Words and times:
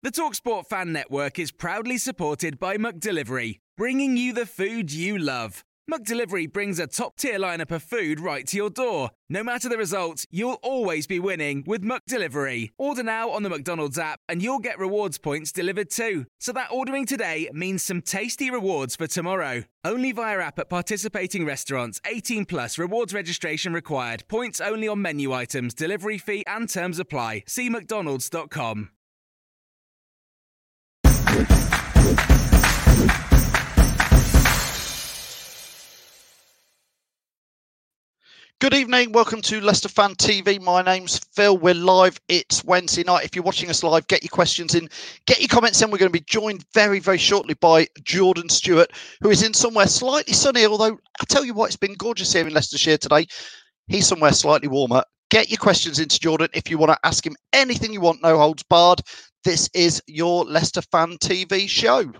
The 0.00 0.12
Talksport 0.12 0.66
Fan 0.66 0.92
Network 0.92 1.40
is 1.40 1.50
proudly 1.50 1.98
supported 1.98 2.60
by 2.60 2.76
McDelivery, 2.76 3.58
bringing 3.76 4.16
you 4.16 4.32
the 4.32 4.46
food 4.46 4.92
you 4.92 5.18
love. 5.18 5.64
McDelivery 5.90 6.52
brings 6.52 6.78
a 6.78 6.86
top-tier 6.86 7.36
lineup 7.40 7.72
of 7.72 7.82
food 7.82 8.20
right 8.20 8.46
to 8.46 8.56
your 8.56 8.70
door. 8.70 9.10
No 9.28 9.42
matter 9.42 9.68
the 9.68 9.76
result, 9.76 10.24
you'll 10.30 10.60
always 10.62 11.08
be 11.08 11.18
winning 11.18 11.64
with 11.66 11.82
McDelivery. 11.82 12.70
Order 12.78 13.02
now 13.02 13.30
on 13.30 13.42
the 13.42 13.48
McDonald's 13.48 13.98
app 13.98 14.20
and 14.28 14.40
you'll 14.40 14.60
get 14.60 14.78
rewards 14.78 15.18
points 15.18 15.50
delivered 15.50 15.90
too. 15.90 16.26
So 16.38 16.52
that 16.52 16.70
ordering 16.70 17.04
today 17.04 17.50
means 17.52 17.82
some 17.82 18.00
tasty 18.00 18.52
rewards 18.52 18.94
for 18.94 19.08
tomorrow. 19.08 19.64
Only 19.84 20.12
via 20.12 20.38
app 20.38 20.60
at 20.60 20.70
participating 20.70 21.44
restaurants. 21.44 22.00
18 22.06 22.44
plus 22.44 22.78
rewards 22.78 23.12
registration 23.12 23.72
required. 23.72 24.22
Points 24.28 24.60
only 24.60 24.86
on 24.86 25.02
menu 25.02 25.32
items, 25.32 25.74
delivery 25.74 26.18
fee 26.18 26.44
and 26.46 26.68
terms 26.68 27.00
apply. 27.00 27.42
See 27.48 27.68
mcdonalds.com. 27.68 28.90
Good 38.60 38.74
evening. 38.74 39.12
Welcome 39.12 39.40
to 39.42 39.60
Leicester 39.60 39.88
Fan 39.88 40.16
TV. 40.16 40.60
My 40.60 40.82
name's 40.82 41.20
Phil. 41.32 41.56
We're 41.56 41.74
live. 41.74 42.20
It's 42.26 42.64
Wednesday 42.64 43.04
night. 43.04 43.24
If 43.24 43.36
you're 43.36 43.44
watching 43.44 43.70
us 43.70 43.84
live, 43.84 44.08
get 44.08 44.24
your 44.24 44.30
questions 44.30 44.74
in, 44.74 44.88
get 45.26 45.38
your 45.38 45.46
comments 45.46 45.80
in. 45.80 45.92
We're 45.92 45.98
going 45.98 46.10
to 46.10 46.18
be 46.18 46.24
joined 46.26 46.64
very, 46.74 46.98
very 46.98 47.18
shortly 47.18 47.54
by 47.54 47.86
Jordan 48.02 48.48
Stewart, 48.48 48.90
who 49.20 49.30
is 49.30 49.44
in 49.44 49.54
somewhere 49.54 49.86
slightly 49.86 50.32
sunny. 50.32 50.66
Although 50.66 50.98
I 51.20 51.24
tell 51.28 51.44
you 51.44 51.54
what, 51.54 51.66
it's 51.66 51.76
been 51.76 51.94
gorgeous 51.94 52.32
here 52.32 52.48
in 52.48 52.52
Leicestershire 52.52 52.98
today. 52.98 53.28
He's 53.86 54.08
somewhere 54.08 54.32
slightly 54.32 54.66
warmer. 54.66 55.04
Get 55.30 55.50
your 55.50 55.58
questions 55.58 56.00
into 56.00 56.18
Jordan 56.18 56.48
if 56.52 56.68
you 56.68 56.78
want 56.78 56.90
to 56.90 56.98
ask 57.06 57.24
him 57.24 57.36
anything 57.52 57.92
you 57.92 58.00
want. 58.00 58.24
No 58.24 58.38
holds 58.38 58.64
barred. 58.64 59.02
This 59.44 59.70
is 59.72 60.02
your 60.08 60.44
Leicester 60.44 60.82
Fan 60.90 61.16
TV 61.18 61.68
show. 61.68 62.12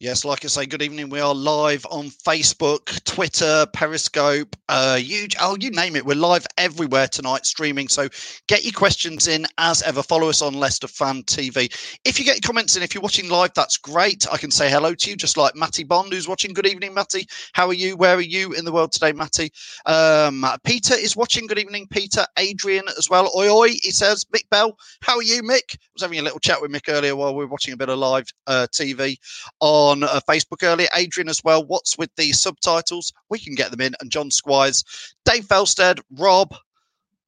Yes, 0.00 0.24
like 0.24 0.44
I 0.44 0.48
say, 0.48 0.64
good 0.64 0.80
evening. 0.80 1.08
We 1.08 1.18
are 1.18 1.34
live 1.34 1.84
on 1.90 2.10
Facebook, 2.10 3.02
Twitter, 3.02 3.66
Periscope, 3.72 4.54
uh, 4.68 4.96
you, 5.00 5.26
oh, 5.40 5.56
you 5.58 5.70
name 5.70 5.96
it. 5.96 6.04
We're 6.04 6.14
live 6.14 6.46
everywhere 6.56 7.08
tonight, 7.08 7.46
streaming. 7.46 7.88
So 7.88 8.08
get 8.46 8.62
your 8.62 8.74
questions 8.74 9.26
in 9.26 9.46
as 9.56 9.82
ever. 9.82 10.02
Follow 10.02 10.28
us 10.28 10.40
on 10.40 10.54
Leicester 10.54 10.86
Fan 10.86 11.22
TV. 11.24 11.72
If 12.04 12.18
you 12.18 12.24
get 12.24 12.36
your 12.36 12.46
comments 12.46 12.76
in, 12.76 12.82
if 12.82 12.94
you're 12.94 13.02
watching 13.02 13.28
live, 13.28 13.54
that's 13.54 13.76
great. 13.76 14.24
I 14.30 14.36
can 14.36 14.50
say 14.50 14.70
hello 14.70 14.94
to 14.94 15.10
you, 15.10 15.16
just 15.16 15.36
like 15.36 15.56
Matty 15.56 15.84
Bond, 15.84 16.12
who's 16.12 16.28
watching. 16.28 16.52
Good 16.52 16.66
evening, 16.66 16.92
Matty. 16.92 17.26
How 17.54 17.66
are 17.66 17.74
you? 17.74 17.96
Where 17.96 18.14
are 18.16 18.20
you 18.20 18.52
in 18.52 18.66
the 18.66 18.72
world 18.72 18.92
today, 18.92 19.12
Matty? 19.12 19.50
Um, 19.86 20.44
Peter 20.64 20.94
is 20.94 21.16
watching. 21.16 21.46
Good 21.46 21.58
evening, 21.58 21.88
Peter. 21.90 22.24
Adrian 22.38 22.84
as 22.98 23.08
well. 23.08 23.32
Oi, 23.36 23.50
oi, 23.50 23.68
he 23.68 23.90
says. 23.90 24.24
Mick 24.26 24.48
Bell, 24.50 24.76
how 25.00 25.16
are 25.16 25.22
you, 25.22 25.42
Mick? 25.42 25.74
I 25.74 25.88
was 25.94 26.02
having 26.02 26.18
a 26.18 26.22
little 26.22 26.40
chat 26.40 26.60
with 26.60 26.70
Mick 26.70 26.92
earlier 26.92 27.16
while 27.16 27.34
we 27.34 27.44
were 27.44 27.50
watching 27.50 27.72
a 27.72 27.76
bit 27.76 27.88
of 27.88 27.98
live 27.98 28.26
uh, 28.46 28.66
TV 28.70 29.16
on 29.60 29.87
on 29.88 30.04
uh, 30.04 30.20
Facebook 30.28 30.62
earlier. 30.62 30.88
Adrian 30.94 31.28
as 31.28 31.42
well. 31.42 31.64
What's 31.64 31.98
with 31.98 32.14
the 32.16 32.32
subtitles? 32.32 33.12
We 33.30 33.38
can 33.38 33.54
get 33.54 33.70
them 33.70 33.80
in. 33.80 33.94
And 34.00 34.10
John 34.10 34.30
Squires, 34.30 34.84
Dave 35.24 35.46
Felstead, 35.46 36.00
Rob. 36.18 36.54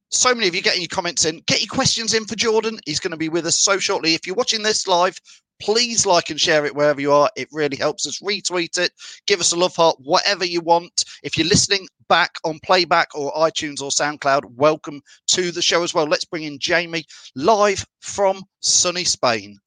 So 0.09 0.33
many 0.33 0.47
of 0.47 0.55
you 0.55 0.61
getting 0.61 0.81
your 0.81 0.89
comments 0.89 1.25
in. 1.25 1.41
Get 1.47 1.61
your 1.61 1.73
questions 1.73 2.13
in 2.13 2.25
for 2.25 2.35
Jordan. 2.35 2.79
He's 2.85 2.99
going 2.99 3.11
to 3.11 3.17
be 3.17 3.29
with 3.29 3.45
us 3.45 3.57
so 3.57 3.79
shortly. 3.79 4.13
If 4.13 4.27
you're 4.27 4.35
watching 4.35 4.61
this 4.61 4.85
live, 4.85 5.17
please 5.61 6.05
like 6.05 6.29
and 6.29 6.39
share 6.39 6.65
it 6.65 6.75
wherever 6.75 6.99
you 6.99 7.13
are. 7.13 7.29
It 7.37 7.47
really 7.51 7.77
helps 7.77 8.05
us. 8.07 8.19
Retweet 8.19 8.77
it. 8.77 8.91
Give 9.27 9.39
us 9.39 9.53
a 9.53 9.55
love 9.55 9.75
heart, 9.75 9.95
whatever 9.99 10.43
you 10.43 10.59
want. 10.59 11.05
If 11.23 11.37
you're 11.37 11.47
listening 11.47 11.87
back 12.09 12.31
on 12.43 12.59
playback 12.65 13.07
or 13.15 13.31
iTunes 13.33 13.81
or 13.81 13.89
SoundCloud, 13.89 14.43
welcome 14.55 15.01
to 15.27 15.51
the 15.51 15.61
show 15.61 15.83
as 15.83 15.93
well. 15.93 16.05
Let's 16.05 16.25
bring 16.25 16.43
in 16.43 16.59
Jamie 16.59 17.05
live 17.35 17.85
from 18.01 18.43
sunny 18.59 19.05
Spain. 19.05 19.57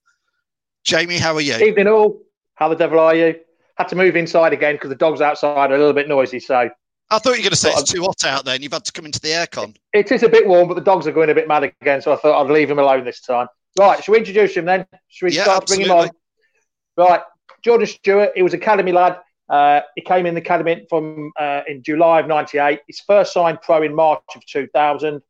Jamie, 0.85 1.17
how 1.17 1.35
are 1.35 1.41
you? 1.41 1.57
Evening 1.57 1.89
all. 1.89 2.21
How 2.55 2.69
the 2.69 2.77
devil 2.77 2.99
are 2.99 3.15
you? 3.15 3.37
Had 3.77 3.89
to 3.89 3.97
move 3.97 4.17
inside 4.17 4.53
again 4.53 4.77
because 4.77 4.91
the 4.91 4.97
dogs 4.97 5.21
outside 5.21 5.71
are 5.71 5.75
a 5.75 5.79
little 5.79 5.93
bit 5.93 6.09
noisy. 6.09 6.41
So 6.41 6.71
I 7.11 7.19
thought 7.19 7.31
you 7.31 7.31
were 7.33 7.37
going 7.39 7.51
to 7.51 7.57
say 7.57 7.71
it's 7.73 7.91
too 7.91 8.03
hot 8.03 8.25
out 8.25 8.45
there 8.45 8.55
and 8.55 8.63
you've 8.63 8.73
had 8.73 8.85
to 8.85 8.93
come 8.93 9.07
into 9.07 9.21
the 9.21 9.29
aircon. 9.29 9.77
It 9.93 10.11
is 10.13 10.23
a 10.23 10.29
bit 10.29 10.47
warm, 10.47 10.69
but 10.69 10.75
the 10.75 10.81
dogs 10.81 11.07
are 11.07 11.13
going 11.13 11.31
a 11.31 11.35
bit 11.35 11.49
mad 11.49 11.65
again. 11.65 12.01
So 12.01 12.13
I 12.13 12.17
thought 12.17 12.45
I'd 12.45 12.51
leave 12.51 12.71
him 12.71 12.79
alone 12.79 13.05
this 13.05 13.21
time. 13.21 13.49
Right, 13.79 14.03
shall 14.03 14.13
we 14.13 14.19
introduce 14.21 14.55
him 14.55 14.65
then? 14.65 14.87
Shall 15.09 15.29
we 15.29 15.35
Yeah, 15.35 15.43
start 15.43 15.67
to 15.67 15.77
bring 15.77 15.87
him 15.87 15.91
on? 15.91 16.11
Right, 16.97 17.23
Jordan 17.65 17.87
Stewart. 17.87 18.31
He 18.37 18.43
was 18.43 18.55
academy 18.55 18.93
lad. 18.93 19.19
Uh, 19.49 19.81
he 19.95 20.01
came 20.01 20.27
in 20.27 20.35
the 20.35 20.41
academy 20.41 20.87
from 20.89 21.33
uh, 21.39 21.63
in 21.69 21.83
July 21.83 22.21
of 22.21 22.29
'98. 22.29 22.81
His 22.87 23.01
first 23.01 23.33
signed 23.33 23.61
pro 23.63 23.83
in 23.83 23.95
March 23.95 24.23
of 24.35 24.47
2000. 24.47 25.21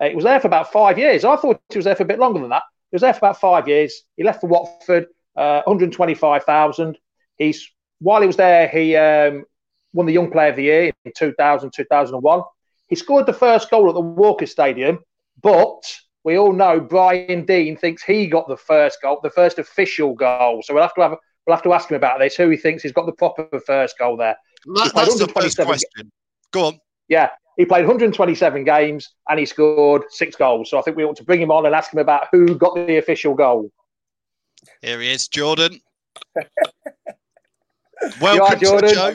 Uh, 0.00 0.08
he 0.08 0.14
was 0.14 0.24
there 0.24 0.40
for 0.40 0.48
about 0.48 0.72
five 0.72 0.98
years. 0.98 1.24
I 1.24 1.36
thought 1.36 1.60
he 1.70 1.78
was 1.78 1.84
there 1.84 1.96
for 1.96 2.02
a 2.02 2.06
bit 2.06 2.18
longer 2.18 2.40
than 2.40 2.50
that. 2.50 2.64
He 2.90 2.96
was 2.96 3.02
there 3.02 3.14
for 3.14 3.18
about 3.18 3.40
five 3.40 3.68
years. 3.68 4.02
He 4.16 4.24
left 4.24 4.40
for 4.40 4.48
Watford, 4.48 5.06
uh, 5.36 5.62
125,000. 5.66 6.98
He's 7.36 7.68
while 8.00 8.20
he 8.20 8.26
was 8.26 8.36
there, 8.36 8.66
he 8.68 8.96
um, 8.96 9.44
won 9.92 10.06
the 10.06 10.12
Young 10.12 10.30
Player 10.30 10.50
of 10.50 10.56
the 10.56 10.64
Year 10.64 10.92
in 11.04 11.12
2000, 11.16 11.72
2001. 11.72 12.42
He 12.88 12.96
scored 12.96 13.26
the 13.26 13.32
first 13.32 13.70
goal 13.70 13.88
at 13.88 13.94
the 13.94 14.00
Walker 14.00 14.46
Stadium, 14.46 14.98
but 15.40 15.82
we 16.24 16.36
all 16.36 16.52
know 16.52 16.80
Brian 16.80 17.44
Deane 17.44 17.76
thinks 17.76 18.02
he 18.02 18.26
got 18.26 18.48
the 18.48 18.56
first 18.56 18.98
goal, 19.00 19.20
the 19.22 19.30
first 19.30 19.58
official 19.58 20.14
goal. 20.14 20.62
So 20.64 20.74
we'll 20.74 20.82
have 20.82 20.94
to 20.94 21.00
have 21.02 21.16
we'll 21.46 21.56
have 21.56 21.64
to 21.64 21.72
ask 21.72 21.90
him 21.90 21.96
about 21.96 22.18
this. 22.18 22.36
Who 22.36 22.48
he 22.50 22.56
thinks 22.56 22.82
he's 22.82 22.92
got 22.92 23.06
the 23.06 23.12
proper 23.12 23.48
first 23.60 23.98
goal 23.98 24.16
there? 24.16 24.36
That- 24.66 24.92
that's 24.94 25.18
the 25.18 25.26
first 25.26 25.58
127 25.58 25.66
question. 25.66 26.12
Go 26.52 26.66
on. 26.66 26.80
Yeah, 27.08 27.30
he 27.56 27.64
played 27.64 27.82
127 27.86 28.64
games 28.64 29.14
and 29.28 29.38
he 29.38 29.46
scored 29.46 30.04
six 30.10 30.36
goals. 30.36 30.70
So 30.70 30.78
I 30.78 30.82
think 30.82 30.96
we 30.96 31.04
ought 31.04 31.16
to 31.16 31.24
bring 31.24 31.40
him 31.40 31.50
on 31.50 31.66
and 31.66 31.74
ask 31.74 31.92
him 31.92 31.98
about 31.98 32.28
who 32.30 32.54
got 32.56 32.74
the 32.74 32.98
official 32.98 33.34
goal. 33.34 33.70
Here 34.82 35.00
he 35.00 35.10
is, 35.12 35.28
Jordan. 35.28 35.80
You 38.02 38.18
Welcome 38.20 38.42
are, 38.42 38.50
to 38.50 38.56
the 38.56 38.66
Jordan? 38.66 38.94
show. 38.94 39.14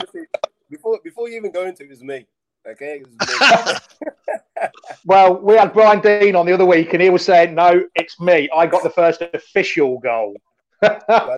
Before 0.69 0.99
before 1.03 1.27
you 1.27 1.35
even 1.35 1.51
go 1.51 1.65
into 1.65 1.83
it, 1.83 1.87
it 1.87 1.89
was 1.89 2.01
me. 2.01 2.25
Okay, 2.65 3.01
it 3.01 3.05
was 3.05 3.13
me. 3.19 3.77
Well, 5.05 5.35
we 5.35 5.55
had 5.55 5.73
Brian 5.73 5.99
Deane 5.99 6.35
on 6.35 6.45
the 6.45 6.53
other 6.53 6.65
week 6.65 6.93
and 6.93 7.01
he 7.01 7.09
was 7.09 7.23
saying, 7.23 7.53
no, 7.53 7.83
it's 7.95 8.19
me. 8.19 8.49
I 8.55 8.65
got 8.65 8.83
the 8.83 8.89
first 8.89 9.21
official 9.33 9.99
goal. 9.99 10.35
They, 10.81 11.37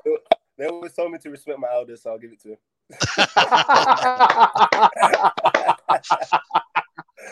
they 0.58 0.66
always 0.68 0.94
told 0.94 1.12
me 1.12 1.18
to 1.20 1.30
respect 1.30 1.60
my 1.60 1.68
elders, 1.72 2.04
so 2.04 2.12
I'll 2.12 2.18
give 2.18 2.32
it 2.32 2.42
to 2.42 2.50
him. 2.50 2.58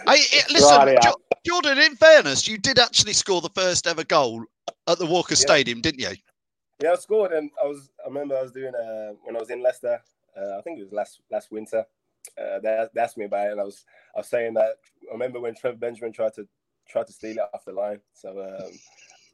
Hey, 0.07 0.21
listen, 0.49 0.77
Right, 0.77 0.93
yeah. 0.93 1.01
Jo- 1.01 1.21
Jordan. 1.45 1.79
In 1.79 1.95
fairness, 1.95 2.47
you 2.47 2.57
did 2.57 2.79
actually 2.79 3.13
score 3.13 3.41
the 3.41 3.49
first 3.49 3.87
ever 3.87 4.03
goal 4.03 4.43
at 4.87 4.99
the 4.99 5.05
Walker 5.05 5.35
Stadium, 5.35 5.81
didn't 5.81 6.01
you? 6.01 6.15
Yeah, 6.81 6.91
I 6.91 6.95
scored, 6.95 7.31
and 7.31 7.49
I 7.61 7.67
was. 7.67 7.89
I 8.03 8.07
remember 8.07 8.37
I 8.37 8.43
was 8.43 8.51
doing 8.51 8.73
uh, 8.75 9.13
when 9.23 9.35
I 9.35 9.39
was 9.39 9.49
in 9.49 9.63
Leicester. 9.63 9.99
Uh, 10.37 10.57
I 10.57 10.61
think 10.61 10.79
it 10.79 10.83
was 10.83 10.93
last 10.93 11.21
last 11.31 11.51
winter. 11.51 11.85
Uh, 12.39 12.59
they, 12.59 12.85
they 12.93 13.01
asked 13.01 13.17
me 13.17 13.25
about 13.25 13.47
it, 13.47 13.51
and 13.53 13.61
I 13.61 13.63
was 13.63 13.83
I 14.15 14.19
was 14.19 14.27
saying 14.27 14.53
that. 14.55 14.75
I 15.09 15.13
remember 15.13 15.39
when 15.39 15.55
Trevor 15.55 15.77
Benjamin 15.77 16.13
tried 16.13 16.33
to 16.35 16.47
tried 16.87 17.07
to 17.07 17.13
steal 17.13 17.37
it 17.37 17.49
off 17.53 17.65
the 17.65 17.71
line. 17.71 17.99
So 18.13 18.41
um, 18.41 18.71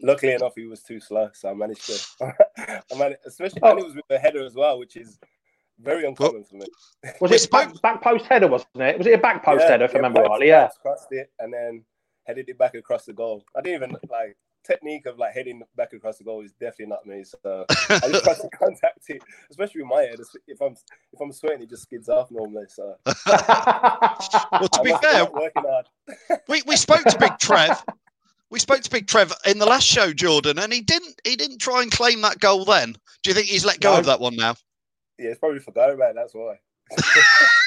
luckily 0.02 0.34
enough, 0.34 0.54
he 0.56 0.66
was 0.66 0.84
too 0.84 1.02
slow, 1.02 1.30
so 1.34 1.50
I 1.50 1.54
managed 1.54 1.86
to. 1.88 2.34
I 2.92 2.96
managed, 2.98 3.20
especially 3.26 3.62
and 3.64 3.80
it 3.80 3.86
was 3.86 3.96
with 3.96 4.08
the 4.10 4.20
header 4.20 4.46
as 4.46 4.56
well, 4.56 4.80
which 4.80 4.96
is 4.96 5.20
very 5.82 6.06
uncommon 6.06 6.46
for 6.46 6.56
me. 6.56 6.68
Was 7.20 7.32
it 7.32 7.50
back, 7.52 7.82
back 7.82 8.02
post 8.02 8.26
header, 8.26 8.48
wasn't 8.48 8.70
it? 8.76 8.98
Was 8.98 9.08
it 9.08 9.14
a 9.14 9.18
back 9.18 9.44
post 9.44 9.64
Yeah, 9.64 9.72
header, 9.72 9.86
if 9.86 9.92
I 9.92 9.98
remember 9.98 10.22
rightly? 10.22 10.48
Yeah. 10.48 10.70
crossed 10.82 11.12
it, 11.12 11.32
and 11.40 11.54
then 11.54 11.84
headed 12.26 12.48
it 12.48 12.58
back 12.58 12.76
across 12.76 13.06
the 13.06 13.14
goal. 13.14 13.44
I 13.56 13.62
didn't 13.62 13.84
even 13.84 13.98
like 14.10 14.38
technique 14.64 15.06
of 15.06 15.18
like 15.18 15.34
heading 15.34 15.62
back 15.76 15.94
across 15.94 16.18
the 16.18 16.24
goal 16.24 16.42
is 16.42 16.54
definitely 16.54 16.88
not 16.88 17.06
me. 17.06 17.24
So 17.24 17.66
I 17.70 18.00
just 18.10 18.24
try 18.24 18.34
to 18.34 18.50
contact 18.58 19.10
it, 19.10 19.22
especially 19.50 19.82
with 19.82 19.92
my 19.92 20.02
head. 20.02 20.20
If 20.48 20.62
I'm 20.62 20.76
if 21.12 21.22
I'm 21.22 21.32
sweating, 21.32 21.62
it 21.62 21.70
just 21.70 21.84
skids 21.84 22.10
off 22.10 22.32
normally. 22.32 22.66
So 22.70 22.96
well, 23.06 24.68
to 24.68 24.82
be 24.84 24.94
fair, 25.02 25.28
we, 26.48 26.62
we 26.66 26.76
spoke 26.76 27.04
to 27.06 27.18
Big 27.18 27.38
Trev. 27.40 27.84
We 28.50 28.60
spoke 28.60 28.82
to 28.82 28.90
Big 28.90 29.08
Trev 29.08 29.34
in 29.46 29.58
the 29.60 29.66
last 29.66 29.88
show, 29.88 30.14
Jordan, 30.14 30.60
and 30.60 30.72
he 30.72 30.82
didn't 30.82 31.20
he 31.24 31.36
didn't 31.36 31.60
try 31.60 31.82
and 31.82 31.92
claim 31.92 32.22
that 32.22 32.40
goal 32.40 32.66
then. 32.66 32.94
Do 33.24 33.30
you 33.30 33.34
think 33.34 33.48
he's 33.48 33.66
let 33.66 33.80
go 33.80 33.94
no. 33.94 34.00
of 34.00 34.06
that 34.06 34.20
one 34.20 34.36
now? 34.36 34.56
Yeah, 35.18 35.30
it's 35.30 35.40
probably 35.40 35.60
forgot 35.60 35.92
about 35.92 36.12
it, 36.12 36.16
that's 36.16 36.34
why. 36.34 36.60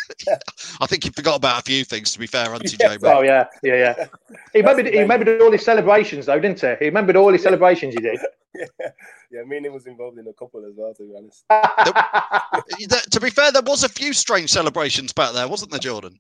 I 0.80 0.86
think 0.86 1.04
he 1.04 1.10
forgot 1.10 1.36
about 1.36 1.60
a 1.60 1.62
few 1.62 1.84
things. 1.84 2.12
To 2.12 2.18
be 2.18 2.26
fair, 2.26 2.52
Auntie 2.52 2.76
yes. 2.78 2.98
Oh 3.02 3.22
yeah, 3.22 3.46
yeah, 3.62 3.74
yeah. 3.74 4.06
He 4.52 4.60
remembered. 4.60 4.86
He 4.86 5.00
remembered 5.00 5.40
all 5.40 5.52
his 5.52 5.64
celebrations, 5.64 6.26
though, 6.26 6.38
didn't 6.38 6.60
he? 6.60 6.74
He 6.78 6.84
remembered 6.86 7.16
all 7.16 7.32
his 7.32 7.42
celebrations 7.42 7.94
he 7.94 8.00
did. 8.00 8.18
yeah, 8.54 8.88
yeah. 9.30 9.42
Me 9.44 9.58
and 9.58 9.66
him 9.66 9.72
was 9.72 9.86
involved 9.86 10.18
in 10.18 10.26
a 10.28 10.32
couple 10.32 10.64
as 10.64 10.74
well. 10.76 10.94
To 10.94 11.02
be 11.02 11.14
honest. 11.16 11.44
to 13.10 13.20
be 13.20 13.30
fair, 13.30 13.52
there 13.52 13.62
was 13.62 13.84
a 13.84 13.88
few 13.88 14.12
strange 14.12 14.50
celebrations 14.50 15.12
back 15.12 15.32
there, 15.32 15.48
wasn't 15.48 15.70
there, 15.70 15.80
Jordan? 15.80 16.18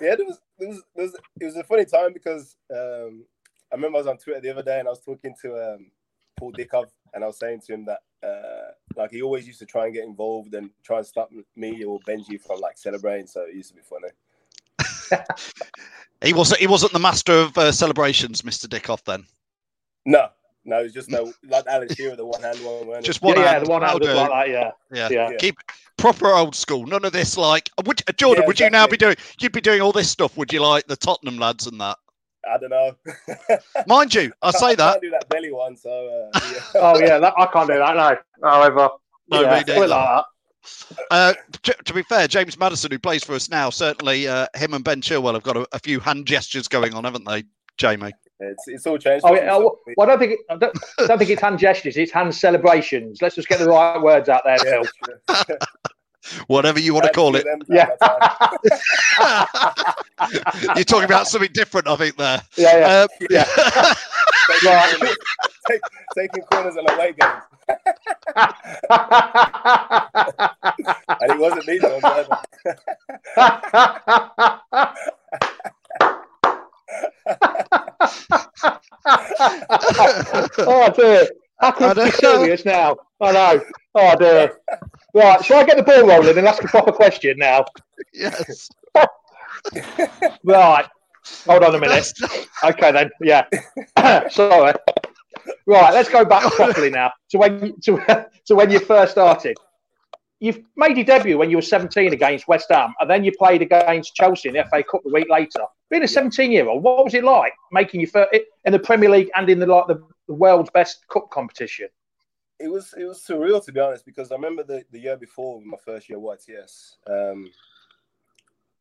Yeah, 0.00 0.16
there 0.16 0.26
was. 0.26 0.40
There 0.58 0.68
was. 0.68 0.82
There 0.94 1.04
was 1.04 1.14
it 1.40 1.44
was 1.44 1.56
a 1.56 1.64
funny 1.64 1.84
time 1.84 2.12
because 2.12 2.56
um, 2.70 3.24
I 3.72 3.76
remember 3.76 3.98
I 3.98 4.00
was 4.00 4.06
on 4.06 4.18
Twitter 4.18 4.40
the 4.40 4.50
other 4.50 4.62
day 4.62 4.78
and 4.78 4.88
I 4.88 4.90
was 4.90 5.00
talking 5.00 5.34
to 5.42 5.74
um, 5.74 5.90
Paul 6.38 6.52
Dickov 6.52 6.86
and 7.14 7.24
I 7.24 7.26
was 7.26 7.38
saying 7.38 7.60
to 7.66 7.74
him 7.74 7.84
that 7.86 8.00
uh, 8.22 8.72
like 8.96 9.10
he 9.10 9.22
always 9.22 9.46
used 9.46 9.58
to 9.60 9.66
try 9.66 9.86
and 9.86 9.94
get 9.94 10.04
involved 10.04 10.54
and 10.54 10.70
try 10.82 10.98
and 10.98 11.06
stop 11.06 11.30
me 11.56 11.84
or 11.84 12.00
Benji 12.00 12.40
from 12.40 12.60
like 12.60 12.78
celebrating. 12.78 13.26
So 13.26 13.42
it 13.42 13.54
used 13.54 13.70
to 13.70 13.76
be 13.76 13.82
funny. 13.82 14.08
he 16.22 16.32
wasn't. 16.32 16.60
He 16.60 16.66
wasn't 16.66 16.92
the 16.92 16.98
master 16.98 17.32
of 17.32 17.56
uh, 17.56 17.72
celebrations, 17.72 18.44
Mister 18.44 18.68
Dickov. 18.68 19.04
Then. 19.04 19.24
No, 20.04 20.28
no, 20.64 20.78
it's 20.78 20.94
just 20.94 21.10
no 21.10 21.32
like 21.48 21.66
Alex 21.66 21.94
here, 21.94 22.14
the 22.16 22.26
one 22.26 22.42
hand 22.42 22.58
one. 22.58 23.02
Just 23.02 23.22
one 23.22 23.36
yeah, 23.36 23.44
hand. 23.44 23.54
Yeah, 23.54 23.64
the 23.64 23.70
one 23.70 23.82
hand 23.82 24.00
like 24.00 24.52
that. 24.52 24.74
Yeah. 24.92 25.08
yeah, 25.10 25.30
yeah. 25.30 25.36
Keep 25.38 25.56
proper 25.96 26.28
old 26.28 26.54
school. 26.54 26.86
None 26.86 27.04
of 27.04 27.12
this 27.12 27.36
like. 27.36 27.70
Would, 27.84 28.02
Jordan, 28.16 28.42
yeah, 28.42 28.46
would 28.46 28.56
exactly. 28.56 28.64
you 28.66 28.70
now 28.70 28.86
be 28.86 28.96
doing? 28.96 29.16
You'd 29.40 29.52
be 29.52 29.60
doing 29.60 29.80
all 29.80 29.92
this 29.92 30.10
stuff. 30.10 30.36
Would 30.36 30.52
you 30.52 30.60
like 30.60 30.86
the 30.86 30.96
Tottenham 30.96 31.38
lads 31.38 31.66
and 31.66 31.80
that? 31.80 31.98
I 32.48 32.58
don't 32.58 32.70
know. 32.70 32.96
Mind 33.86 34.14
you, 34.14 34.32
I 34.42 34.50
say 34.50 34.74
that. 34.74 34.86
I 34.86 34.90
can't 34.92 35.02
do 35.02 35.10
that 35.10 35.28
belly 35.28 35.52
one, 35.52 35.76
so. 35.76 35.90
Uh, 36.34 36.40
yeah. 36.52 36.60
oh 36.76 36.98
yeah, 36.98 37.18
that, 37.18 37.34
I 37.36 37.46
can't 37.46 37.68
do 37.68 37.78
that. 37.78 37.94
No, 38.40 38.48
however. 38.48 38.88
No, 39.30 39.42
yeah, 39.42 39.62
me 39.66 39.86
like 39.86 39.88
that. 39.88 40.24
Uh, 41.10 41.34
to, 41.62 41.74
to, 41.84 41.94
be 41.94 42.02
fair, 42.02 42.28
James 42.28 42.58
Maddison, 42.58 42.90
who 42.90 42.98
plays 42.98 43.24
for 43.24 43.34
us 43.34 43.48
now, 43.48 43.70
certainly 43.70 44.28
uh, 44.28 44.46
him 44.54 44.74
and 44.74 44.84
Ben 44.84 45.00
Chilwell 45.00 45.34
have 45.34 45.42
got 45.42 45.56
a, 45.56 45.66
a, 45.72 45.78
few 45.78 46.00
hand 46.00 46.26
gestures 46.26 46.68
going 46.68 46.94
on, 46.94 47.04
haven't 47.04 47.24
they, 47.24 47.44
Jamie? 47.78 48.12
It's, 48.40 48.68
it's 48.68 48.86
all 48.86 48.98
changed. 48.98 49.24
Oh, 49.26 49.34
yeah, 49.34 49.56
well, 49.56 49.78
I 50.00 50.06
don't 50.06 50.18
think 50.18 50.32
it, 50.32 50.40
I 50.50 50.56
don't, 50.56 50.78
I 50.98 51.06
don't 51.06 51.18
think 51.18 51.30
it's 51.30 51.40
hand 51.40 51.58
gestures; 51.58 51.96
it's 51.96 52.12
hand 52.12 52.34
celebrations. 52.34 53.20
Let's 53.22 53.34
just 53.34 53.48
get 53.48 53.58
the 53.58 53.68
right 53.68 54.00
words 54.00 54.28
out 54.28 54.42
there, 54.44 54.58
Phil. 54.58 54.84
whatever 56.46 56.78
you 56.80 56.94
want 56.94 57.06
to 57.06 57.12
call 57.12 57.36
it. 57.36 57.46
Yeah. 57.68 57.88
You're 60.76 60.84
talking 60.84 61.04
about 61.04 61.28
something 61.28 61.50
different, 61.52 61.88
I 61.88 61.96
think, 61.96 62.16
there. 62.16 62.42
Yeah, 62.56 62.78
yeah. 62.78 63.02
Um, 63.02 63.08
yeah. 63.30 63.44
right. 64.64 65.14
Take, 65.68 65.80
taking 66.16 66.42
corners 66.52 66.76
on 66.76 66.90
away 66.90 67.12
games. 67.12 67.42
and 71.20 71.30
it 71.30 71.38
wasn't 71.38 71.66
me, 71.66 71.78
though. 71.78 72.00
oh 80.58 80.92
dear. 80.96 81.28
I 81.60 81.70
can 81.72 81.94
be 81.96 82.10
serious 82.12 82.64
now. 82.64 82.96
I 83.20 83.32
know. 83.32 83.60
Oh 83.94 84.16
dear. 84.16 84.58
Right, 85.18 85.44
shall 85.44 85.58
I 85.58 85.64
get 85.64 85.76
the 85.76 85.82
ball 85.82 86.06
rolling 86.06 86.38
and 86.38 86.46
ask 86.46 86.62
a 86.62 86.68
proper 86.68 86.92
question 86.92 87.38
now? 87.38 87.64
Yes. 88.14 88.70
right. 90.44 90.86
Hold 91.46 91.64
on 91.64 91.74
a 91.74 91.78
minute. 91.78 92.12
Okay 92.64 92.92
then. 92.92 93.10
Yeah. 93.20 93.44
Sorry. 94.28 94.72
Right, 95.66 95.92
let's 95.92 96.08
go 96.08 96.24
back 96.24 96.44
properly 96.52 96.90
now 96.90 97.12
to 97.30 97.38
when 97.38 97.80
to, 97.80 98.26
to 98.46 98.54
when 98.54 98.70
you 98.70 98.78
first 98.78 99.12
started. 99.12 99.56
You've 100.38 100.60
made 100.76 100.96
your 100.96 101.04
debut 101.04 101.36
when 101.36 101.50
you 101.50 101.56
were 101.56 101.62
17 101.62 102.12
against 102.12 102.46
West 102.46 102.66
Ham, 102.70 102.94
and 103.00 103.10
then 103.10 103.24
you 103.24 103.32
played 103.36 103.62
against 103.62 104.14
Chelsea 104.14 104.48
in 104.48 104.54
the 104.54 104.64
FA 104.70 104.84
Cup 104.84 105.02
a 105.04 105.12
week 105.12 105.28
later. 105.28 105.64
Being 105.90 106.04
a 106.04 106.08
17 106.08 106.52
year 106.52 106.68
old, 106.68 106.84
what 106.84 107.04
was 107.04 107.14
it 107.14 107.24
like 107.24 107.52
making 107.72 108.00
your 108.00 108.10
first 108.10 108.30
in 108.64 108.72
the 108.72 108.78
Premier 108.78 109.10
League 109.10 109.30
and 109.34 109.50
in 109.50 109.58
the 109.58 109.66
like 109.66 109.88
the, 109.88 110.00
the 110.28 110.34
world's 110.34 110.70
best 110.70 111.06
cup 111.08 111.28
competition? 111.30 111.88
It 112.60 112.68
was 112.68 112.94
it 112.96 113.04
was 113.04 113.20
surreal 113.20 113.64
to 113.64 113.72
be 113.72 113.80
honest 113.80 114.04
because 114.04 114.32
I 114.32 114.34
remember 114.34 114.64
the, 114.64 114.84
the 114.90 114.98
year 114.98 115.16
before 115.16 115.60
my 115.62 115.76
first 115.84 116.08
year 116.08 116.18
YTS. 116.18 116.96
Um, 117.06 117.50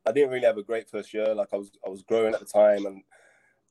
I 0.05 0.11
didn't 0.11 0.31
really 0.31 0.45
have 0.45 0.57
a 0.57 0.63
great 0.63 0.89
first 0.89 1.13
year. 1.13 1.33
Like 1.35 1.49
I 1.53 1.57
was 1.57 1.71
I 1.85 1.89
was 1.89 2.01
growing 2.01 2.33
at 2.33 2.39
the 2.39 2.45
time 2.45 2.85
and 2.85 3.03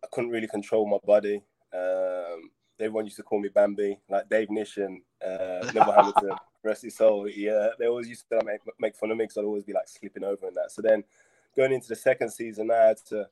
I 0.05 0.07
couldn't 0.13 0.31
really 0.31 0.49
control 0.49 0.87
my 0.87 0.99
body. 1.05 1.43
Um, 1.75 2.51
everyone 2.79 3.05
used 3.05 3.17
to 3.17 3.23
call 3.23 3.41
me 3.41 3.49
Bambi, 3.49 3.99
like 4.09 4.29
Dave 4.29 4.51
Nish 4.51 4.77
and 4.77 5.01
uh, 5.25 5.71
Neville 5.75 5.93
Hamilton, 5.93 6.37
rest 6.63 6.83
his 6.83 6.97
soul. 6.97 7.29
Yeah, 7.29 7.71
they 7.79 7.87
always 7.87 8.09
used 8.09 8.27
to 8.31 8.41
make, 8.45 8.61
make 8.79 8.95
fun 8.95 9.11
of 9.11 9.17
me 9.17 9.25
because 9.25 9.39
I'd 9.39 9.45
always 9.45 9.65
be 9.65 9.73
like 9.73 9.89
slipping 9.89 10.25
over 10.25 10.47
and 10.47 10.57
that. 10.57 10.71
So 10.71 10.83
then 10.83 11.03
going 11.57 11.73
into 11.73 11.89
the 11.89 11.97
second 11.97 12.31
season, 12.31 12.71
I 12.71 12.89
had 12.89 12.99
to 13.09 13.29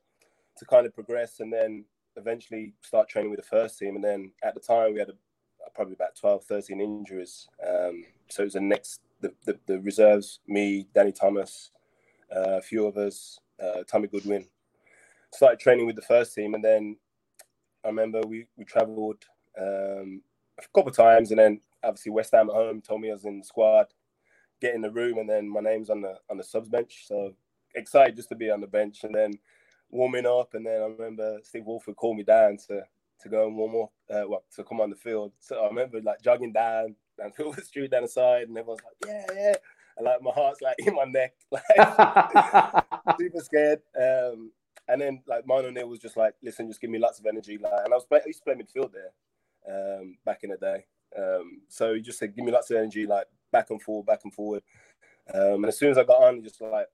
to 0.57 0.65
kind 0.65 0.85
of 0.85 0.95
progress 0.95 1.41
and 1.41 1.51
then 1.51 1.85
eventually 2.15 2.73
start 2.81 3.09
training 3.09 3.29
with 3.29 3.39
the 3.39 3.45
first 3.45 3.77
team. 3.77 3.95
And 3.95 4.03
then 4.03 4.31
at 4.41 4.53
the 4.53 4.61
time 4.61 4.93
we 4.93 4.99
had 4.99 5.09
a 5.09 5.15
probably 5.73 5.93
about 5.93 6.15
12, 6.15 6.43
13 6.43 6.81
injuries. 6.81 7.47
Um, 7.65 8.05
so 8.29 8.43
it 8.43 8.47
was 8.47 8.53
the 8.53 8.61
next, 8.61 9.01
the, 9.21 9.33
the, 9.45 9.57
the 9.65 9.79
reserves, 9.79 10.39
me, 10.47 10.87
Danny 10.93 11.11
Thomas, 11.11 11.71
uh, 12.35 12.57
a 12.57 12.61
few 12.61 12.85
of 12.85 12.97
us, 12.97 13.39
uh, 13.63 13.83
Tommy 13.89 14.07
Goodwin. 14.07 14.45
Started 15.31 15.59
training 15.59 15.85
with 15.85 15.95
the 15.95 16.01
first 16.01 16.33
team, 16.33 16.53
and 16.53 16.63
then 16.63 16.97
I 17.83 17.89
remember 17.89 18.21
we, 18.21 18.47
we 18.57 18.65
travelled 18.65 19.23
um, 19.59 20.21
a 20.57 20.63
couple 20.73 20.89
of 20.89 20.95
times, 20.95 21.31
and 21.31 21.39
then 21.39 21.61
obviously 21.83 22.11
West 22.11 22.31
Ham 22.33 22.49
at 22.49 22.55
home 22.55 22.81
told 22.81 23.01
me 23.01 23.09
I 23.09 23.13
was 23.13 23.25
in 23.25 23.39
the 23.39 23.45
squad, 23.45 23.87
get 24.61 24.75
in 24.75 24.81
the 24.81 24.91
room, 24.91 25.17
and 25.17 25.29
then 25.29 25.49
my 25.49 25.59
name's 25.59 25.89
on 25.89 26.01
the 26.01 26.15
on 26.29 26.37
the 26.37 26.43
subs 26.43 26.69
bench. 26.69 27.05
So 27.07 27.33
excited 27.75 28.15
just 28.15 28.29
to 28.29 28.35
be 28.35 28.49
on 28.49 28.61
the 28.61 28.67
bench, 28.67 29.03
and 29.03 29.13
then 29.13 29.33
warming 29.89 30.25
up, 30.25 30.53
and 30.53 30.65
then 30.65 30.81
I 30.81 30.85
remember 30.85 31.39
Steve 31.43 31.65
Walford 31.65 31.95
called 31.95 32.17
me 32.17 32.23
down 32.23 32.57
to 32.67 32.83
to 33.21 33.29
go 33.29 33.47
and 33.47 33.55
warm 33.55 33.83
up, 33.83 33.91
uh, 34.09 34.27
well, 34.27 34.43
to 34.55 34.63
come 34.63 34.81
on 34.81 34.89
the 34.89 34.95
field. 34.95 35.31
So 35.39 35.63
I 35.63 35.67
remember 35.67 36.01
like 36.01 36.21
jogging 36.21 36.53
down 36.53 36.95
down 37.17 37.31
the 37.37 37.61
street 37.61 37.91
down 37.91 38.03
the 38.03 38.07
side, 38.07 38.47
and 38.47 38.57
everyone's 38.57 38.81
like, 38.83 38.95
"Yeah, 39.07 39.25
yeah," 39.33 39.55
and 39.97 40.05
like 40.05 40.21
my 40.21 40.31
heart's 40.31 40.61
like 40.61 40.75
in 40.79 40.95
my 40.95 41.05
neck, 41.05 41.33
like 41.51 41.63
super 43.19 43.39
scared. 43.39 43.81
Um, 43.99 44.51
and 44.87 45.01
then 45.01 45.23
like 45.27 45.47
Martin 45.47 45.69
O'Neill 45.69 45.89
was 45.89 45.99
just 45.99 46.17
like, 46.17 46.33
"Listen, 46.43 46.67
just 46.67 46.81
give 46.81 46.89
me 46.89 46.99
lots 46.99 47.19
of 47.19 47.25
energy." 47.25 47.57
Like, 47.57 47.73
and 47.83 47.93
I 47.93 47.97
was 47.97 48.05
play- 48.05 48.21
I 48.23 48.27
used 48.27 48.43
to 48.43 48.53
play 48.53 48.55
midfield 48.55 48.91
there 48.93 49.99
um, 49.99 50.17
back 50.25 50.43
in 50.43 50.51
the 50.51 50.57
day. 50.57 50.85
Um, 51.17 51.61
so 51.69 51.93
he 51.93 52.01
just 52.01 52.19
said, 52.19 52.35
"Give 52.35 52.45
me 52.45 52.51
lots 52.51 52.69
of 52.71 52.77
energy, 52.77 53.05
like 53.05 53.25
back 53.51 53.69
and 53.69 53.81
forward, 53.81 54.05
back 54.05 54.21
and 54.23 54.33
forward." 54.33 54.63
Um, 55.33 55.55
and 55.55 55.67
as 55.67 55.79
soon 55.79 55.91
as 55.91 55.97
I 55.97 56.03
got 56.03 56.23
on, 56.23 56.43
just 56.43 56.61
like 56.61 56.87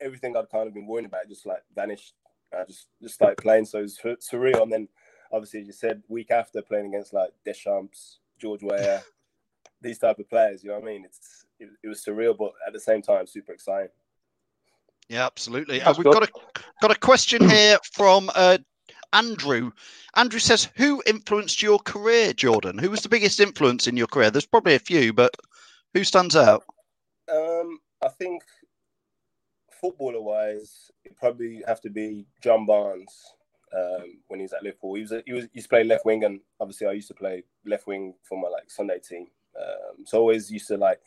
everything 0.00 0.36
I'd 0.36 0.50
kind 0.50 0.68
of 0.68 0.74
been 0.74 0.86
worrying 0.86 1.06
about 1.06 1.28
just 1.28 1.46
like 1.46 1.62
vanished. 1.74 2.14
I 2.52 2.64
just 2.64 2.88
just 3.02 3.14
started 3.14 3.38
playing, 3.38 3.64
so 3.64 3.78
it 3.78 3.82
was 3.82 3.98
surreal. 3.98 4.62
And 4.62 4.72
then 4.72 4.88
obviously, 5.34 5.62
you 5.62 5.72
said 5.72 6.02
week 6.08 6.30
after 6.30 6.62
playing 6.62 6.86
against 6.86 7.12
like 7.12 7.30
Deschamps, 7.44 8.20
George 8.38 8.62
Weah, 8.62 9.02
these 9.82 9.98
type 9.98 10.18
of 10.18 10.30
players. 10.30 10.62
You 10.62 10.70
know 10.70 10.78
what 10.78 10.84
I 10.84 10.92
mean? 10.92 11.04
It's 11.04 11.44
it, 11.58 11.68
it 11.82 11.88
was 11.88 12.04
surreal, 12.04 12.38
but 12.38 12.52
at 12.66 12.72
the 12.72 12.80
same 12.80 13.02
time, 13.02 13.26
super 13.26 13.52
exciting. 13.52 13.90
Yeah, 15.08 15.26
absolutely. 15.26 15.82
Uh, 15.82 15.92
we've 15.98 16.04
got 16.04 16.22
a 16.22 16.32
got 16.80 16.92
a 16.92 16.98
question 16.98 17.48
here 17.50 17.78
from 17.92 18.30
uh, 18.34 18.58
Andrew. 19.12 19.72
Andrew 20.14 20.38
says, 20.38 20.68
"Who 20.76 21.02
influenced 21.06 21.60
your 21.60 21.80
career, 21.80 22.32
Jordan? 22.32 22.78
Who 22.78 22.90
was 22.90 23.02
the 23.02 23.08
biggest 23.08 23.40
influence 23.40 23.86
in 23.88 23.96
your 23.96 24.06
career? 24.06 24.30
There's 24.30 24.46
probably 24.46 24.76
a 24.76 24.78
few, 24.78 25.12
but 25.12 25.36
who 25.92 26.04
stands 26.04 26.36
out?" 26.36 26.64
Um, 27.30 27.80
I 28.02 28.08
think 28.08 28.42
footballer 29.80 30.22
wise, 30.22 30.90
it 31.04 31.16
probably 31.16 31.62
have 31.66 31.80
to 31.82 31.90
be 31.90 32.26
John 32.40 32.64
Barnes 32.64 33.34
um, 33.76 34.18
when 34.28 34.40
he 34.40 34.44
was 34.44 34.52
at 34.52 34.62
Liverpool. 34.62 34.94
He 34.94 35.02
was 35.02 35.12
a, 35.12 35.22
he 35.26 35.32
was 35.32 35.44
he 35.44 35.50
used 35.54 35.66
to 35.66 35.70
play 35.70 35.84
left 35.84 36.04
wing, 36.04 36.24
and 36.24 36.40
obviously 36.60 36.86
I 36.86 36.92
used 36.92 37.08
to 37.08 37.14
play 37.14 37.44
left 37.64 37.86
wing 37.86 38.14
for 38.22 38.40
my 38.40 38.48
like 38.48 38.70
Sunday 38.70 38.98
team. 38.98 39.26
Um, 39.60 40.04
so 40.04 40.18
I 40.18 40.20
always 40.20 40.50
used 40.50 40.68
to 40.68 40.76
like 40.76 41.00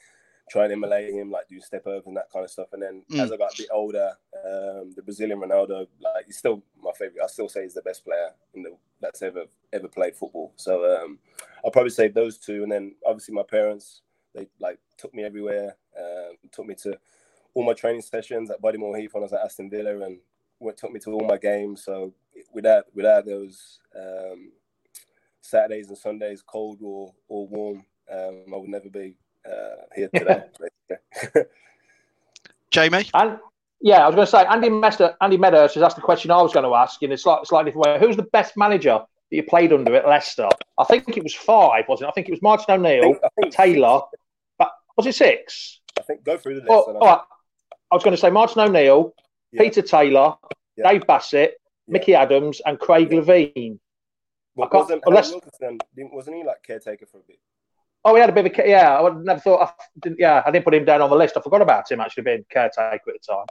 try 0.49 0.63
and 0.63 0.73
emulate 0.73 1.13
him, 1.13 1.29
like 1.29 1.47
do 1.47 1.59
step 1.59 1.85
over 1.85 2.03
and 2.05 2.15
that 2.15 2.31
kind 2.31 2.45
of 2.45 2.51
stuff. 2.51 2.67
And 2.71 2.81
then 2.81 3.03
mm. 3.11 3.19
as 3.19 3.31
I 3.31 3.37
got 3.37 3.53
a 3.53 3.57
bit 3.57 3.69
older, 3.71 4.11
um, 4.45 4.93
the 4.95 5.01
Brazilian 5.03 5.39
Ronaldo, 5.39 5.87
like 5.99 6.25
he's 6.25 6.37
still 6.37 6.63
my 6.81 6.91
favorite. 6.97 7.23
I 7.23 7.27
still 7.27 7.49
say 7.49 7.63
he's 7.63 7.73
the 7.73 7.81
best 7.81 8.05
player 8.05 8.29
in 8.53 8.63
the 8.63 8.77
that's 9.01 9.21
ever 9.21 9.45
ever 9.73 9.87
played 9.87 10.15
football. 10.15 10.53
So 10.55 10.85
um, 10.95 11.19
I'll 11.63 11.71
probably 11.71 11.91
say 11.91 12.07
those 12.07 12.37
two. 12.37 12.63
And 12.63 12.71
then 12.71 12.95
obviously 13.05 13.33
my 13.33 13.43
parents, 13.43 14.01
they 14.33 14.47
like 14.59 14.79
took 14.97 15.13
me 15.13 15.23
everywhere, 15.23 15.75
um, 15.99 16.37
took 16.51 16.65
me 16.65 16.75
to 16.83 16.97
all 17.53 17.63
my 17.63 17.73
training 17.73 18.01
sessions 18.01 18.49
at 18.49 18.61
Bodymoor 18.61 18.97
Heath 18.97 19.13
when 19.13 19.23
I 19.23 19.25
was 19.25 19.33
at 19.33 19.43
Aston 19.43 19.69
Villa, 19.69 19.99
and 20.05 20.19
went 20.59 20.77
took 20.77 20.91
me 20.91 20.99
to 21.01 21.11
all 21.11 21.27
my 21.27 21.37
games. 21.37 21.83
So 21.83 22.13
without 22.57 22.85
without 22.95 23.23
those 23.25 23.77
um, 23.95 24.51
Saturdays 25.41 25.89
and 25.89 25.97
Sundays, 25.97 26.41
cold 26.41 26.79
or 26.83 27.13
or 27.29 27.47
warm, 27.47 27.85
um, 28.11 28.43
I 28.53 28.57
would 28.57 28.69
never 28.69 28.89
be 28.89 29.15
uh, 29.45 29.75
here 29.95 30.09
today. 30.13 30.43
Jamie? 32.71 33.05
And 33.13 33.37
yeah, 33.79 33.99
I 34.03 34.07
was 34.07 34.15
going 34.15 34.25
to 34.25 34.31
say 34.31 34.43
Andy 34.45 34.69
Mester, 34.69 35.15
Andy 35.21 35.37
Meadows 35.37 35.75
has 35.75 35.83
asked 35.83 35.95
the 35.95 36.01
question 36.01 36.31
I 36.31 36.41
was 36.41 36.51
going 36.53 36.65
to 36.65 36.73
ask 36.75 37.01
in 37.03 37.11
a 37.11 37.17
slightly, 37.17 37.45
slightly 37.45 37.71
different 37.71 37.87
way. 38.01 38.05
Who's 38.07 38.17
the 38.17 38.23
best 38.23 38.57
manager 38.57 38.99
that 39.29 39.35
you 39.35 39.43
played 39.43 39.71
under 39.71 39.95
at 39.95 40.07
Leicester? 40.07 40.49
I 40.79 40.83
think 40.83 41.15
it 41.15 41.23
was 41.23 41.35
five, 41.35 41.85
wasn't 41.87 42.07
it? 42.07 42.09
I 42.09 42.13
think 42.13 42.27
it 42.27 42.31
was 42.31 42.41
Martin 42.41 42.65
O'Neill, 42.75 43.03
I 43.03 43.07
think- 43.07 43.19
I 43.23 43.29
think- 43.41 43.53
Taylor. 43.53 44.01
But 44.57 44.71
was 44.97 45.05
it 45.05 45.15
six? 45.15 45.79
I 45.97 46.01
think 46.01 46.23
go 46.23 46.37
through 46.37 46.55
the 46.55 46.61
list. 46.61 46.71
Oh, 46.71 46.93
all 46.93 46.99
right. 47.07 47.21
I 47.91 47.95
was 47.95 48.03
going 48.03 48.15
to 48.15 48.21
say 48.21 48.29
Martin 48.31 48.61
O'Neill, 48.63 49.13
Yeah. 49.51 49.61
Peter 49.61 49.81
Taylor, 49.83 50.35
Yeah. 50.75 50.91
Dave 50.91 51.05
Bassett, 51.07 51.51
Yeah. 51.51 51.66
Mickey 51.87 52.15
Adams, 52.15 52.61
and 52.65 52.79
Craig 52.79 53.09
Levein. 53.09 53.79
Can't- 54.57 54.73
wasn't 54.73 55.03
unless- 55.05 55.31
Wilkinson, 55.31 55.77
wasn't 56.11 56.37
he 56.37 56.43
like 56.43 56.63
caretaker 56.63 57.05
for 57.05 57.19
a 57.19 57.23
bit? 57.27 57.39
Oh, 58.03 58.15
he 58.15 58.21
had 58.21 58.29
a 58.29 58.33
bit 58.33 58.45
of 58.59 58.65
yeah. 58.65 58.97
I 58.97 59.01
would 59.01 59.17
never 59.25 59.39
thought. 59.39 59.61
I 59.61 59.83
didn't, 60.01 60.19
yeah, 60.19 60.41
I 60.45 60.51
didn't 60.51 60.63
put 60.65 60.73
him 60.73 60.85
down 60.85 61.01
on 61.01 61.09
the 61.09 61.15
list. 61.15 61.35
I 61.35 61.41
forgot 61.41 61.61
about 61.61 61.91
him 61.91 61.99
actually 61.99 62.23
being 62.23 62.45
caretaker 62.49 62.87
at 62.89 63.01
the 63.05 63.19
time. 63.33 63.45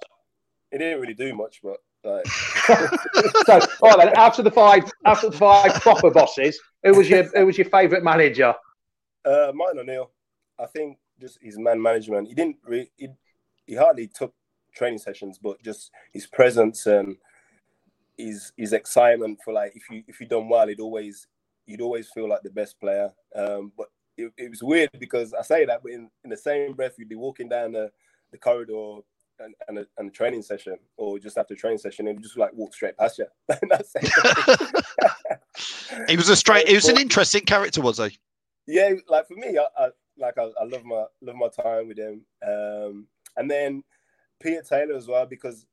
He 0.73 0.78
didn't 0.78 1.00
really 1.00 1.14
do 1.14 1.35
much, 1.35 1.61
but 1.62 1.76
like, 2.05 2.26
so, 3.47 3.61
all 3.83 3.97
right 3.97 4.12
then. 4.14 4.19
Of 4.19 4.37
the 4.45 4.50
five, 4.50 4.85
of 5.05 5.21
the 5.21 5.33
five 5.33 5.75
proper 5.83 6.11
bosses, 6.11 6.59
who 6.83 6.95
was 6.95 7.09
your 7.11 7.25
who 7.25 7.47
was 7.47 7.59
your 7.59 7.69
favourite 7.69 8.02
manager? 8.02 8.55
uh, 9.25 9.52
Martin 9.55 9.81
O'Neill, 9.81 10.11
I 10.59 10.66
think 10.66 10.99
just 11.21 11.38
his 11.43 11.59
man 11.59 11.81
management. 11.83 12.28
He 12.28 12.35
didn't 12.35 12.57
re- 12.64 12.90
he, 12.97 13.09
he 13.66 13.75
hardly 13.75 14.07
took 14.07 14.33
training 14.75 14.99
sessions, 14.99 15.38
but 15.38 15.62
just 15.62 15.90
his 16.12 16.26
presence 16.26 16.87
and 16.87 17.16
his 18.16 18.52
his 18.56 18.73
excitement 18.73 19.38
for 19.44 19.52
like 19.52 19.73
if 19.75 19.85
you 19.90 20.02
if 20.06 20.20
you 20.20 20.26
done 20.26 20.49
well, 20.49 20.68
he'd 20.68 20.80
always 20.80 21.26
you'd 21.66 21.80
always 21.80 22.08
feel 22.11 22.28
like 22.28 22.42
the 22.42 22.50
best 22.50 22.78
player. 22.80 23.11
Um, 23.35 23.73
but 23.76 23.88
it, 24.16 24.32
it 24.37 24.50
was 24.50 24.62
weird 24.62 24.90
because 24.99 25.35
I 25.35 25.42
say 25.42 25.64
that, 25.66 25.82
but 25.82 25.92
in, 25.92 26.08
in 26.25 26.30
the 26.30 26.37
same 26.37 26.75
breath, 26.75 26.94
you'd 26.99 27.08
be 27.08 27.16
walking 27.16 27.49
down 27.49 27.73
the, 27.73 27.90
the 28.32 28.38
corridor 28.38 29.00
and, 29.40 29.54
and, 29.68 29.78
a, 29.80 29.87
and 29.99 30.08
a 30.08 30.12
training 30.12 30.42
session, 30.42 30.78
or 30.96 31.18
just 31.18 31.37
after 31.37 31.54
a 31.54 31.56
training 31.56 31.78
session, 31.78 32.08
and 32.08 32.23
just 32.23 32.38
like 32.38 32.52
walk 32.54 32.73
straight 32.73 32.96
past 32.96 33.18
you. 33.18 33.26
It. 33.62 34.82
He 36.08 36.16
was 36.16 36.28
a 36.28 36.37
straight. 36.37 36.68
He 36.68 36.75
was 36.75 36.88
an 36.88 36.99
interesting 36.99 37.42
character, 37.42 37.80
was 37.80 37.96
he? 37.96 38.18
yeah, 38.66 38.92
like 39.08 39.26
for 39.26 39.35
me, 39.35 39.58
I, 39.58 39.85
I 39.85 39.88
like 40.18 40.37
I, 40.38 40.50
I 40.61 40.64
love 40.64 40.85
my 40.85 41.04
love 41.23 41.37
my 41.37 41.49
time 41.49 41.88
with 41.88 41.99
him. 41.99 42.23
Um, 42.46 43.06
and 43.37 43.50
then 43.50 43.82
Peter 44.40 44.62
Taylor 44.62 44.96
as 44.96 45.08
well 45.08 45.26
because 45.26 45.66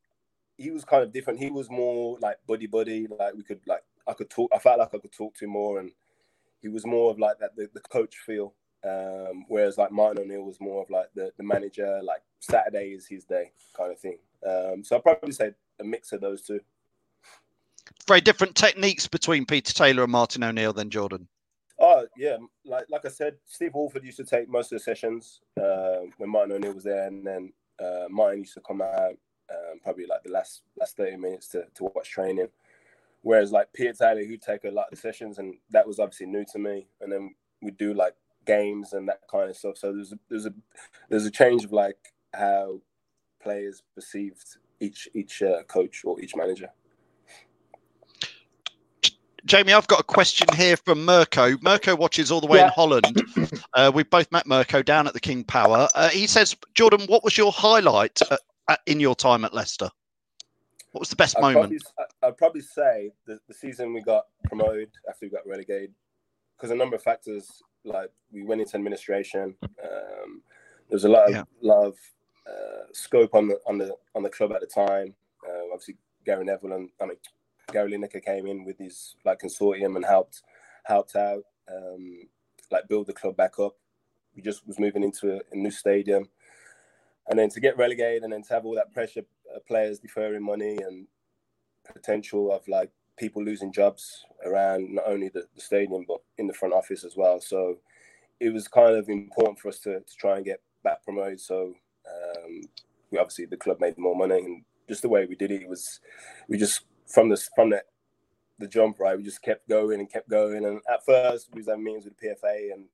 he 0.57 0.71
was 0.71 0.85
kind 0.85 1.03
of 1.03 1.11
different. 1.11 1.39
He 1.39 1.49
was 1.49 1.69
more 1.69 2.17
like 2.21 2.37
buddy 2.47 2.67
buddy. 2.67 3.07
Like 3.07 3.33
we 3.35 3.43
could 3.43 3.61
like 3.67 3.83
I 4.07 4.13
could 4.13 4.29
talk. 4.29 4.51
I 4.53 4.59
felt 4.59 4.79
like 4.79 4.93
I 4.93 4.97
could 4.97 5.11
talk 5.11 5.35
to 5.35 5.45
him 5.45 5.51
more, 5.51 5.79
and 5.79 5.91
he 6.61 6.69
was 6.69 6.85
more 6.85 7.11
of 7.11 7.19
like 7.19 7.39
that 7.39 7.55
the, 7.55 7.69
the 7.73 7.81
coach 7.81 8.15
feel. 8.25 8.53
Um, 8.85 9.45
whereas 9.47 9.77
like 9.77 9.91
Martin 9.91 10.23
O'Neill 10.23 10.43
was 10.43 10.59
more 10.59 10.83
of 10.83 10.89
like 10.89 11.07
the, 11.15 11.31
the 11.37 11.43
manager. 11.43 12.01
Like 12.03 12.21
Saturday 12.39 12.89
is 12.89 13.07
his 13.07 13.23
day 13.25 13.51
kind 13.77 13.91
of 13.91 13.99
thing. 13.99 14.17
Um, 14.45 14.83
so 14.83 14.97
I'd 14.97 15.03
probably 15.03 15.31
say 15.31 15.51
a 15.79 15.83
mix 15.83 16.11
of 16.11 16.21
those 16.21 16.41
two. 16.41 16.59
Very 18.07 18.21
different 18.21 18.55
techniques 18.55 19.07
between 19.07 19.45
Peter 19.45 19.73
Taylor 19.73 20.03
and 20.03 20.11
Martin 20.11 20.43
O'Neill, 20.43 20.73
then 20.73 20.89
Jordan. 20.89 21.27
Oh 21.79 22.05
yeah, 22.17 22.37
like 22.65 22.85
like 22.89 23.05
I 23.05 23.09
said, 23.09 23.35
Steve 23.45 23.73
Walford 23.73 24.03
used 24.03 24.17
to 24.17 24.25
take 24.25 24.47
most 24.47 24.71
of 24.71 24.77
the 24.77 24.83
sessions 24.83 25.41
uh, 25.61 25.99
when 26.17 26.29
Martin 26.29 26.53
O'Neill 26.53 26.73
was 26.73 26.83
there, 26.83 27.07
and 27.07 27.25
then 27.25 27.51
uh, 27.83 28.05
Martin 28.09 28.39
used 28.39 28.53
to 28.53 28.61
come 28.61 28.81
out 28.81 29.15
um, 29.53 29.79
probably 29.83 30.05
like 30.05 30.23
the 30.23 30.31
last 30.31 30.63
last 30.79 30.97
thirty 30.97 31.17
minutes 31.17 31.47
to, 31.49 31.65
to 31.75 31.85
watch 31.95 32.09
training. 32.09 32.49
Whereas 33.21 33.51
like 33.51 33.71
Peter 33.73 33.93
Taylor, 33.93 34.25
who'd 34.25 34.41
take 34.41 34.65
a 34.65 34.69
lot 34.69 34.87
of 34.91 34.91
the 34.91 34.97
sessions, 34.97 35.37
and 35.37 35.55
that 35.69 35.87
was 35.87 35.99
obviously 35.99 36.25
new 36.25 36.45
to 36.51 36.59
me. 36.59 36.87
And 36.99 37.11
then 37.11 37.35
we'd 37.61 37.77
do 37.77 37.93
like 37.93 38.15
games 38.45 38.93
and 38.93 39.07
that 39.07 39.21
kind 39.31 39.49
of 39.49 39.55
stuff. 39.55 39.77
So 39.77 39.93
there's 39.93 40.11
a, 40.11 40.19
there's 40.29 40.45
a 40.45 40.53
there's 41.09 41.25
a 41.25 41.31
change 41.31 41.63
of 41.63 41.71
like 41.71 42.13
how 42.33 42.81
players 43.41 43.83
perceived 43.95 44.57
each 44.79 45.07
each 45.13 45.41
uh, 45.41 45.63
coach 45.63 46.03
or 46.03 46.19
each 46.19 46.35
manager. 46.35 46.69
Jamie, 49.45 49.73
I've 49.73 49.87
got 49.87 49.99
a 49.99 50.03
question 50.03 50.47
here 50.55 50.77
from 50.77 51.03
Mirko. 51.03 51.57
Mirko 51.61 51.95
watches 51.97 52.31
all 52.31 52.39
the 52.39 52.47
way 52.47 52.61
in 52.61 52.69
Holland. 52.69 53.21
Uh, 53.73 53.91
we 53.93 54.03
both 54.03 54.31
met 54.31 54.47
Mirko 54.47 54.81
down 54.81 55.05
at 55.05 55.13
the 55.13 55.19
King 55.19 55.43
Power. 55.43 55.89
Uh, 55.95 56.07
he 56.07 56.27
says, 56.27 56.55
Jordan, 56.75 57.01
what 57.07 57.25
was 57.25 57.37
your 57.37 57.51
highlight 57.51 58.21
uh, 58.31 58.37
at, 58.67 58.79
in 58.85 58.99
your 58.99 59.15
time 59.15 59.45
at 59.45 59.53
Leicester? 59.53 59.89
What 60.91 60.99
was 60.99 61.09
the 61.09 61.15
best 61.15 61.37
I'd 61.37 61.41
moment? 61.41 61.81
Probably, 61.95 62.07
I'd 62.21 62.37
probably 62.37 62.61
say 62.61 63.11
the, 63.25 63.39
the 63.47 63.53
season 63.53 63.93
we 63.93 64.01
got 64.01 64.25
promoted 64.45 64.91
after 65.09 65.25
we 65.25 65.29
got 65.29 65.47
relegated, 65.47 65.93
because 66.55 66.71
a 66.71 66.75
number 66.75 66.95
of 66.95 67.01
factors, 67.01 67.63
like 67.83 68.11
we 68.31 68.43
went 68.43 68.61
into 68.61 68.75
administration. 68.75 69.55
Um, 69.63 70.41
there 70.89 70.95
was 70.95 71.05
a 71.05 71.09
lot 71.09 71.25
of 71.25 71.31
Yeah. 71.31 71.43
lot 71.61 71.85
of 71.85 71.95
uh, 72.47 72.85
scope 72.91 73.33
on 73.33 73.47
the 73.47 73.59
on 73.65 73.77
the 73.77 73.95
on 74.15 74.21
the 74.21 74.29
club 74.29 74.51
at 74.53 74.61
the 74.61 74.67
time. 74.67 75.15
Uh, 75.47 75.63
obviously, 75.71 75.97
Gary 76.25 76.45
Neville 76.45 76.73
and 76.73 76.89
I 77.01 77.05
mean 77.05 77.17
Gary 77.71 77.91
Lineker 77.91 78.23
came 78.23 78.45
in 78.45 78.63
with 78.63 78.77
his 78.77 79.15
like 79.25 79.39
consortium 79.39 79.95
and 79.95 80.05
helped 80.05 80.43
helped 80.83 81.15
out, 81.15 81.43
um, 81.73 82.27
like 82.69 82.87
build 82.87 83.07
the 83.07 83.13
club 83.13 83.35
back 83.35 83.57
up. 83.59 83.75
We 84.35 84.41
just 84.41 84.67
was 84.67 84.79
moving 84.79 85.03
into 85.03 85.37
a, 85.37 85.41
a 85.51 85.55
new 85.55 85.71
stadium 85.71 86.29
and 87.29 87.39
then 87.39 87.49
to 87.49 87.59
get 87.59 87.77
relegated 87.77 88.23
and 88.23 88.33
then 88.33 88.43
to 88.43 88.53
have 88.53 88.65
all 88.65 88.75
that 88.75 88.93
pressure, 88.93 89.23
uh, 89.53 89.59
players 89.67 89.99
deferring 89.99 90.43
money 90.43 90.77
and 90.77 91.07
potential 91.93 92.51
of 92.51 92.67
like 92.67 92.91
people 93.17 93.43
losing 93.43 93.71
jobs 93.71 94.25
around 94.45 94.93
not 94.95 95.05
only 95.07 95.29
the, 95.29 95.45
the 95.55 95.61
stadium 95.61 96.05
but 96.07 96.19
in 96.37 96.47
the 96.47 96.53
front 96.53 96.73
office 96.73 97.03
as 97.03 97.15
well. 97.15 97.39
So 97.39 97.77
it 98.39 98.51
was 98.51 98.67
kind 98.67 98.95
of 98.95 99.09
important 99.09 99.59
for 99.59 99.69
us 99.69 99.79
to, 99.79 99.99
to 99.99 100.15
try 100.17 100.37
and 100.37 100.45
get 100.45 100.61
back 100.83 101.03
promoted. 101.03 101.39
So 101.39 101.73
um, 102.07 102.61
we 103.11 103.17
obviously 103.17 103.45
the 103.45 103.57
club 103.57 103.79
made 103.79 103.97
more 103.97 104.15
money 104.15 104.39
and 104.39 104.63
just 104.89 105.01
the 105.01 105.09
way 105.09 105.25
we 105.25 105.35
did 105.35 105.51
it 105.51 105.67
was 105.67 105.99
we 106.47 106.57
just 106.57 106.81
from 107.07 107.29
the 107.29 107.41
from 107.55 107.69
the 107.69 107.81
the 108.59 108.67
jump 108.67 108.99
right 108.99 109.17
we 109.17 109.23
just 109.23 109.41
kept 109.41 109.67
going 109.67 109.99
and 109.99 110.11
kept 110.11 110.29
going 110.29 110.65
and 110.65 110.79
at 110.91 111.05
first 111.05 111.49
we 111.53 111.59
was 111.59 111.67
having 111.67 111.83
meetings 111.83 112.05
with 112.05 112.17
the 112.17 112.27
PFA 112.27 112.73
and 112.73 112.85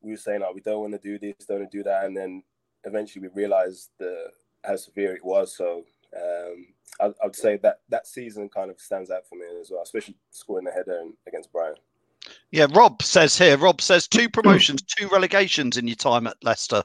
we 0.00 0.12
were 0.12 0.16
saying 0.16 0.42
oh 0.42 0.52
we 0.54 0.60
don't 0.60 0.80
want 0.80 0.92
to 0.92 0.98
do 0.98 1.18
this 1.18 1.46
don't 1.46 1.60
want 1.60 1.70
to 1.70 1.78
do 1.78 1.84
that 1.84 2.04
and 2.04 2.16
then 2.16 2.42
eventually 2.84 3.26
we 3.28 3.34
realized 3.42 3.90
the 3.98 4.26
how 4.64 4.76
severe 4.76 5.14
it 5.14 5.24
was 5.24 5.56
so 5.56 5.84
um, 6.16 6.66
I, 7.00 7.06
I 7.06 7.26
would 7.26 7.36
say 7.36 7.56
that 7.58 7.80
that 7.88 8.06
season 8.06 8.48
kind 8.48 8.70
of 8.70 8.80
stands 8.80 9.10
out 9.10 9.26
for 9.28 9.36
me 9.36 9.44
as 9.60 9.70
well 9.70 9.82
especially 9.82 10.16
scoring 10.30 10.64
the 10.64 10.72
header 10.72 10.98
in- 11.00 11.14
against 11.26 11.52
Brian 11.52 11.74
Yeah, 12.50 12.66
Rob 12.72 13.02
says 13.02 13.38
here. 13.38 13.56
Rob 13.56 13.80
says 13.80 14.06
two 14.08 14.28
promotions, 14.28 14.82
two 14.82 15.08
relegations 15.08 15.76
in 15.78 15.86
your 15.86 15.96
time 15.96 16.26
at 16.26 16.36
Leicester. 16.42 16.82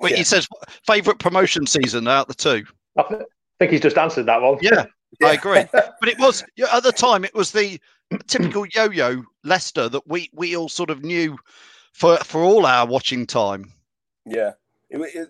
Wait, 0.00 0.12
He 0.12 0.18
Yeah. 0.18 0.24
says 0.24 0.46
favourite 0.86 1.18
promotion 1.18 1.66
season 1.66 2.06
out 2.06 2.28
of 2.28 2.36
the 2.36 2.42
two. 2.42 2.64
I 2.96 3.24
think 3.58 3.72
he's 3.72 3.80
just 3.80 3.98
answered 3.98 4.26
that 4.26 4.40
one. 4.40 4.58
Yeah, 4.62 4.84
I 5.24 5.32
agree. 5.32 5.64
But 5.72 6.08
it 6.08 6.18
was 6.18 6.44
yeah, 6.56 6.66
at 6.76 6.82
the 6.82 6.92
time. 6.92 7.24
It 7.24 7.34
was 7.34 7.50
the 7.50 7.80
typical 8.26 8.66
yo-yo 8.74 9.24
Leicester 9.42 9.88
that 9.88 10.06
we 10.06 10.28
we 10.34 10.54
all 10.56 10.68
sort 10.68 10.90
of 10.90 11.02
knew 11.02 11.36
for 11.94 12.18
for 12.18 12.42
all 12.42 12.66
our 12.66 12.86
watching 12.86 13.26
time. 13.26 13.72
Yeah, 14.26 14.52
it, 14.90 14.98
it, 15.14 15.28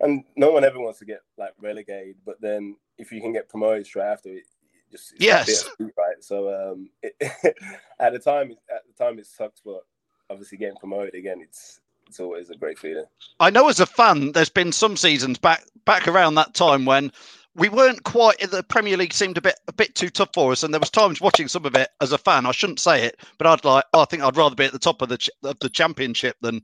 and 0.00 0.24
no 0.36 0.50
one 0.50 0.64
ever 0.64 0.78
wants 0.78 0.98
to 0.98 1.04
get 1.04 1.20
like 1.38 1.52
relegated, 1.60 2.16
but 2.24 2.40
then 2.40 2.76
if 2.98 3.12
you 3.12 3.20
can 3.20 3.32
get 3.32 3.48
promoted 3.48 3.86
straight 3.86 4.04
after 4.04 4.30
it, 4.30 4.38
it 4.38 4.90
just 4.90 5.14
Yes. 5.18 5.68
right. 5.80 6.16
So 6.20 6.72
um, 6.72 6.90
it, 7.02 7.14
at 8.00 8.12
the 8.12 8.18
time, 8.18 8.52
at 8.74 8.82
the 8.86 9.04
time 9.04 9.18
it 9.18 9.26
sucks, 9.26 9.60
but 9.64 9.82
obviously 10.30 10.58
getting 10.58 10.76
promoted 10.76 11.14
again, 11.14 11.40
it's 11.40 11.80
it's 12.08 12.20
always 12.20 12.50
a 12.50 12.56
great 12.56 12.78
feeling. 12.78 13.06
I 13.40 13.50
know 13.50 13.68
as 13.68 13.80
a 13.80 13.86
fan, 13.86 14.32
there's 14.32 14.48
been 14.48 14.72
some 14.72 14.96
seasons 14.96 15.38
back 15.38 15.64
back 15.84 16.06
around 16.06 16.34
that 16.36 16.54
time 16.54 16.84
when 16.84 17.10
we 17.54 17.68
weren't 17.68 18.04
quite 18.04 18.38
the 18.38 18.62
Premier 18.62 18.96
League 18.96 19.14
seemed 19.14 19.38
a 19.38 19.42
bit 19.42 19.58
a 19.66 19.72
bit 19.72 19.94
too 19.94 20.10
tough 20.10 20.30
for 20.34 20.52
us, 20.52 20.62
and 20.62 20.72
there 20.72 20.80
was 20.80 20.90
times 20.90 21.20
watching 21.20 21.48
some 21.48 21.64
of 21.64 21.74
it 21.74 21.88
as 22.00 22.12
a 22.12 22.18
fan. 22.18 22.46
I 22.46 22.52
shouldn't 22.52 22.80
say 22.80 23.04
it, 23.04 23.20
but 23.38 23.46
I'd 23.46 23.64
like 23.64 23.84
I 23.92 24.04
think 24.04 24.22
I'd 24.22 24.36
rather 24.36 24.54
be 24.54 24.66
at 24.66 24.72
the 24.72 24.78
top 24.78 25.02
of 25.02 25.08
the 25.08 25.18
ch- 25.18 25.30
of 25.42 25.58
the 25.60 25.70
Championship 25.70 26.36
than 26.42 26.62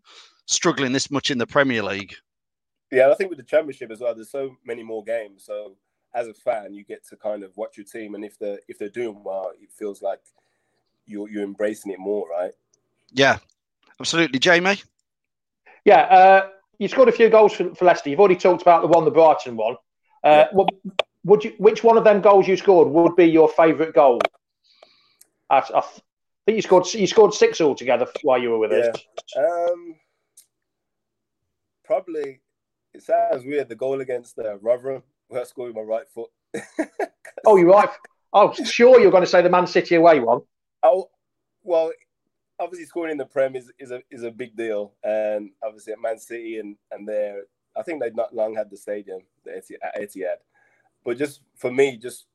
struggling 0.54 0.92
this 0.92 1.10
much 1.10 1.30
in 1.30 1.38
the 1.38 1.46
Premier 1.46 1.82
League. 1.82 2.14
Yeah, 2.90 3.10
I 3.10 3.14
think 3.14 3.30
with 3.30 3.38
the 3.38 3.44
championship 3.44 3.90
as 3.90 4.00
well, 4.00 4.14
there's 4.14 4.30
so 4.30 4.56
many 4.64 4.82
more 4.82 5.02
games. 5.02 5.44
So 5.44 5.76
as 6.14 6.28
a 6.28 6.34
fan, 6.34 6.74
you 6.74 6.84
get 6.84 7.06
to 7.08 7.16
kind 7.16 7.42
of 7.42 7.56
watch 7.56 7.76
your 7.76 7.86
team, 7.86 8.14
and 8.14 8.24
if 8.24 8.38
they're 8.38 8.58
if 8.68 8.78
they're 8.78 8.88
doing 8.88 9.22
well, 9.24 9.50
it 9.60 9.72
feels 9.72 10.02
like 10.02 10.20
you're 11.06 11.28
you're 11.28 11.42
embracing 11.42 11.92
it 11.92 11.98
more, 11.98 12.28
right? 12.28 12.52
Yeah, 13.12 13.38
absolutely, 13.98 14.38
Jamie. 14.38 14.76
Yeah, 15.84 16.02
uh, 16.02 16.48
you 16.78 16.88
scored 16.88 17.08
a 17.08 17.12
few 17.12 17.28
goals 17.28 17.54
for, 17.54 17.74
for 17.74 17.84
Leicester. 17.84 18.10
You've 18.10 18.20
already 18.20 18.36
talked 18.36 18.62
about 18.62 18.82
the 18.82 18.88
one, 18.88 19.04
the 19.04 19.10
Brighton 19.10 19.56
one. 19.56 19.76
Uh, 20.22 20.46
what, 20.52 20.68
would 21.24 21.44
you? 21.44 21.54
Which 21.58 21.82
one 21.82 21.96
of 21.96 22.04
them 22.04 22.20
goals 22.20 22.46
you 22.46 22.56
scored 22.56 22.88
would 22.88 23.16
be 23.16 23.24
your 23.24 23.48
favourite 23.48 23.94
goal? 23.94 24.20
I, 25.48 25.58
I 25.58 25.82
think 26.44 26.56
you 26.56 26.62
scored. 26.62 26.92
You 26.92 27.06
scored 27.06 27.34
six 27.34 27.60
altogether 27.60 28.06
while 28.22 28.40
you 28.40 28.50
were 28.50 28.58
with 28.58 28.72
us. 28.72 29.00
Um, 29.36 29.96
probably 31.84 32.40
it 32.94 33.02
sounds 33.02 33.44
weird. 33.44 33.68
The 33.68 33.74
goal 33.74 34.00
against 34.00 34.38
uh, 34.38 34.58
Rotherham, 34.58 35.02
where 35.28 35.40
I 35.40 35.44
scored 35.44 35.74
with 35.74 35.76
my 35.76 35.82
right 35.82 36.08
foot. 36.08 36.30
oh, 37.46 37.56
you're 37.56 37.70
right. 37.70 37.88
Oh, 38.32 38.52
sure, 38.52 39.00
you're 39.00 39.10
going 39.10 39.24
to 39.24 39.28
say 39.28 39.42
the 39.42 39.50
Man 39.50 39.66
City 39.66 39.94
away 39.94 40.20
one. 40.20 40.40
Oh, 40.82 41.10
well, 41.62 41.92
obviously 42.58 42.86
scoring 42.86 43.12
in 43.12 43.18
the 43.18 43.26
Prem 43.26 43.56
is, 43.56 43.70
is 43.78 43.90
a 43.90 44.02
is 44.10 44.22
a 44.22 44.30
big 44.30 44.56
deal, 44.56 44.92
and 45.02 45.50
obviously 45.62 45.92
at 45.92 46.00
Man 46.00 46.18
City 46.18 46.58
and 46.58 46.76
and 46.90 47.08
there, 47.08 47.42
I 47.76 47.82
think 47.82 48.00
they've 48.00 48.14
not 48.14 48.34
long 48.34 48.54
had 48.54 48.70
the 48.70 48.76
stadium, 48.76 49.20
the 49.44 49.62
Etihad. 49.98 50.36
But 51.04 51.18
just 51.18 51.40
for 51.56 51.70
me, 51.70 51.96
just 51.96 52.26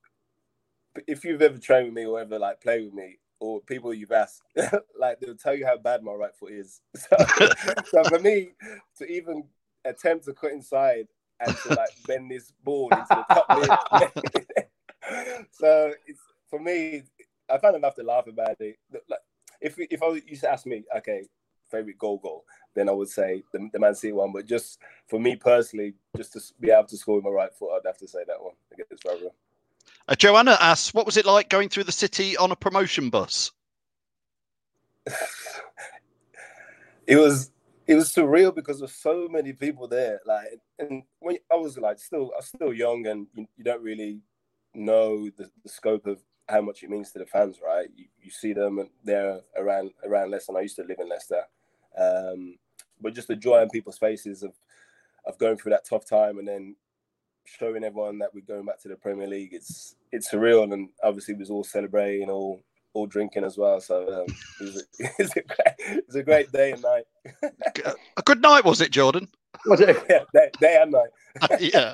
if 1.07 1.23
you've 1.23 1.41
ever 1.41 1.57
trained 1.57 1.85
with 1.85 1.93
me 1.93 2.05
or 2.05 2.19
ever 2.19 2.39
like 2.39 2.61
played 2.61 2.85
with 2.85 2.93
me, 2.93 3.17
or 3.39 3.62
people 3.62 3.94
you've 3.94 4.12
asked, 4.12 4.41
like 5.00 5.20
they'll 5.20 5.36
tell 5.36 5.56
you 5.56 5.65
how 5.65 5.77
bad 5.77 6.03
my 6.03 6.13
right 6.13 6.36
foot 6.36 6.51
is. 6.51 6.82
So, 6.98 7.15
so 7.86 8.03
for 8.06 8.20
me 8.20 8.50
to 8.98 9.06
even 9.06 9.44
attempt 9.86 10.25
to 10.25 10.34
cut 10.34 10.51
inside 10.51 11.08
and 11.39 11.56
to 11.56 11.70
like 11.70 11.89
bend 12.08 12.32
this 12.32 12.51
ball 12.63 12.89
into 12.89 13.06
the 13.10 13.25
top 13.29 14.48
so 15.51 15.94
it's 16.06 16.20
for 16.50 16.60
me, 16.60 17.03
I 17.50 17.58
kind 17.58 17.75
enough 17.75 17.96
to 17.96 18.03
laugh 18.03 18.27
about 18.27 18.60
it. 18.60 18.77
Like, 19.10 19.20
if 19.62 19.75
if 19.77 20.01
I 20.01 20.08
used 20.25 20.41
to 20.41 20.51
ask 20.51 20.65
me, 20.65 20.84
okay, 20.98 21.24
favorite 21.70 21.98
goal 21.98 22.17
goal, 22.17 22.46
then 22.75 22.89
I 22.89 22.94
would 22.94 23.10
say 23.10 23.44
the, 23.51 23.70
the 23.72 23.79
Man 23.79 23.96
City 23.96 24.13
one. 24.13 24.32
But 24.32 24.46
just 24.46 24.79
for 25.08 25.20
me 25.20 25.36
personally, 25.36 25.96
just 26.15 26.34
to 26.34 26.41
be 26.60 26.72
able 26.72 26.88
to 26.88 26.98
score 26.98 27.15
with 27.15 27.25
my 27.25 27.32
right 27.32 27.53
foot, 27.53 27.75
I'd 27.75 27.88
have 27.88 27.98
to 27.98 28.08
say 28.08 28.20
that 28.27 28.41
one 28.41 28.53
against 28.72 29.06
Rotherham. 29.06 29.32
Uh, 30.07 30.15
Joanna 30.15 30.57
asks, 30.61 30.93
what 30.93 31.05
was 31.05 31.17
it 31.17 31.25
like 31.25 31.49
going 31.49 31.67
through 31.67 31.83
the 31.83 31.91
city 31.91 32.37
on 32.37 32.51
a 32.51 32.55
promotion 32.55 33.09
bus? 33.09 33.51
it 37.07 37.17
was 37.17 37.51
it 37.87 37.95
was 37.95 38.13
surreal 38.13 38.53
because 38.53 38.79
there's 38.79 38.95
so 38.95 39.27
many 39.29 39.53
people 39.53 39.87
there. 39.87 40.19
Like, 40.25 40.59
and 40.79 41.03
when 41.19 41.37
I 41.51 41.55
was 41.55 41.77
like 41.77 41.99
still, 41.99 42.31
I 42.33 42.37
was 42.37 42.47
still 42.47 42.73
young, 42.73 43.07
and 43.07 43.27
you, 43.33 43.47
you 43.57 43.63
don't 43.63 43.81
really 43.81 44.21
know 44.73 45.29
the, 45.29 45.49
the, 45.63 45.69
scope 45.69 46.05
of 46.05 46.19
how 46.49 46.61
much 46.61 46.83
it 46.83 46.89
means 46.89 47.11
to 47.11 47.19
the 47.19 47.25
fans, 47.25 47.59
right? 47.65 47.87
You, 47.95 48.05
you 48.21 48.29
see 48.29 48.53
them 48.53 48.89
there 49.03 49.39
around 49.57 49.91
around 50.05 50.31
Leicester. 50.31 50.51
And 50.51 50.59
I 50.59 50.61
used 50.61 50.75
to 50.77 50.83
live 50.83 50.99
in 50.99 51.09
Leicester, 51.09 51.43
um, 51.97 52.57
but 53.01 53.15
just 53.15 53.29
the 53.29 53.35
joy 53.35 53.61
on 53.61 53.69
people's 53.69 53.97
faces 53.97 54.43
of 54.43 54.53
of 55.25 55.37
going 55.37 55.57
through 55.57 55.71
that 55.71 55.85
tough 55.85 56.05
time 56.05 56.39
and 56.39 56.47
then 56.47 56.75
showing 57.47 57.83
everyone 57.83 58.19
that 58.19 58.33
we're 58.33 58.41
going 58.41 58.65
back 58.65 58.81
to 58.81 58.89
the 58.89 58.95
Premier 58.95 59.27
League. 59.27 59.53
It's 59.53 59.95
it's 60.11 60.31
surreal, 60.31 60.71
and 60.71 60.89
obviously 61.03 61.33
we 61.33 61.39
was 61.39 61.49
all 61.49 61.63
celebrating, 61.63 62.29
all 62.29 62.61
all 62.93 63.05
drinking 63.05 63.43
as 63.43 63.57
well. 63.57 63.79
So 63.79 64.21
um, 64.21 64.35
it, 64.59 64.63
was 64.63 64.75
a, 64.75 64.83
it, 65.03 65.13
was 65.19 65.31
a 65.31 65.41
great, 65.41 65.97
it 65.97 66.07
was 66.07 66.15
a 66.15 66.23
great 66.23 66.51
day 66.51 66.71
and 66.71 66.81
night. 66.81 67.05
a 68.17 68.21
good 68.23 68.41
night, 68.41 68.65
was 68.65 68.81
it, 68.81 68.91
Jordan? 68.91 69.27
Was 69.65 69.81
it? 69.81 69.97
Yeah, 70.09 70.23
day, 70.33 70.49
day 70.59 70.81
and 70.81 70.91
night. 70.91 71.09
yeah. 71.59 71.93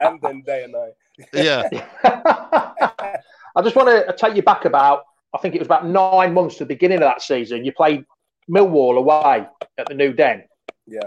and 0.00 0.20
then 0.22 0.42
day 0.42 0.64
and 0.64 0.72
night. 0.72 0.92
Yeah. 1.32 1.68
I 3.56 3.62
just 3.62 3.74
want 3.74 3.88
to 3.88 4.14
take 4.16 4.36
you 4.36 4.42
back 4.42 4.64
about, 4.64 5.04
I 5.34 5.38
think 5.38 5.54
it 5.54 5.58
was 5.58 5.66
about 5.66 5.86
nine 5.86 6.32
months 6.32 6.56
to 6.56 6.64
the 6.64 6.68
beginning 6.68 6.98
of 6.98 7.02
that 7.04 7.22
season. 7.22 7.64
You 7.64 7.72
played 7.72 8.04
Millwall 8.48 8.96
away 8.98 9.46
at 9.78 9.86
the 9.88 9.94
New 9.94 10.12
Den. 10.12 10.44
Yeah. 10.86 11.00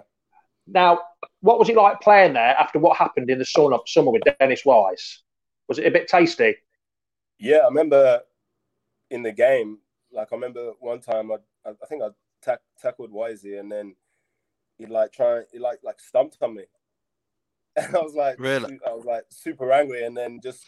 Now, 0.73 0.99
what 1.41 1.59
was 1.59 1.69
it 1.69 1.75
like 1.75 1.99
playing 1.99 2.33
there 2.33 2.55
after 2.57 2.79
what 2.79 2.97
happened 2.97 3.29
in 3.29 3.39
the 3.39 3.45
summer, 3.45 3.77
summer 3.85 4.11
with 4.11 4.23
Dennis 4.39 4.63
Wise? 4.65 5.21
Was 5.67 5.79
it 5.79 5.87
a 5.87 5.91
bit 5.91 6.07
tasty? 6.07 6.55
Yeah, 7.39 7.57
I 7.57 7.65
remember 7.65 8.21
in 9.09 9.23
the 9.23 9.31
game, 9.31 9.79
like 10.11 10.29
I 10.31 10.35
remember 10.35 10.71
one 10.79 11.01
time 11.01 11.31
I, 11.31 11.35
I 11.65 11.85
think 11.87 12.03
I 12.03 12.07
tack, 12.41 12.59
tackled 12.81 13.11
Wisey 13.11 13.59
and 13.59 13.71
then 13.71 13.95
he 14.77 14.85
like 14.85 15.11
trying 15.11 15.43
he 15.51 15.59
like 15.59 15.79
like 15.83 15.99
stumped 15.99 16.37
on 16.41 16.55
me, 16.55 16.63
and 17.75 17.95
I 17.95 17.99
was 17.99 18.15
like, 18.15 18.39
really, 18.39 18.79
I 18.87 18.93
was 18.93 19.05
like 19.05 19.23
super 19.29 19.71
angry, 19.71 20.05
and 20.05 20.15
then 20.15 20.39
just 20.41 20.65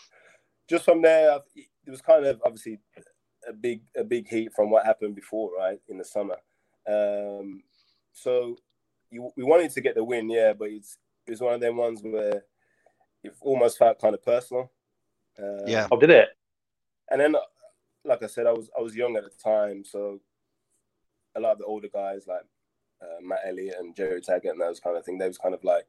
just 0.70 0.86
from 0.86 1.02
there, 1.02 1.40
it 1.56 1.90
was 1.90 2.02
kind 2.02 2.26
of 2.26 2.42
obviously 2.46 2.80
a 3.48 3.54
big 3.54 3.82
a 3.98 4.04
big 4.04 4.28
heat 4.28 4.52
from 4.56 4.70
what 4.70 4.86
happened 4.86 5.16
before, 5.16 5.52
right 5.58 5.80
in 5.90 5.98
the 5.98 6.06
summer. 6.06 6.38
Um, 6.88 7.64
so 8.14 8.58
you, 9.14 9.32
we 9.38 9.44
wanted 9.44 9.72
to 9.72 9.82
get 9.82 9.96
the 9.96 10.04
win, 10.04 10.30
yeah, 10.30 10.54
but 10.54 10.70
it's 10.70 10.98
it 11.26 11.32
was 11.32 11.42
one 11.42 11.54
of 11.54 11.62
them 11.62 11.78
ones 11.78 12.02
where 12.04 12.44
it 13.24 13.34
almost 13.42 13.78
felt 13.78 14.02
kind 14.02 14.14
of 14.14 14.24
personal. 14.24 14.72
Um, 15.40 15.64
yeah. 15.68 15.88
Oh, 15.92 16.00
did 16.00 16.10
it? 16.10 16.30
And 17.10 17.22
then, 17.22 17.36
like 18.04 18.24
I 18.24 18.28
said, 18.28 18.48
I 18.48 18.52
was 18.52 18.70
I 18.78 18.82
was 18.82 18.96
young 18.96 19.16
at 19.16 19.24
the 19.24 19.32
time, 19.42 19.84
so 19.86 20.20
a 21.36 21.40
lot 21.40 21.54
of 21.54 21.60
the 21.60 21.66
older 21.66 21.88
guys 21.88 22.28
like 22.28 22.46
uh, 23.02 23.22
Matt 23.22 23.42
Elliott 23.46 23.78
and 23.80 23.96
Gerry 23.96 24.22
Taggart 24.22 24.54
and 24.54 24.62
those 24.62 24.80
kind 24.80 24.98
of 24.98 25.06
thing, 25.06 25.18
they 25.18 25.28
was 25.28 25.38
kind 25.38 25.54
of 25.54 25.64
like 25.64 25.86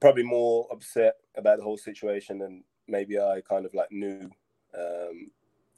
probably 0.00 0.22
more 0.22 0.66
upset 0.70 1.14
about 1.36 1.58
the 1.58 1.64
whole 1.64 1.76
situation 1.76 2.38
than 2.38 2.64
maybe 2.88 3.18
I 3.18 3.40
kind 3.48 3.64
of 3.64 3.74
like 3.74 3.92
knew 3.92 4.30
um, 4.76 5.30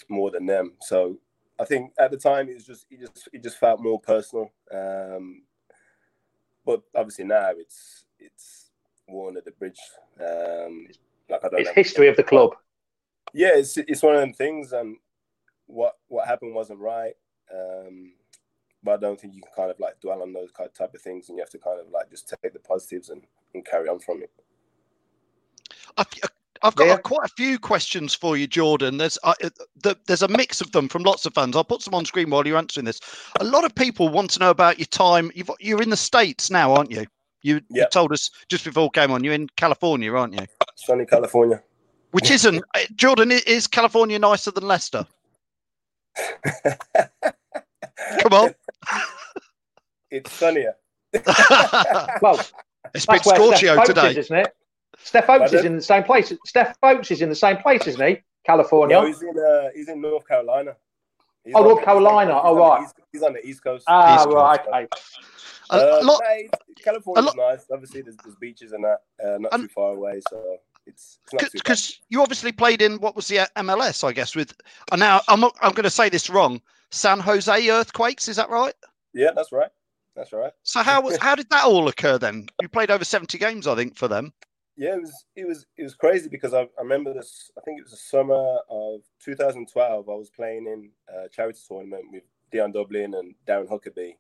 more 0.09 0.31
than 0.31 0.46
them. 0.46 0.72
So 0.81 1.18
I 1.59 1.64
think 1.64 1.92
at 1.98 2.11
the 2.11 2.16
time 2.16 2.48
it 2.48 2.55
was 2.55 2.66
just 2.66 2.87
it 2.90 3.00
just 3.00 3.29
it 3.33 3.42
just 3.42 3.59
felt 3.59 3.81
more 3.81 4.00
personal. 4.00 4.50
Um, 4.72 5.42
but 6.64 6.83
obviously 6.94 7.24
now 7.24 7.50
it's 7.57 8.05
it's 8.18 8.70
war 9.09 9.29
under 9.29 9.40
the 9.40 9.50
bridge. 9.53 9.81
Um, 10.20 10.87
like 11.29 11.44
I 11.44 11.48
don't 11.48 11.61
it's 11.61 11.70
history 11.70 12.09
of 12.09 12.16
the 12.16 12.22
club. 12.22 12.55
Yeah, 13.33 13.53
it's 13.55 13.77
it's 13.77 14.03
one 14.03 14.14
of 14.14 14.20
them 14.20 14.33
things, 14.33 14.72
and 14.72 14.96
what 15.66 15.94
what 16.09 16.27
happened 16.27 16.55
wasn't 16.55 16.81
right. 16.81 17.14
Um, 17.53 18.12
but 18.83 18.92
I 18.92 18.96
don't 18.98 19.20
think 19.20 19.35
you 19.35 19.42
can 19.42 19.53
kind 19.57 19.70
of 19.70 19.81
like 19.81 20.00
dwell 20.00 20.22
on 20.22 20.33
those 20.33 20.50
type 20.53 20.94
of 20.94 21.00
things, 21.00 21.29
and 21.29 21.38
you 21.38 21.42
have 21.42 21.50
to 21.50 21.59
kind 21.59 21.81
of 21.81 21.90
like 21.90 22.11
just 22.11 22.29
take 22.42 22.53
the 22.53 22.59
positives 22.59 23.09
and, 23.09 23.22
and 23.55 23.64
carry 23.64 23.88
on 23.88 23.98
from 23.98 24.22
it. 24.22 24.31
I, 25.96 26.05
I've 26.64 26.74
got 26.77 26.87
yeah. 26.87 26.96
quite 26.96 27.27
a 27.27 27.33
few 27.37 27.59
questions 27.59 28.14
for 28.14 28.38
you, 28.38 28.46
Jordan. 28.46 28.96
There's 28.96 29.18
uh, 29.22 29.35
the, 29.83 29.98
there's 30.07 30.22
a 30.22 30.29
mix 30.29 30.62
of 30.62 30.72
them 30.72 30.88
from 30.88 31.03
lots 31.03 31.27
of 31.27 31.35
fans. 31.35 31.55
I'll 31.55 31.62
put 31.62 31.83
some 31.83 31.92
on 31.92 32.07
screen 32.07 32.31
while 32.31 32.46
you're 32.46 32.57
answering 32.57 32.87
this. 32.87 33.00
A 33.38 33.44
lot 33.44 33.64
of 33.64 33.74
people 33.74 34.09
want 34.09 34.31
to 34.31 34.40
know 34.40 34.48
about 34.48 34.79
your 34.79 34.87
time. 34.87 35.31
you 35.61 35.77
are 35.77 35.83
in 35.83 35.90
the 35.90 35.96
states 35.96 36.50
now, 36.50 36.72
aren't 36.72 36.90
you? 36.90 37.05
You, 37.42 37.61
you 37.68 37.87
told 37.92 38.11
us 38.12 38.31
just 38.48 38.64
before 38.64 38.90
came 38.90 39.11
on. 39.11 39.22
You're 39.22 39.35
in 39.35 39.48
California, 39.59 40.11
aren't 40.14 40.33
you? 40.33 40.46
Sunny 40.77 41.05
California. 41.05 41.62
Which 42.12 42.31
isn't 42.31 42.64
uh, 42.74 42.81
Jordan? 42.94 43.31
Is 43.31 43.66
California 43.66 44.18
nicer 44.18 44.50
than 44.50 44.66
Leicester? 44.66 45.07
Come 48.22 48.33
on. 48.33 48.55
it's 50.11 50.33
sunnier. 50.33 50.74
well, 52.22 52.40
it's 52.94 53.05
been 53.05 53.18
Scorchio 53.18 53.85
today, 53.85 54.12
is, 54.12 54.16
isn't 54.16 54.37
it? 54.38 54.57
Steph 55.05 55.29
Oakes 55.29 55.53
is 55.53 55.64
in 55.64 55.77
the 55.77 55.83
same 55.83 56.03
place. 56.03 56.33
Steph 56.47 56.77
Oakes 56.83 57.11
is 57.11 57.21
in 57.21 57.29
the 57.29 57.35
same 57.35 57.59
place, 57.59 57.87
isn't 57.87 58.07
he? 58.07 58.23
California. 58.45 58.97
No, 58.97 59.07
he's 59.07 59.23
in 59.23 59.38
uh, 59.38 59.69
he's 59.75 59.88
in 59.88 60.01
North 60.01 60.27
Carolina. 60.27 60.77
He's 61.45 61.55
oh, 61.55 61.62
North 61.62 61.81
the, 61.81 61.85
Carolina. 61.85 62.40
oh, 62.43 62.57
right. 62.57 62.81
He's, 62.81 62.93
he's, 63.12 63.23
on 63.23 63.35
the 63.35 63.47
East 63.47 63.62
Coast. 63.62 63.85
Ah, 63.87 64.17
East 64.17 64.29
right. 64.31 64.61
Okay. 64.61 64.88
Uh, 65.71 65.99
a 66.01 66.05
lot, 66.05 66.23
California's 66.83 67.27
lot, 67.27 67.37
nice. 67.37 67.67
Obviously, 67.71 68.03
there's, 68.03 68.17
there's, 68.19 68.37
beaches 68.37 68.73
and 68.73 68.85
that, 68.85 69.01
uh, 69.23 69.38
not 69.38 69.53
too 69.53 69.69
far 69.69 69.93
away, 69.93 70.21
so 70.29 70.59
it's 70.87 71.19
because 71.53 72.01
you 72.09 72.21
obviously 72.21 72.53
played 72.53 72.83
in 72.83 72.99
what 72.99 73.17
was 73.17 73.29
the 73.29 73.40
uh, 73.40 73.47
MLS, 73.57 74.05
I 74.05 74.12
guess. 74.12 74.35
With 74.35 74.55
and 74.93 75.01
now 75.01 75.21
I'm 75.29 75.45
I'm 75.45 75.73
going 75.73 75.85
to 75.85 75.90
say 75.90 76.09
this 76.09 76.29
wrong. 76.31 76.61
San 76.90 77.19
Jose 77.19 77.69
Earthquakes, 77.71 78.29
is 78.29 78.37
that 78.37 78.51
right? 78.51 78.75
Yeah, 79.12 79.31
that's 79.35 79.53
right. 79.53 79.71
That's 80.14 80.33
right. 80.33 80.53
So 80.62 80.83
how 80.83 81.01
was 81.01 81.17
how 81.17 81.35
did 81.35 81.49
that 81.51 81.64
all 81.64 81.88
occur 81.88 82.19
then? 82.19 82.49
You 82.62 82.69
played 82.69 82.90
over 82.90 83.05
70 83.05 83.37
games, 83.38 83.67
I 83.67 83.75
think, 83.75 83.97
for 83.97 84.07
them 84.07 84.33
yeah, 84.76 84.94
it 84.94 85.00
was 85.00 85.24
it 85.37 85.46
was 85.46 85.66
it 85.76 85.82
was 85.84 85.94
crazy 85.94 86.28
because 86.28 86.52
I, 86.52 86.62
I 86.62 86.82
remember 86.82 87.14
this. 87.14 87.50
I 87.56 87.60
think 87.60 87.78
it 87.78 87.84
was 87.84 87.92
the 87.92 87.96
summer 87.96 88.58
of 88.68 89.02
2012. 89.24 90.08
I 90.08 90.12
was 90.12 90.30
playing 90.30 90.66
in 90.66 90.90
a 91.08 91.28
charity 91.28 91.60
tournament 91.66 92.04
with 92.12 92.24
Dion 92.50 92.72
Dublin 92.72 93.14
and 93.14 93.34
Darren 93.46 93.68
Huckerby, 93.68 94.16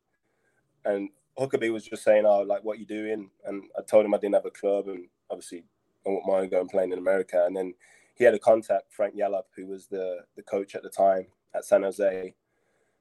and 0.84 1.08
Huckerby 1.38 1.72
was 1.72 1.84
just 1.84 2.04
saying, 2.04 2.24
"Oh, 2.24 2.42
like 2.42 2.62
what 2.62 2.78
you 2.78 2.86
doing?" 2.86 3.30
And 3.44 3.64
I 3.76 3.82
told 3.82 4.04
him 4.06 4.14
I 4.14 4.18
didn't 4.18 4.36
have 4.36 4.46
a 4.46 4.50
club, 4.50 4.86
and 4.88 5.08
obviously 5.28 5.64
I 6.06 6.10
wouldn't 6.10 6.26
mind 6.26 6.50
going 6.52 6.68
playing 6.68 6.92
in 6.92 6.98
America. 6.98 7.44
And 7.44 7.56
then 7.56 7.74
he 8.14 8.22
had 8.22 8.34
a 8.34 8.38
contact, 8.38 8.92
Frank 8.92 9.16
Yallop, 9.16 9.46
who 9.56 9.66
was 9.66 9.88
the 9.88 10.20
the 10.36 10.42
coach 10.42 10.76
at 10.76 10.84
the 10.84 10.90
time 10.90 11.26
at 11.54 11.64
San 11.64 11.82
Jose. 11.82 12.32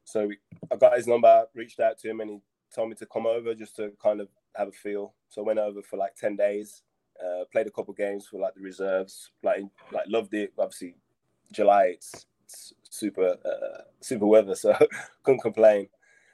So 0.06 0.30
I 0.72 0.76
got 0.76 0.98
his 0.98 1.08
number, 1.08 1.46
reached 1.54 1.80
out 1.80 2.00
to 2.00 2.10
him, 2.10 2.20
and 2.20 2.32
he 2.32 2.40
told 2.74 2.90
me 2.90 2.96
to 2.96 3.06
come 3.06 3.28
over 3.28 3.54
just 3.54 3.76
to 3.76 3.92
kind 4.02 4.22
of 4.22 4.30
have 4.56 4.70
a 4.70 4.72
feel. 4.72 5.14
So 5.30 5.44
I 5.44 5.46
went 5.46 5.60
over 5.60 5.84
for 5.84 5.98
like 5.98 6.16
ten 6.16 6.36
days 6.36 6.82
uh, 7.22 7.46
played 7.52 7.68
a 7.68 7.72
couple 7.72 7.94
games 7.94 8.28
for 8.28 8.40
like 8.40 8.54
the 8.56 8.62
reserves. 8.62 9.32
Like 9.44 9.64
like 9.92 10.06
loved 10.08 10.34
it. 10.34 10.54
Obviously, 10.58 10.96
July 11.52 11.96
it's, 11.96 12.26
it's 12.46 12.74
super 12.90 13.38
uh, 13.46 13.82
super 14.02 14.26
weather, 14.26 14.56
so 14.64 14.76
couldn't 15.24 15.42
complain. 15.42 15.88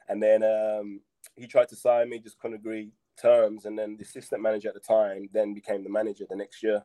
And 0.08 0.22
then 0.22 0.42
um, 0.42 1.00
he 1.36 1.46
tried 1.46 1.68
to 1.68 1.76
sign 1.76 2.10
me, 2.10 2.18
just 2.18 2.38
couldn't 2.38 2.56
agree 2.56 2.92
terms. 3.20 3.64
And 3.64 3.78
then 3.78 3.96
the 3.96 4.04
assistant 4.04 4.42
manager 4.42 4.68
at 4.68 4.74
the 4.74 4.80
time 4.80 5.28
then 5.32 5.54
became 5.54 5.84
the 5.84 5.90
manager 5.90 6.24
the 6.28 6.36
next 6.36 6.62
year. 6.62 6.82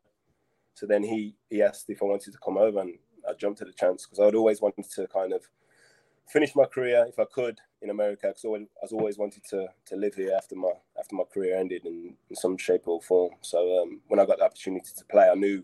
So 0.74 0.86
then 0.86 1.04
he 1.04 1.36
he 1.50 1.62
asked 1.62 1.90
if 1.90 2.02
I 2.02 2.06
wanted 2.06 2.34
to 2.34 2.40
come 2.44 2.58
over, 2.58 2.82
and 2.82 2.98
I 3.28 3.34
jumped 3.34 3.62
at 3.62 3.68
the 3.68 3.74
chance 3.74 4.06
because 4.06 4.20
I'd 4.20 4.36
always 4.36 4.62
wanted 4.62 4.86
to 4.96 5.08
kind 5.08 5.34
of 5.34 5.48
finish 6.28 6.56
my 6.56 6.66
career 6.66 7.06
if 7.08 7.20
I 7.20 7.26
could 7.26 7.60
in 7.86 7.92
America 7.92 8.28
because 8.28 8.44
I 8.44 8.66
was 8.82 8.92
always 8.92 9.18
wanted 9.18 9.44
to 9.52 9.68
to 9.86 9.96
live 9.96 10.16
here 10.16 10.34
after 10.36 10.56
my 10.56 10.72
after 11.00 11.16
my 11.16 11.24
career 11.32 11.58
ended 11.58 11.86
in, 11.86 12.16
in 12.30 12.36
some 12.36 12.58
shape 12.58 12.88
or 12.88 13.02
form. 13.02 13.32
So 13.42 13.82
um, 13.82 14.02
when 14.08 14.20
I 14.20 14.26
got 14.26 14.40
the 14.40 14.46
opportunity 14.46 14.90
to 14.98 15.06
play, 15.06 15.30
I 15.30 15.36
knew 15.36 15.64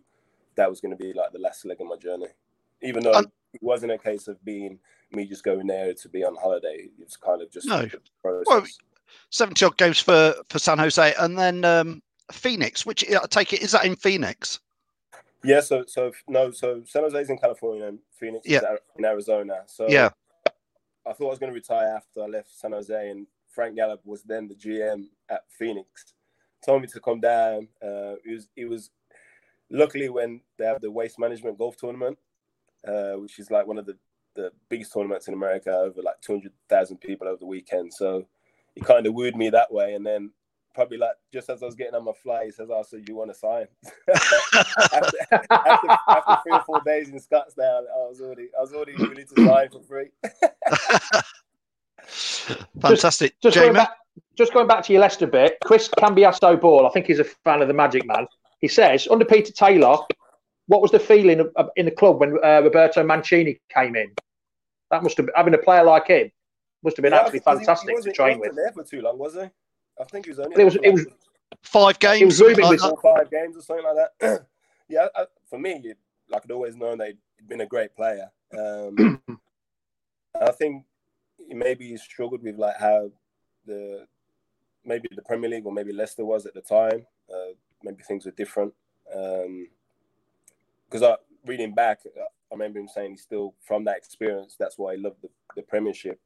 that 0.55 0.69
was 0.69 0.79
going 0.79 0.95
to 0.95 1.03
be 1.03 1.13
like 1.13 1.31
the 1.33 1.39
last 1.39 1.65
leg 1.65 1.81
of 1.81 1.87
my 1.87 1.97
journey. 1.97 2.27
Even 2.81 3.03
though 3.03 3.13
um, 3.13 3.25
it 3.53 3.61
wasn't 3.61 3.91
a 3.91 3.97
case 3.97 4.27
of 4.27 4.43
being 4.45 4.79
me 5.11 5.25
just 5.25 5.43
going 5.43 5.67
there 5.67 5.93
to 5.93 6.09
be 6.09 6.23
on 6.23 6.35
holiday, 6.35 6.89
it 6.97 7.03
was 7.03 7.17
kind 7.17 7.41
of 7.41 7.51
just 7.51 7.67
no. 7.67 7.87
Well, 8.23 8.65
seventy 9.29 9.65
odd 9.65 9.77
games 9.77 9.99
for 9.99 10.35
for 10.49 10.59
San 10.59 10.77
Jose, 10.77 11.13
and 11.19 11.37
then 11.37 11.65
um, 11.65 12.01
Phoenix. 12.31 12.85
Which 12.85 13.03
I 13.09 13.25
take 13.27 13.53
it 13.53 13.61
is 13.61 13.71
that 13.71 13.85
in 13.85 13.95
Phoenix? 13.95 14.59
Yeah, 15.43 15.61
so 15.61 15.83
so 15.87 16.11
no, 16.27 16.51
so 16.51 16.83
San 16.85 17.03
Jose's 17.03 17.29
in 17.29 17.37
California 17.37 17.87
and 17.87 17.99
Phoenix 18.11 18.47
yeah. 18.47 18.59
is 18.59 18.79
in 18.97 19.05
Arizona. 19.05 19.63
So 19.65 19.87
yeah, 19.89 20.09
I 21.07 21.13
thought 21.13 21.27
I 21.27 21.29
was 21.29 21.39
going 21.39 21.51
to 21.51 21.55
retire 21.55 21.95
after 21.95 22.23
I 22.23 22.27
left 22.27 22.49
San 22.57 22.71
Jose, 22.71 23.09
and 23.09 23.27
Frank 23.49 23.77
Yallop 23.77 23.99
was 24.05 24.23
then 24.23 24.47
the 24.47 24.55
GM 24.55 25.05
at 25.29 25.43
Phoenix. 25.57 26.13
Told 26.65 26.81
me 26.81 26.87
to 26.87 26.99
come 26.99 27.19
down. 27.19 27.67
Uh, 27.83 28.15
it 28.23 28.33
was 28.33 28.47
it 28.55 28.69
was 28.69 28.91
luckily 29.71 30.09
when 30.09 30.41
they 30.57 30.65
have 30.65 30.81
the 30.81 30.91
Waste 30.91 31.17
Management 31.17 31.57
Golf 31.57 31.75
Tournament, 31.75 32.17
uh, 32.87 33.13
which 33.13 33.39
is 33.39 33.49
like 33.49 33.65
one 33.65 33.77
of 33.77 33.85
the 33.85 33.97
the 34.35 34.51
biggest 34.69 34.93
tournaments 34.93 35.27
in 35.27 35.33
America, 35.33 35.71
over 35.71 36.01
like 36.01 36.21
two 36.21 36.33
hundred 36.33 36.53
thousand 36.69 36.97
people 36.97 37.27
over 37.27 37.37
the 37.37 37.45
weekend. 37.45 37.93
So 37.93 38.25
he 38.75 38.81
kind 38.81 39.05
of 39.07 39.13
wooed 39.13 39.35
me 39.35 39.49
that 39.49 39.73
way, 39.73 39.95
and 39.95 40.05
then 40.05 40.31
probably 40.73 40.97
like 40.97 41.15
just 41.33 41.49
as 41.49 41.61
I 41.61 41.65
was 41.65 41.75
getting 41.75 41.95
on 41.95 42.05
my 42.05 42.13
flight, 42.23 42.45
he 42.45 42.51
says, 42.51 42.69
"Oh, 42.71 42.83
so 42.83 42.97
you 42.97 43.15
want 43.15 43.31
to 43.31 43.37
sign?" 43.37 43.67
after, 44.13 45.17
after, 45.51 45.87
after, 46.07 46.37
three 46.43 46.53
or 46.53 46.63
four 46.63 46.81
days 46.85 47.09
in 47.09 47.19
Scottsdale, 47.19 47.83
I 47.83 48.07
was 48.07 48.21
already 48.21 48.47
I 48.57 48.61
was 48.61 48.73
already 48.73 48.95
willing 48.95 49.27
to 49.27 49.45
sign 49.45 49.69
for 49.69 49.81
free. 49.81 50.09
Fantastic, 52.81 53.33
just, 53.41 53.55
just 53.55 53.55
going 53.55 53.73
back, 53.73 53.91
just 54.37 54.53
going 54.53 54.67
back 54.67 54.83
to 54.85 54.93
your 54.93 55.01
Leicester 55.01 55.27
bit. 55.27 55.57
Chris 55.63 55.89
Cambiasso 55.89 56.59
Ball, 56.59 56.87
I 56.87 56.89
think 56.89 57.05
he's 57.05 57.19
a 57.19 57.23
fan 57.23 57.61
of 57.61 57.67
the 57.67 57.73
Magic 57.73 58.05
Man. 58.05 58.27
He 58.59 58.67
says 58.67 59.07
under 59.09 59.25
Peter 59.25 59.51
Taylor, 59.51 59.97
what 60.67 60.81
was 60.81 60.91
the 60.91 60.99
feeling 60.99 61.39
of, 61.39 61.51
of, 61.55 61.69
in 61.75 61.85
the 61.85 61.91
club 61.91 62.19
when 62.19 62.37
uh, 62.43 62.61
Roberto 62.61 63.03
Mancini 63.03 63.59
came 63.69 63.95
in? 63.95 64.11
That 64.89 65.03
must 65.03 65.17
have 65.17 65.27
been, 65.27 65.35
having 65.35 65.53
a 65.53 65.57
player 65.57 65.83
like 65.83 66.07
him 66.07 66.31
must 66.83 66.97
have 66.97 67.03
been 67.03 67.13
yeah, 67.13 67.19
absolutely 67.19 67.39
fantastic 67.39 67.89
he, 67.89 67.95
he 67.97 68.01
to 68.03 68.11
train 68.11 68.39
with. 68.39 68.55
There 68.55 68.71
for 68.71 68.83
too 68.83 69.01
long, 69.01 69.17
was 69.17 69.35
he? 69.35 69.49
I 69.99 70.03
think 70.05 70.25
he 70.25 70.31
was 70.31 70.39
only. 70.39 70.61
It 70.61 70.65
was. 70.65 70.75
It 70.75 70.93
was 70.93 71.05
five 71.61 71.99
games. 71.99 72.21
It 72.21 72.25
was 72.25 72.41
Ruben 72.41 72.63
like 72.63 72.81
with 72.81 73.01
five 73.01 73.29
games 73.29 73.57
or 73.57 73.61
something 73.61 73.85
like 73.85 74.07
that. 74.19 74.45
yeah, 74.89 75.07
I, 75.15 75.25
for 75.49 75.59
me, 75.59 75.93
like 76.29 76.43
I'd 76.43 76.51
always 76.51 76.75
known 76.75 76.97
they'd 76.97 77.17
been 77.47 77.61
a 77.61 77.65
great 77.65 77.95
player. 77.95 78.31
Um, 78.57 79.21
I 80.41 80.51
think 80.51 80.85
maybe 81.49 81.89
he 81.89 81.97
struggled 81.97 82.43
with 82.43 82.57
like 82.57 82.77
how 82.79 83.11
the 83.65 84.07
maybe 84.85 85.09
the 85.15 85.21
Premier 85.21 85.49
League 85.49 85.65
or 85.65 85.71
maybe 85.71 85.93
Leicester 85.93 86.25
was 86.25 86.45
at 86.45 86.53
the 86.53 86.61
time. 86.61 87.05
Uh, 87.31 87.53
maybe 87.83 88.03
things 88.03 88.25
were 88.25 88.31
different. 88.31 88.73
Because 89.05 89.43
um, 91.03 91.03
I 91.03 91.15
reading 91.45 91.73
back, 91.73 91.99
I 92.05 92.25
remember 92.51 92.79
him 92.79 92.87
saying 92.87 93.11
he's 93.11 93.21
still 93.21 93.53
from 93.61 93.85
that 93.85 93.97
experience. 93.97 94.55
That's 94.59 94.77
why 94.77 94.95
he 94.95 95.01
loved 95.01 95.21
the, 95.21 95.29
the 95.55 95.61
Premiership. 95.61 96.19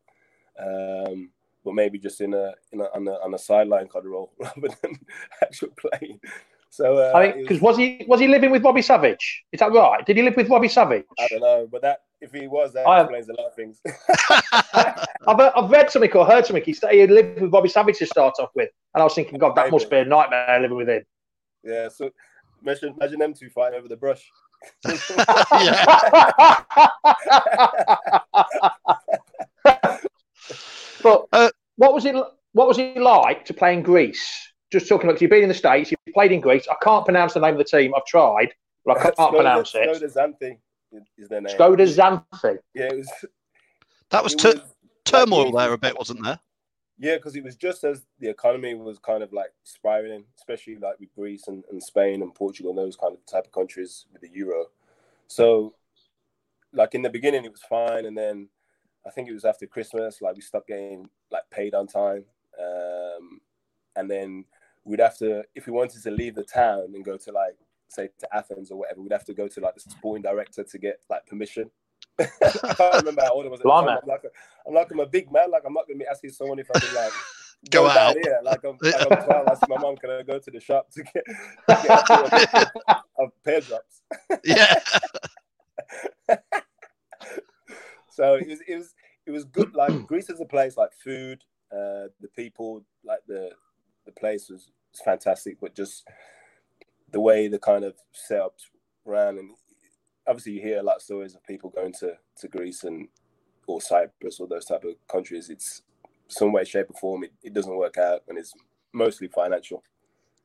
Um, 0.60 1.32
but 1.66 1.74
maybe 1.74 1.98
just 1.98 2.22
in 2.22 2.34
a, 2.34 2.54
in 2.72 2.80
a 2.80 2.86
on 2.96 3.08
a 3.08 3.14
on 3.14 3.34
a 3.34 3.38
sideline 3.38 3.88
kind 3.88 4.06
of 4.06 4.12
role 4.12 4.32
rather 4.40 4.70
than 4.82 4.98
actual 5.42 5.70
playing. 5.78 6.20
So 6.70 6.98
uh, 6.98 7.12
I 7.16 7.28
mean, 7.28 7.42
because 7.42 7.62
was, 7.62 7.72
was, 7.72 7.78
he 7.78 8.06
was 8.08 8.20
he 8.20 8.28
living 8.28 8.52
with 8.52 8.62
Bobby 8.62 8.82
Savage? 8.82 9.44
Is 9.52 9.60
that 9.60 9.72
right? 9.72 10.06
Did 10.06 10.18
he 10.18 10.24
live 10.24 10.36
with 10.36 10.48
Bobby 10.48 10.68
Savage? 10.68 11.06
I 11.20 11.28
don't 11.30 11.42
know, 11.42 11.68
but 11.72 11.82
that 11.82 12.00
if 12.22 12.32
he 12.34 12.48
was, 12.48 12.74
that 12.74 12.88
I 12.88 13.02
explains 13.02 13.28
have, 13.28 13.36
a 13.38 13.42
lot 13.42 13.48
of 13.48 13.56
things. 13.56 13.82
I've, 15.28 15.40
I've 15.56 15.72
read 15.72 15.90
something 15.90 16.12
or 16.12 16.26
heard 16.26 16.46
something. 16.46 16.64
He 16.64 16.74
said 16.74 16.92
he 16.92 17.08
lived 17.08 17.42
with 17.42 17.52
Bobby 17.52 17.70
Savage 17.70 17.98
to 18.00 18.06
start 18.06 18.36
off 18.40 18.50
with, 18.56 18.70
and 18.94 19.02
I 19.02 19.04
was 19.04 19.16
thinking, 19.16 19.40
God, 19.40 19.56
that 19.56 19.72
must 19.72 19.90
be 19.90 19.98
a 19.98 20.06
nightmare 20.06 20.60
living 20.60 20.78
with 20.78 20.90
him. 20.90 21.04
Yeah, 21.64 21.88
so 21.88 22.12
imagine, 22.62 22.94
imagine 23.00 23.20
them 23.20 23.34
two 23.34 23.50
fighting 23.50 23.80
over 23.80 23.88
the 23.88 23.96
brush. 23.96 24.30
But 31.06 31.28
uh, 31.34 31.50
what 31.76 31.94
was 31.94 32.04
it? 32.06 32.16
What 32.54 32.68
was 32.68 32.80
it 32.80 32.98
like 32.98 33.46
to 33.46 33.54
play 33.54 33.76
in 33.76 33.84
Greece? 33.84 34.52
Just 34.72 34.90
talking 34.90 35.08
about 35.08 35.22
you've 35.22 35.30
been 35.30 35.44
in 35.44 35.50
the 35.50 35.54
states, 35.54 35.92
you've 35.92 36.14
played 36.16 36.32
in 36.32 36.42
Greece. 36.42 36.68
I 36.70 36.74
can't 36.84 37.06
pronounce 37.06 37.34
the 37.36 37.42
name 37.42 37.52
of 37.52 37.60
the 37.60 37.64
team. 37.64 37.94
I've 37.96 38.06
tried, 38.06 38.56
but 38.84 38.98
I 38.98 39.04
can't 39.04 39.16
Skoda, 39.16 39.36
pronounce 39.36 39.76
it. 39.76 39.88
Skoda 39.88 40.16
Xanthi 40.16 40.58
is 41.20 41.30
their 41.30 41.42
name. 41.42 41.56
Skoda 41.56 41.86
Xanthi. 41.86 42.58
Yeah, 42.74 42.86
it 42.86 42.98
was. 42.98 43.26
That 44.10 44.24
was, 44.24 44.36
was 44.36 44.56
turmoil 45.04 45.52
there 45.52 45.74
a 45.74 45.78
bit, 45.78 45.96
wasn't 45.96 46.24
there? 46.24 46.40
Yeah, 46.98 47.18
because 47.18 47.36
it 47.36 47.44
was 47.44 47.56
just 47.56 47.84
as 47.84 48.04
the 48.20 48.30
economy 48.30 48.74
was 48.74 48.98
kind 48.98 49.22
of 49.22 49.32
like 49.32 49.54
spiraling, 49.64 50.24
especially 50.40 50.78
like 50.78 51.00
with 51.00 51.14
Greece 51.14 51.48
and, 51.48 51.64
and 51.70 51.84
Spain 51.84 52.24
and 52.24 52.34
Portugal 52.34 52.72
and 52.72 52.80
those 52.80 52.96
kind 52.96 53.14
of 53.14 53.24
type 53.28 53.46
of 53.46 53.52
countries 53.52 54.06
with 54.12 54.22
the 54.24 54.30
euro. 54.34 54.66
So, 55.28 55.76
like 56.74 56.96
in 56.96 57.04
the 57.04 57.12
beginning, 57.12 57.46
it 57.46 57.52
was 57.52 57.62
fine, 57.62 58.06
and 58.06 58.18
then 58.18 58.50
I 59.08 59.12
think 59.12 59.30
it 59.30 59.34
was 59.34 59.46
after 59.46 59.68
Christmas, 59.68 60.22
like 60.22 60.36
we 60.36 60.42
stopped 60.42 60.68
getting 60.68 61.10
like 61.32 61.44
paid 61.52 61.74
on 61.74 61.88
time, 61.88 62.26
um, 62.60 63.40
and 63.96 64.10
then 64.10 64.46
we'd 64.84 65.00
have 65.00 65.18
to, 65.18 65.44
if 65.56 65.68
we 65.68 65.74
wanted 65.74 66.02
to 66.04 66.12
leave 66.12 66.36
the 66.36 66.44
town 66.44 66.92
and 66.94 67.06
go 67.06 67.18
to 67.18 67.32
like 67.32 67.56
say 67.88 68.10
to 68.20 68.36
Athens 68.36 68.72
or 68.72 68.80
whatever, 68.80 69.02
we'd 69.02 69.12
have 69.12 69.26
to 69.26 69.34
go 69.34 69.48
to 69.48 69.60
like 69.60 69.76
the 69.76 69.82
sporting 69.82 70.24
director 70.24 70.64
to 70.64 70.78
get 70.78 71.00
like 71.10 71.26
permission. 71.26 71.70
I 72.20 72.26
can't 72.76 72.96
remember 72.96 73.22
how 73.24 73.34
old 73.34 73.46
I 73.46 73.50
was. 73.50 73.62
At 73.62 73.68
I'm, 73.68 73.86
like 73.86 74.24
a, 74.24 74.30
I'm 74.68 74.74
like 74.74 74.92
I'm 74.92 75.00
a 75.00 75.06
big 75.06 75.32
man. 75.32 75.52
Like 75.52 75.64
I'm 75.66 75.74
not 75.74 75.88
gonna 75.88 76.00
be 76.00 76.06
asking 76.10 76.32
someone 76.32 76.60
if 76.60 76.68
I 76.74 76.80
can 76.80 76.96
like 76.96 77.12
go, 77.70 77.84
go 77.84 77.90
out. 77.90 78.16
Yeah, 78.26 78.40
Like 78.44 78.64
I'm, 78.64 78.78
like 78.82 78.96
I'm 79.02 79.26
12. 79.26 79.30
I 79.30 79.52
asked 79.52 79.68
my 79.68 79.78
mom, 79.78 79.98
can 79.98 80.12
I 80.12 80.24
go 80.24 80.40
to 80.40 80.52
the 80.52 80.60
shop 80.60 80.90
to 80.92 81.04
get, 81.04 81.26
to 81.26 82.72
get 82.86 83.02
of 83.18 83.32
pear 83.44 83.62
drops? 83.62 84.02
yeah. 84.44 84.80
So 88.16 88.36
it 88.36 88.48
was 88.48 88.60
it 88.68 88.76
was 88.76 88.94
it 89.26 89.32
was 89.32 89.44
good. 89.46 89.76
Like 89.76 90.08
Greece 90.08 90.30
is 90.30 90.40
a 90.40 90.46
place 90.46 90.78
like 90.78 90.92
food, 90.94 91.44
uh, 91.72 92.08
the 92.22 92.30
people, 92.36 92.84
like 93.04 93.20
the 93.28 93.52
the 94.06 94.12
place 94.12 94.50
was, 94.50 94.72
was 94.92 95.02
fantastic, 95.04 95.58
but 95.60 95.76
just 95.76 96.08
the 97.12 97.20
way 97.20 97.48
the 97.48 97.60
kind 97.60 97.84
of 97.84 97.96
setups 98.30 98.70
ran 99.06 99.38
and 99.38 99.52
obviously 100.28 100.54
you 100.54 100.62
hear 100.62 100.80
a 100.80 100.84
lot 100.84 100.98
of 100.98 101.02
stories 101.02 101.36
of 101.36 101.44
people 101.44 101.70
going 101.70 101.94
to, 101.94 102.14
to 102.38 102.48
Greece 102.48 102.84
and 102.84 103.08
or 103.68 103.82
Cyprus 103.82 104.40
or 104.40 104.48
those 104.48 104.66
type 104.66 104.84
of 104.84 104.96
countries. 105.08 105.50
It's 105.50 105.82
some 106.28 106.52
way, 106.52 106.64
shape, 106.64 106.90
or 106.90 107.00
form. 107.00 107.24
It, 107.24 107.34
it 107.44 107.54
doesn't 107.54 107.76
work 107.76 107.98
out, 107.98 108.22
and 108.28 108.38
it's 108.38 108.54
mostly 108.94 109.28
financial. 109.28 109.84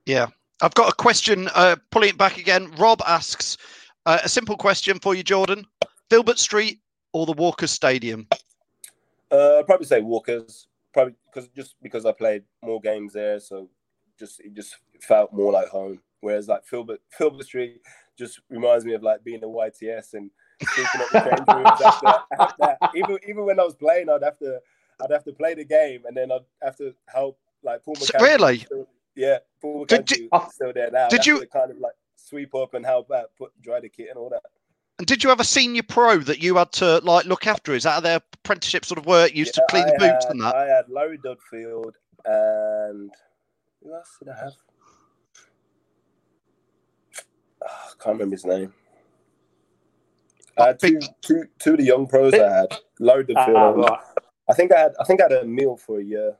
Yeah, 0.06 0.26
I've 0.60 0.74
got 0.74 0.90
a 0.90 0.94
question. 0.96 1.48
Uh, 1.54 1.76
pulling 1.90 2.10
it 2.10 2.18
back 2.18 2.38
again, 2.38 2.70
Rob 2.72 3.02
asks 3.06 3.56
uh, 4.06 4.18
a 4.22 4.28
simple 4.28 4.56
question 4.56 4.98
for 4.98 5.14
you, 5.14 5.22
Jordan: 5.22 5.66
Filbert 6.08 6.38
Street 6.38 6.80
or 7.12 7.26
the 7.26 7.32
Walkers 7.32 7.70
Stadium? 7.70 8.26
Uh, 9.30 9.58
I'd 9.58 9.66
probably 9.66 9.86
say 9.86 10.00
Walkers, 10.00 10.68
probably 10.92 11.14
because 11.32 11.48
just 11.48 11.76
because 11.82 12.06
I 12.06 12.12
played 12.12 12.42
more 12.62 12.80
games 12.80 13.12
there, 13.12 13.40
so 13.40 13.68
just 14.18 14.40
it 14.40 14.54
just 14.54 14.76
felt 15.00 15.32
more 15.32 15.52
like 15.52 15.68
home. 15.68 16.00
Whereas 16.20 16.48
like 16.48 16.64
Filbert 16.66 17.00
Filbert 17.10 17.44
Street, 17.44 17.80
just 18.18 18.40
reminds 18.50 18.84
me 18.84 18.94
of 18.94 19.02
like 19.02 19.24
being 19.24 19.42
a 19.42 19.46
YTS 19.46 20.14
and 20.14 20.30
the 20.60 20.66
change 21.24 21.56
rooms 21.56 21.80
after, 21.80 22.12
after 22.38 22.98
even 22.98 23.18
even 23.28 23.44
when 23.44 23.58
I 23.58 23.64
was 23.64 23.74
playing, 23.74 24.10
I'd 24.10 24.22
have 24.22 24.38
to 24.38 24.60
I'd 25.02 25.10
have 25.10 25.24
to 25.24 25.32
play 25.32 25.54
the 25.54 25.64
game 25.64 26.02
and 26.06 26.16
then 26.16 26.30
I'd 26.30 26.44
have 26.62 26.76
to 26.76 26.94
help 27.06 27.38
like 27.62 27.82
Paul 27.84 27.96
McCann. 27.96 28.20
Really? 28.20 28.58
Still, 28.58 28.88
yeah, 29.16 29.38
Paul 29.60 29.86
McCann 29.86 30.04
did, 30.04 30.28
still 30.52 30.72
there 30.72 30.90
now. 30.90 31.08
Did 31.08 31.26
you 31.26 31.46
kind 31.46 31.70
of 31.70 31.78
like 31.78 31.94
sweep 32.16 32.54
up 32.54 32.74
and 32.74 32.84
help 32.84 33.10
out, 33.10 33.30
put 33.38 33.50
dry 33.62 33.80
the 33.80 33.88
kit 33.88 34.08
and 34.10 34.18
all 34.18 34.28
that? 34.30 34.42
And 35.00 35.06
did 35.06 35.24
you 35.24 35.30
have 35.30 35.40
a 35.40 35.44
senior 35.44 35.82
pro 35.82 36.18
that 36.18 36.42
you 36.42 36.56
had 36.56 36.72
to 36.72 36.98
like 36.98 37.24
look 37.24 37.46
after? 37.46 37.72
Is 37.72 37.84
that 37.84 38.02
their 38.02 38.20
apprenticeship 38.34 38.84
sort 38.84 38.98
of 38.98 39.06
work? 39.06 39.34
Used 39.34 39.56
yeah, 39.56 39.62
to 39.62 39.66
clean 39.70 39.84
I 39.84 39.92
the 39.92 39.98
boots 39.98 40.26
had, 40.26 40.32
and 40.32 40.40
that. 40.42 40.54
I 40.54 40.66
had 40.66 40.90
Larry 40.90 41.16
Dudfield 41.16 41.92
and 42.26 43.10
who 43.82 43.94
else 43.94 44.18
did 44.18 44.28
I 44.28 44.38
have? 44.44 44.52
Oh, 47.64 47.66
I 47.66 48.04
can't 48.04 48.12
remember 48.18 48.34
his 48.34 48.44
name. 48.44 48.74
I 50.58 50.66
had 50.66 50.80
two, 50.80 51.00
two, 51.22 51.44
two 51.58 51.70
of 51.70 51.78
the 51.78 51.84
young 51.84 52.06
pros 52.06 52.34
I 52.34 52.58
had. 52.58 52.76
Loaded 52.98 53.38
uh, 53.38 53.46
ah, 53.48 53.70
right. 53.70 54.00
I 54.50 54.52
think 54.52 54.70
I 54.70 54.80
had 54.80 54.92
I 55.00 55.04
think 55.04 55.22
I 55.22 55.28
had 55.30 55.32
a 55.32 55.44
meal 55.46 55.78
for 55.78 55.98
a 55.98 56.04
year. 56.04 56.36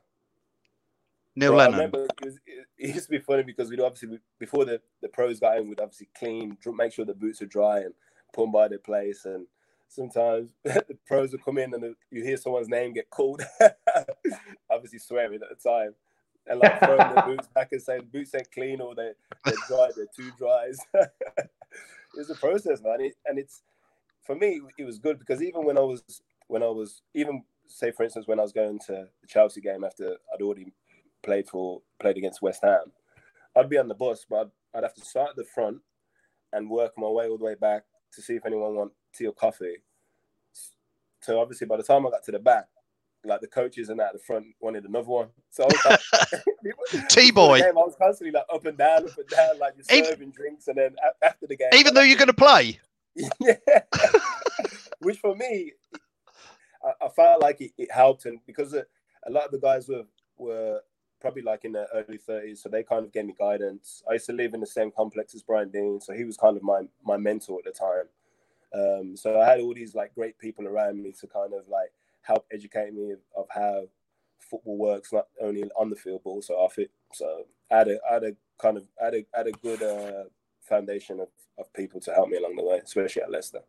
Neil 1.35 1.55
Lennon. 1.55 1.73
I 1.73 1.77
remember 1.77 2.03
it, 2.03 2.25
was, 2.25 2.39
it, 2.45 2.93
used 2.93 3.05
to 3.05 3.09
be 3.11 3.17
funny 3.17 3.41
because 3.41 3.71
we'd 3.71 3.79
obviously 3.79 4.19
before 4.37 4.65
the, 4.65 4.81
the 5.01 5.07
pros 5.07 5.39
got 5.39 5.57
in, 5.57 5.67
we'd 5.67 5.79
obviously 5.79 6.09
clean, 6.15 6.59
make 6.75 6.93
sure 6.93 7.05
the 7.05 7.15
boots 7.15 7.41
are 7.41 7.47
dry, 7.47 7.79
and 7.79 7.95
them 8.35 8.51
by 8.51 8.67
their 8.67 8.79
place. 8.79 9.25
And 9.25 9.47
sometimes 9.87 10.51
the 10.63 10.97
pros 11.05 11.31
would 11.31 11.43
come 11.43 11.57
in 11.57 11.73
and 11.73 11.95
you 12.09 12.23
hear 12.23 12.37
someone's 12.37 12.69
name 12.69 12.93
get 12.93 13.09
called, 13.09 13.41
obviously 14.71 14.99
swearing 14.99 15.41
at 15.41 15.49
the 15.49 15.69
time 15.69 15.93
and 16.47 16.59
like 16.59 16.79
throwing 16.79 17.15
the 17.15 17.21
boots 17.25 17.47
back 17.53 17.69
and 17.71 17.81
saying 17.81 18.07
boots 18.11 18.33
ain't 18.35 18.51
clean 18.51 18.81
or 18.81 18.95
they're, 18.95 19.15
they're 19.45 19.53
dry, 19.67 19.89
they're 19.95 20.05
too 20.15 20.31
dry. 20.37 20.71
it's 22.15 22.29
a 22.29 22.35
process, 22.35 22.81
man. 22.81 23.01
It, 23.01 23.15
and 23.25 23.37
it's 23.37 23.61
for 24.25 24.35
me, 24.35 24.61
it 24.77 24.85
was 24.85 24.99
good 24.99 25.19
because 25.19 25.41
even 25.41 25.65
when 25.65 25.77
I 25.77 25.81
was 25.81 26.03
when 26.47 26.63
I 26.63 26.67
was 26.67 27.01
even 27.13 27.43
say 27.67 27.91
for 27.91 28.03
instance 28.03 28.27
when 28.27 28.39
I 28.39 28.43
was 28.43 28.51
going 28.51 28.79
to 28.87 29.07
the 29.21 29.27
Chelsea 29.27 29.61
game 29.61 29.83
after 29.83 30.17
I'd 30.33 30.41
already 30.41 30.73
played 31.23 31.47
for 31.47 31.81
played 31.99 32.17
against 32.17 32.41
West 32.41 32.61
Ham, 32.63 32.91
I'd 33.55 33.69
be 33.69 33.77
on 33.77 33.87
the 33.87 33.95
bus, 33.95 34.25
but 34.29 34.51
I'd, 34.73 34.77
I'd 34.77 34.83
have 34.83 34.93
to 34.95 35.05
start 35.05 35.31
at 35.31 35.35
the 35.35 35.45
front 35.45 35.79
and 36.53 36.69
work 36.69 36.93
my 36.97 37.07
way 37.07 37.27
all 37.27 37.37
the 37.37 37.45
way 37.45 37.55
back 37.55 37.83
to 38.13 38.21
see 38.21 38.35
if 38.35 38.45
anyone 38.45 38.75
want 38.75 38.91
tea 39.13 39.27
or 39.27 39.33
coffee. 39.33 39.77
So 41.21 41.39
obviously, 41.39 41.67
by 41.67 41.77
the 41.77 41.83
time 41.83 42.05
I 42.05 42.09
got 42.09 42.23
to 42.23 42.31
the 42.31 42.39
back, 42.39 42.67
like 43.23 43.41
the 43.41 43.47
coaches 43.47 43.89
and 43.89 44.01
at 44.01 44.13
the 44.13 44.19
front 44.19 44.47
wanted 44.59 44.85
another 44.85 45.07
one. 45.07 45.27
So 45.49 45.63
I 45.63 45.67
was 45.67 45.85
like, 45.85 47.07
T 47.09 47.31
boy. 47.31 47.59
I 47.59 47.71
was 47.71 47.95
constantly 47.97 48.31
like 48.31 48.45
up 48.53 48.65
and 48.65 48.77
down, 48.77 49.05
up 49.05 49.17
and 49.17 49.27
down, 49.27 49.59
like 49.59 49.77
just 49.77 49.91
even, 49.91 50.05
serving 50.05 50.31
drinks, 50.31 50.67
and 50.67 50.77
then 50.77 50.95
after 51.23 51.47
the 51.47 51.55
game, 51.55 51.69
even 51.73 51.93
though 51.93 52.01
you're 52.01 52.17
going 52.17 52.27
to 52.27 52.33
play. 52.33 52.79
yeah. 53.39 53.55
Which 54.99 55.19
for 55.19 55.35
me, 55.35 55.73
I, 56.83 57.05
I 57.05 57.09
felt 57.09 57.41
like 57.41 57.61
it, 57.61 57.71
it, 57.77 57.91
helped, 57.91 58.25
and 58.25 58.39
because 58.45 58.73
uh, 58.73 58.83
a 59.27 59.31
lot 59.31 59.45
of 59.45 59.51
the 59.51 59.59
guys 59.59 59.87
were 59.87 60.03
were 60.37 60.81
probably 61.21 61.43
like 61.43 61.63
in 61.63 61.71
their 61.71 61.87
early 61.93 62.17
30s, 62.17 62.57
so 62.57 62.69
they 62.69 62.83
kind 62.83 63.05
of 63.05 63.13
gave 63.13 63.25
me 63.25 63.35
guidance. 63.37 64.03
I 64.09 64.13
used 64.13 64.25
to 64.25 64.33
live 64.33 64.53
in 64.53 64.59
the 64.59 64.67
same 64.67 64.91
complex 64.91 65.33
as 65.35 65.43
Brian 65.43 65.69
Deane. 65.69 66.01
so 66.01 66.13
he 66.13 66.25
was 66.25 66.37
kind 66.37 66.57
of 66.57 66.63
my 66.63 66.81
my 67.03 67.17
mentor 67.17 67.59
at 67.59 67.65
the 67.65 67.79
time. 67.79 68.07
Um, 68.73 69.17
so 69.17 69.39
I 69.39 69.45
had 69.45 69.59
all 69.59 69.73
these 69.73 69.95
like 69.95 70.15
great 70.15 70.37
people 70.39 70.67
around 70.67 71.01
me 71.01 71.13
to 71.19 71.27
kind 71.27 71.53
of 71.53 71.67
like 71.67 71.91
help 72.21 72.45
educate 72.51 72.93
me 72.93 73.11
of, 73.11 73.19
of 73.35 73.47
how 73.49 73.83
football 74.39 74.77
works, 74.77 75.13
not 75.13 75.27
only 75.41 75.63
on 75.77 75.89
the 75.89 75.95
field 75.95 76.21
but 76.23 76.31
also 76.31 76.53
off 76.53 76.77
it. 76.77 76.91
So 77.13 77.45
I 77.71 77.77
had 77.77 77.87
a, 77.89 77.99
I 78.09 78.13
had 78.13 78.23
a 78.23 78.35
kind 78.57 78.77
of 78.77 78.87
I 79.01 79.05
had 79.05 79.13
a, 79.15 79.25
I 79.33 79.37
had 79.37 79.47
a 79.47 79.51
good 79.51 79.83
uh, 79.83 80.23
foundation 80.61 81.19
of, 81.19 81.29
of 81.57 81.71
people 81.73 81.99
to 82.01 82.13
help 82.13 82.29
me 82.29 82.37
along 82.37 82.55
the 82.55 82.63
way, 82.63 82.81
especially 82.83 83.21
at 83.21 83.31
Leicester. 83.31 83.61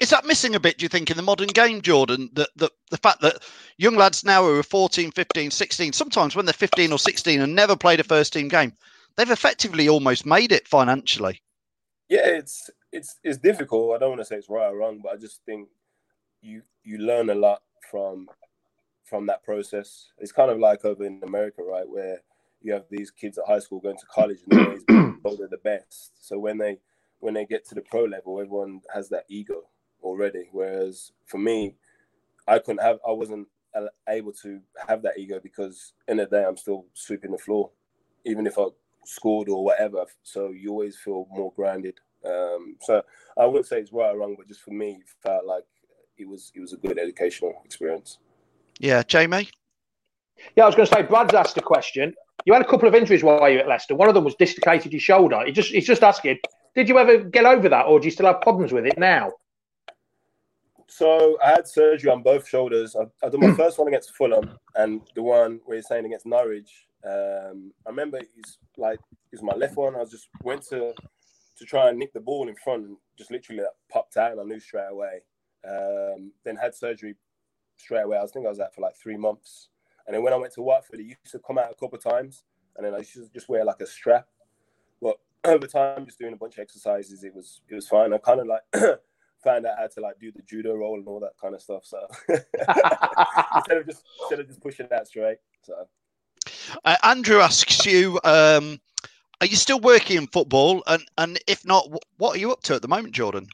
Is 0.00 0.10
that 0.10 0.24
missing 0.24 0.54
a 0.54 0.60
bit, 0.60 0.78
do 0.78 0.84
you 0.84 0.88
think, 0.88 1.10
in 1.10 1.16
the 1.16 1.22
modern 1.22 1.48
game, 1.48 1.80
Jordan? 1.80 2.30
That 2.32 2.50
the, 2.56 2.70
the 2.90 2.96
fact 2.96 3.20
that 3.20 3.42
young 3.78 3.96
lads 3.96 4.24
now 4.24 4.42
who 4.42 4.58
are 4.58 4.62
14, 4.62 5.10
15, 5.12 5.50
16, 5.50 5.92
sometimes 5.92 6.34
when 6.34 6.46
they're 6.46 6.52
15 6.52 6.92
or 6.92 6.98
16 6.98 7.40
and 7.40 7.54
never 7.54 7.76
played 7.76 8.00
a 8.00 8.04
first 8.04 8.32
team 8.32 8.48
game, 8.48 8.72
they've 9.16 9.30
effectively 9.30 9.88
almost 9.88 10.26
made 10.26 10.52
it 10.52 10.66
financially. 10.66 11.40
Yeah, 12.08 12.26
it's 12.26 12.70
it's 12.92 13.18
it's 13.22 13.38
difficult. 13.38 13.94
I 13.94 13.98
don't 13.98 14.10
want 14.10 14.20
to 14.20 14.24
say 14.24 14.36
it's 14.36 14.50
right 14.50 14.68
or 14.68 14.76
wrong, 14.76 15.00
but 15.02 15.12
I 15.12 15.16
just 15.16 15.40
think 15.46 15.68
you 16.42 16.62
you 16.82 16.98
learn 16.98 17.30
a 17.30 17.34
lot 17.34 17.62
from 17.90 18.28
from 19.04 19.26
that 19.26 19.42
process. 19.42 20.08
It's 20.18 20.32
kind 20.32 20.50
of 20.50 20.58
like 20.58 20.84
over 20.84 21.04
in 21.04 21.20
America, 21.24 21.62
right, 21.62 21.88
where 21.88 22.20
you 22.60 22.72
have 22.72 22.84
these 22.90 23.10
kids 23.10 23.38
at 23.38 23.46
high 23.46 23.58
school 23.58 23.80
going 23.80 23.98
to 23.98 24.06
college 24.06 24.38
and 24.42 24.58
they're 24.58 24.66
always 24.66 24.84
they're 25.38 25.48
the 25.48 25.60
best. 25.62 26.26
So 26.26 26.38
when 26.38 26.58
they 26.58 26.78
when 27.20 27.34
they 27.34 27.46
get 27.46 27.66
to 27.68 27.74
the 27.74 27.82
pro 27.82 28.04
level, 28.04 28.40
everyone 28.40 28.80
has 28.92 29.08
that 29.10 29.24
ego 29.28 29.62
already. 30.04 30.48
Whereas 30.52 31.12
for 31.26 31.38
me, 31.38 31.74
I 32.46 32.58
couldn't 32.58 32.82
have, 32.82 32.98
I 33.06 33.12
wasn't 33.12 33.48
able 34.08 34.32
to 34.32 34.60
have 34.86 35.02
that 35.02 35.18
ego 35.18 35.40
because 35.42 35.94
in 36.06 36.18
the 36.18 36.26
day 36.26 36.44
I'm 36.44 36.56
still 36.56 36.86
sweeping 36.94 37.32
the 37.32 37.38
floor, 37.38 37.70
even 38.24 38.46
if 38.46 38.58
I 38.58 38.66
scored 39.04 39.48
or 39.48 39.64
whatever. 39.64 40.04
So 40.22 40.50
you 40.50 40.70
always 40.70 40.96
feel 40.96 41.26
more 41.30 41.52
grounded. 41.56 41.98
Um, 42.24 42.76
so 42.80 43.02
I 43.36 43.46
wouldn't 43.46 43.66
say 43.66 43.80
it's 43.80 43.92
right 43.92 44.14
or 44.14 44.18
wrong, 44.18 44.36
but 44.38 44.48
just 44.48 44.62
for 44.62 44.70
me, 44.70 44.98
it 45.00 45.08
felt 45.22 45.44
like 45.44 45.64
it 46.16 46.28
was 46.28 46.52
it 46.54 46.60
was 46.60 46.72
a 46.72 46.76
good 46.76 46.98
educational 46.98 47.60
experience. 47.64 48.18
Yeah, 48.78 49.02
Jamie. 49.02 49.48
Yeah, 50.56 50.64
I 50.64 50.66
was 50.66 50.74
going 50.74 50.88
to 50.88 50.94
say, 50.94 51.02
Brad's 51.02 51.34
asked 51.34 51.56
a 51.56 51.62
question. 51.62 52.14
You 52.44 52.52
had 52.52 52.62
a 52.62 52.68
couple 52.68 52.88
of 52.88 52.94
injuries 52.94 53.22
while 53.22 53.48
you 53.48 53.56
were 53.56 53.62
at 53.62 53.68
Leicester. 53.68 53.94
One 53.94 54.08
of 54.08 54.14
them 54.14 54.24
was 54.24 54.34
dislocated 54.34 54.92
your 54.92 55.00
shoulder. 55.00 55.44
He 55.44 55.52
just 55.52 55.70
he's 55.70 55.86
just 55.86 56.02
asking, 56.02 56.38
did 56.74 56.88
you 56.88 56.98
ever 56.98 57.18
get 57.18 57.44
over 57.44 57.68
that, 57.68 57.86
or 57.86 58.00
do 58.00 58.06
you 58.06 58.10
still 58.10 58.26
have 58.26 58.40
problems 58.40 58.72
with 58.72 58.86
it 58.86 58.98
now? 58.98 59.32
So 60.96 61.36
I 61.44 61.50
had 61.50 61.66
surgery 61.66 62.08
on 62.08 62.22
both 62.22 62.46
shoulders. 62.46 62.94
I, 62.94 63.06
I 63.26 63.28
did 63.28 63.40
my 63.40 63.52
first 63.54 63.80
one 63.80 63.88
against 63.88 64.14
Fulham, 64.14 64.56
and 64.76 65.00
the 65.16 65.24
one 65.24 65.58
where 65.64 65.78
you're 65.78 65.82
saying 65.82 66.04
against 66.04 66.24
Norwich. 66.24 66.86
Um, 67.04 67.72
I 67.84 67.90
remember 67.90 68.18
it's 68.18 68.58
like 68.76 69.00
it's 69.32 69.42
my 69.42 69.54
left 69.54 69.76
one. 69.76 69.96
I 69.96 70.04
just 70.04 70.28
went 70.44 70.62
to 70.68 70.94
to 71.58 71.64
try 71.64 71.88
and 71.88 71.98
nick 71.98 72.12
the 72.12 72.20
ball 72.20 72.46
in 72.46 72.54
front, 72.54 72.84
and 72.84 72.96
just 73.18 73.32
literally 73.32 73.62
like, 73.62 73.72
popped 73.90 74.16
out, 74.16 74.30
and 74.30 74.40
I 74.40 74.44
knew 74.44 74.60
straight 74.60 74.86
away. 74.88 75.22
Um, 75.68 76.30
then 76.44 76.54
had 76.54 76.76
surgery 76.76 77.16
straight 77.76 78.02
away. 78.02 78.16
I 78.16 78.22
was 78.22 78.30
think 78.30 78.46
I 78.46 78.50
was 78.50 78.60
out 78.60 78.72
for 78.72 78.82
like 78.82 78.94
three 78.94 79.16
months, 79.16 79.70
and 80.06 80.14
then 80.14 80.22
when 80.22 80.32
I 80.32 80.36
went 80.36 80.54
to 80.54 80.62
Watford, 80.62 81.00
it 81.00 81.06
used 81.06 81.32
to 81.32 81.40
come 81.40 81.58
out 81.58 81.72
a 81.72 81.74
couple 81.74 81.98
of 81.98 82.04
times, 82.04 82.44
and 82.76 82.86
then 82.86 82.94
I 82.94 82.98
used 82.98 83.14
to 83.14 83.28
just 83.34 83.48
wear 83.48 83.64
like 83.64 83.80
a 83.80 83.86
strap. 83.86 84.28
But 85.02 85.18
over 85.44 85.66
time, 85.66 86.06
just 86.06 86.20
doing 86.20 86.34
a 86.34 86.36
bunch 86.36 86.56
of 86.56 86.62
exercises, 86.62 87.24
it 87.24 87.34
was 87.34 87.62
it 87.68 87.74
was 87.74 87.88
fine. 87.88 88.12
I 88.12 88.18
kind 88.18 88.38
of 88.38 88.46
like 88.46 88.62
found 89.44 89.66
out 89.66 89.78
how 89.78 89.86
to 89.86 90.00
like 90.00 90.18
do 90.18 90.32
the 90.32 90.42
judo 90.42 90.74
roll 90.74 90.96
and 90.96 91.06
all 91.06 91.20
that 91.20 91.38
kind 91.40 91.54
of 91.54 91.62
stuff. 91.62 91.84
So 91.84 91.98
instead 92.28 93.76
of 93.78 93.86
just 93.86 94.02
instead 94.22 94.40
of 94.40 94.48
just 94.48 94.60
pushing 94.60 94.88
that 94.90 95.06
straight. 95.06 95.38
So 95.62 95.86
uh, 96.84 96.96
Andrew 97.02 97.38
asks 97.38 97.86
you, 97.86 98.20
um, 98.24 98.80
are 99.40 99.46
you 99.46 99.56
still 99.56 99.80
working 99.80 100.16
in 100.16 100.26
football? 100.28 100.82
And 100.86 101.04
and 101.18 101.38
if 101.46 101.64
not, 101.64 101.88
what 102.16 102.36
are 102.36 102.38
you 102.38 102.52
up 102.52 102.62
to 102.62 102.74
at 102.74 102.82
the 102.82 102.88
moment, 102.88 103.14
Jordan? 103.14 103.46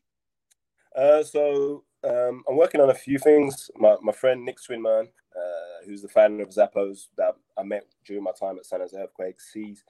Uh, 0.97 1.23
so 1.23 1.85
um, 2.05 2.43
I'm 2.49 2.57
working 2.57 2.81
on 2.81 2.91
a 2.91 2.95
few 2.95 3.19
things. 3.19 3.71
My, 3.77 3.97
my 4.03 4.13
friend 4.13 4.45
Nick 4.45 4.59
Swinmurn, 4.59 5.09
uh, 5.37 5.85
who's 5.87 6.03
the 6.03 6.09
founder 6.09 6.43
of 6.43 6.51
Zappos 6.51 7.07
that 7.17 7.37
I 7.59 7.63
met 7.63 7.87
during 8.05 8.25
my 8.25 8.33
time 8.39 8.59
at 8.59 8.67
San 8.67 8.81
Jose 8.81 8.97
Earthquakes, 8.97 9.51
he's 9.53 9.85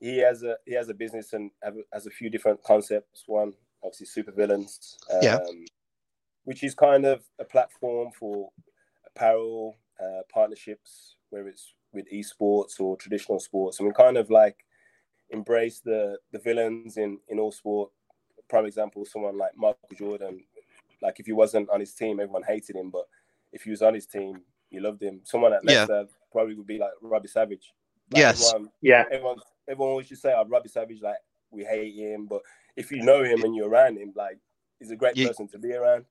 he 0.00 0.18
has 0.18 0.42
a 0.42 0.56
he 0.66 0.74
has 0.74 0.88
a 0.88 0.94
business 0.94 1.32
and 1.32 1.50
have, 1.62 1.76
has 1.92 2.06
a 2.06 2.10
few 2.10 2.30
different 2.30 2.62
concepts. 2.62 3.24
One, 3.26 3.54
obviously, 3.84 4.06
super 4.06 4.32
villains, 4.32 4.96
um, 5.12 5.18
yeah. 5.22 5.38
which 6.44 6.64
is 6.64 6.74
kind 6.74 7.04
of 7.04 7.22
a 7.38 7.44
platform 7.44 8.10
for 8.18 8.50
apparel 9.06 9.76
uh, 10.00 10.22
partnerships, 10.32 11.16
whether 11.30 11.48
it's 11.48 11.74
with 11.92 12.10
esports 12.12 12.80
or 12.80 12.96
traditional 12.96 13.38
sports, 13.38 13.78
and 13.78 13.86
we 13.86 13.94
kind 13.94 14.16
of 14.16 14.30
like 14.30 14.56
embrace 15.30 15.80
the 15.80 16.18
the 16.32 16.38
villains 16.38 16.96
in 16.96 17.18
in 17.28 17.38
all 17.38 17.52
sport. 17.52 17.90
Prime 18.48 18.66
example, 18.66 19.04
someone 19.04 19.38
like 19.38 19.52
Michael 19.56 19.78
Jordan 19.96 20.44
like 21.04 21.20
if 21.20 21.26
he 21.26 21.32
wasn't 21.32 21.68
on 21.70 21.80
his 21.80 21.92
team, 21.92 22.18
everyone 22.18 22.42
hated 22.42 22.74
him. 22.74 22.90
But 22.90 23.06
if 23.52 23.62
he 23.62 23.70
was 23.70 23.82
on 23.82 23.94
his 23.94 24.06
team, 24.06 24.40
you 24.70 24.80
loved 24.80 25.02
him. 25.02 25.20
Someone 25.22 25.52
at 25.52 25.64
Leicester 25.64 26.00
yeah. 26.00 26.16
probably 26.32 26.54
would 26.54 26.66
be 26.66 26.78
like 26.78 26.90
Robbie 27.02 27.28
Savage. 27.28 27.72
Like 28.10 28.20
yes. 28.20 28.48
Everyone, 28.48 28.70
yeah. 28.80 29.04
Everyone, 29.12 29.36
everyone 29.68 29.90
always 29.90 30.08
just 30.08 30.22
say, 30.22 30.34
"Oh, 30.36 30.44
Robbie 30.46 30.70
Savage, 30.70 31.02
like 31.02 31.18
we 31.50 31.62
hate 31.64 31.94
him," 31.94 32.26
but 32.26 32.40
if 32.76 32.90
you 32.90 33.02
know 33.02 33.22
him 33.22 33.42
and 33.44 33.54
you're 33.54 33.68
around 33.68 33.98
him, 33.98 34.12
like 34.14 34.38
he's 34.78 34.90
a 34.90 34.96
great 34.96 35.16
yeah. 35.16 35.28
person 35.28 35.48
to 35.48 35.58
be 35.58 35.72
around. 35.72 36.04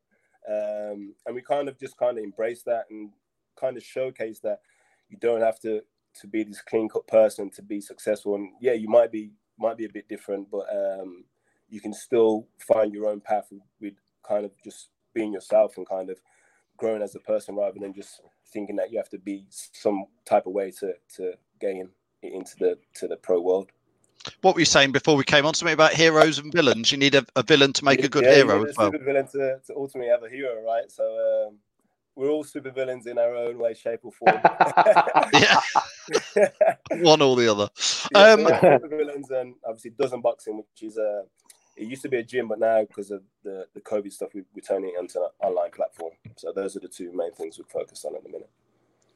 Um, 0.48 1.16
and 1.26 1.36
we 1.36 1.42
kind 1.42 1.68
of 1.68 1.80
just 1.80 1.98
kind 1.98 2.18
of 2.18 2.24
embrace 2.24 2.64
that 2.64 2.86
and 2.90 3.12
kind 3.60 3.78
of 3.78 3.84
showcase 3.84 4.40
that 4.40 4.60
you 5.10 5.18
don't 5.20 5.42
have 5.42 5.60
to 5.62 5.82
to 6.22 6.28
be 6.28 6.44
this 6.44 6.62
clean 6.62 6.88
cut 6.90 7.08
person 7.08 7.50
to 7.52 7.62
be 7.62 7.82
successful. 7.82 8.36
And 8.36 8.50
yeah, 8.62 8.74
you 8.74 8.88
might 8.88 9.12
be 9.12 9.32
might 9.58 9.78
be 9.78 9.86
a 9.86 9.90
bit 9.90 10.08
different, 10.08 10.50
but 10.52 10.66
um, 10.72 11.26
you 11.70 11.80
can 11.80 11.94
still 11.94 12.48
find 12.60 12.94
your 12.94 13.08
own 13.08 13.22
path 13.22 13.52
with 13.80 13.94
kind 14.28 14.46
of 14.46 14.52
just 14.64 14.90
being 15.14 15.34
yourself 15.34 15.78
and 15.78 15.88
kind 15.88 16.10
of 16.10 16.20
growing 16.78 17.02
as 17.02 17.16
a 17.16 17.20
person 17.20 17.56
rather 17.56 17.80
than 17.80 17.94
just 17.94 18.22
thinking 18.52 18.76
that 18.76 18.92
you 18.92 18.98
have 18.98 19.10
to 19.10 19.20
be 19.20 19.46
some 19.50 20.06
type 20.26 20.46
of 20.46 20.54
way 20.54 20.72
to 20.72 20.94
to 21.16 21.34
gain 21.60 21.90
into 22.22 22.56
the 22.60 22.78
to 22.96 23.08
the 23.08 23.18
pro 23.18 23.40
world. 23.42 23.72
What 24.42 24.56
were 24.56 24.62
you 24.62 24.66
saying 24.66 24.92
before 24.92 25.16
we 25.16 25.24
came 25.24 25.46
on? 25.46 25.54
Something 25.54 25.74
about 25.74 25.94
heroes 25.94 26.38
and 26.38 26.52
villains. 26.52 26.92
You 26.92 26.98
need 26.98 27.16
a, 27.16 27.26
a 27.36 27.44
villain 27.44 27.74
to 27.74 27.86
make 27.86 28.04
a 28.04 28.10
good 28.10 28.24
yeah, 28.24 28.36
hero 28.36 28.66
as 28.66 28.76
well. 28.78 28.94
A 28.94 28.98
villain 28.98 29.28
to, 29.28 29.60
to 29.68 29.76
ultimately 29.76 30.12
have 30.12 30.24
a 30.24 30.30
hero, 30.30 30.64
right? 30.64 30.90
So 30.90 31.48
um, 31.48 31.58
we're 32.16 32.30
all 32.30 32.44
super 32.44 32.72
villains 32.72 33.08
in 33.08 33.18
our 33.18 33.36
own 33.36 33.58
way, 33.58 33.74
shape, 33.74 34.02
or 34.04 34.12
form. 34.12 34.40
yeah, 35.34 35.60
one 37.04 37.22
or 37.22 37.36
the 37.36 37.48
other. 37.52 37.70
Yeah, 38.14 38.22
um, 38.22 38.90
villains, 38.90 39.32
and 39.32 39.56
obviously 39.66 39.92
dozen 39.92 40.22
boxing, 40.22 40.58
which 40.58 40.84
is 40.84 40.98
a 40.98 41.04
uh, 41.04 41.22
it 41.76 41.88
used 41.88 42.04
to 42.04 42.10
be 42.10 42.18
a 42.18 42.24
gym, 42.24 42.48
but 42.48 42.60
now 42.60 42.82
because 42.82 43.12
of 43.12 43.24
the, 43.44 43.66
the 43.74 43.82
COVID 43.82 44.12
stuff, 44.12 44.30
we, 44.34 44.44
we're 44.54 44.62
turning 44.62 44.92
it 44.96 45.00
into 45.00 45.20
an 45.20 45.30
online 45.42 45.72
platform. 45.72 46.14
So 46.36 46.52
those 46.52 46.76
are 46.76 46.80
the 46.80 46.88
two 46.88 47.12
main 47.14 47.34
things 47.34 47.58
we're 47.58 47.66
focused 47.66 48.06
on 48.06 48.16
at 48.16 48.24
the 48.24 48.30
minute. 48.30 48.50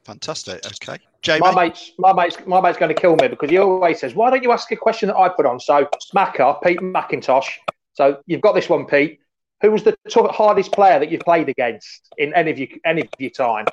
Fantastic. 0.08 0.64
Okay, 0.64 0.98
Jamie. 1.20 1.40
My 1.40 1.54
mate's 1.54 1.92
my 1.98 2.14
mate's 2.14 2.38
my 2.46 2.62
mate's 2.62 2.78
going 2.78 2.94
to 2.94 2.98
kill 2.98 3.14
me 3.16 3.28
because 3.28 3.50
he 3.50 3.58
always 3.58 4.00
says, 4.00 4.14
"Why 4.14 4.30
don't 4.30 4.42
you 4.42 4.52
ask 4.52 4.72
a 4.72 4.76
question 4.76 5.08
that 5.08 5.18
I 5.18 5.28
put 5.28 5.44
on?" 5.44 5.60
So 5.60 5.86
Smacker, 6.10 6.62
Pete 6.62 6.80
McIntosh. 6.80 7.50
So 7.92 8.18
you've 8.24 8.40
got 8.40 8.54
this 8.54 8.70
one, 8.70 8.86
Pete. 8.86 9.20
Who 9.60 9.70
was 9.70 9.82
the 9.82 9.94
t- 10.08 10.20
hardest 10.30 10.72
player 10.72 10.98
that 10.98 11.10
you 11.10 11.18
played 11.18 11.50
against 11.50 12.08
in 12.16 12.32
any 12.32 12.50
of 12.50 12.58
your 12.58 12.68
any 12.86 13.02
of 13.02 13.08
your 13.18 13.32
time? 13.32 13.66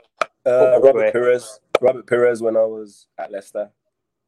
Uh, 0.45 0.81
Robert 0.81 1.13
Pires. 1.13 1.61
Robert 1.79 2.05
Pires 2.05 2.41
when 2.41 2.57
I 2.57 2.65
was 2.65 3.07
at 3.17 3.31
Leicester. 3.31 3.71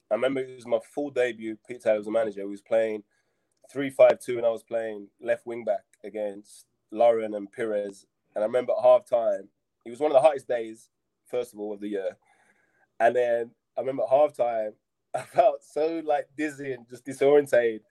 I 0.09 0.13
remember 0.13 0.39
it 0.39 0.55
was 0.55 0.65
my 0.65 0.79
full 0.93 1.09
debut. 1.09 1.57
Pete 1.67 1.83
Taylor 1.83 1.97
was 1.97 2.05
the 2.05 2.11
manager. 2.11 2.39
He 2.39 2.47
was 2.47 2.61
playing 2.61 3.03
three 3.69 3.89
five 3.89 4.21
two, 4.21 4.37
and 4.37 4.45
I 4.45 4.49
was 4.49 4.63
playing 4.63 5.09
left 5.19 5.45
wing 5.45 5.65
back 5.65 5.83
against 6.05 6.67
Lauren 6.89 7.33
and 7.33 7.51
Pires. 7.51 8.05
And 8.33 8.45
I 8.45 8.47
remember 8.47 8.71
at 8.77 8.81
half 8.81 9.05
time, 9.09 9.49
it 9.85 9.89
was 9.89 9.99
one 9.99 10.11
of 10.11 10.15
the 10.15 10.21
hottest 10.21 10.47
days, 10.47 10.89
first 11.29 11.53
of 11.53 11.59
all, 11.59 11.73
of 11.73 11.79
the 11.79 11.89
year. 11.89 12.17
And 12.99 13.15
then 13.15 13.51
I 13.77 13.81
remember 13.81 14.03
at 14.03 14.09
half 14.09 14.35
time, 14.35 14.73
I 15.15 15.21
felt 15.21 15.63
so 15.63 16.01
like 16.05 16.27
dizzy 16.37 16.73
and 16.73 16.87
just 16.89 17.05
disorientated. 17.05 17.81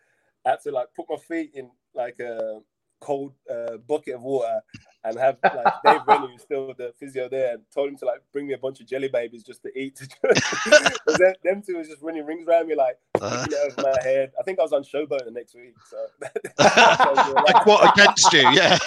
I 0.44 0.51
had 0.51 0.61
to 0.62 0.70
like 0.70 0.88
put 0.94 1.07
my 1.09 1.16
feet 1.16 1.53
in 1.55 1.70
like 1.94 2.20
a 2.20 2.61
cold 3.01 3.33
uh, 3.51 3.77
bucket 3.89 4.15
of 4.15 4.23
water 4.23 4.61
and 5.05 5.19
have 5.19 5.39
like 5.43 5.75
Dave 5.85 6.01
Rennie 6.07 6.39
still 6.39 6.75
the 6.77 6.93
physio 6.99 7.29
there 7.29 7.55
and 7.55 7.63
told 7.73 7.89
him 7.89 7.97
to 7.97 8.05
like 8.05 8.23
bring 8.33 8.47
me 8.47 8.55
a 8.55 8.59
bunch 8.59 8.81
of 8.81 8.87
jelly 8.87 9.09
babies 9.09 9.43
just 9.43 9.63
to 9.63 9.79
eat. 9.79 9.97
them, 10.23 11.35
them 11.45 11.63
two 11.63 11.77
was 11.77 11.89
just 11.89 12.03
running 12.03 12.27
rings 12.27 12.47
around 12.47 12.69
me 12.69 12.75
like 12.75 12.99
Uh. 13.21 13.47
you 13.49 13.57
know, 13.57 13.63
over 13.65 13.83
my 13.83 14.03
head. 14.03 14.33
I 14.39 14.43
think 14.43 14.59
I 14.59 14.63
was 14.63 14.73
on 14.73 14.83
Showboat 14.83 15.25
the 15.25 15.31
next 15.31 15.55
week. 15.55 15.75
So 15.89 15.97
like 16.59 17.67
what 17.67 17.93
against 17.93 18.33
you? 18.33 18.51
Yeah. 18.51 18.79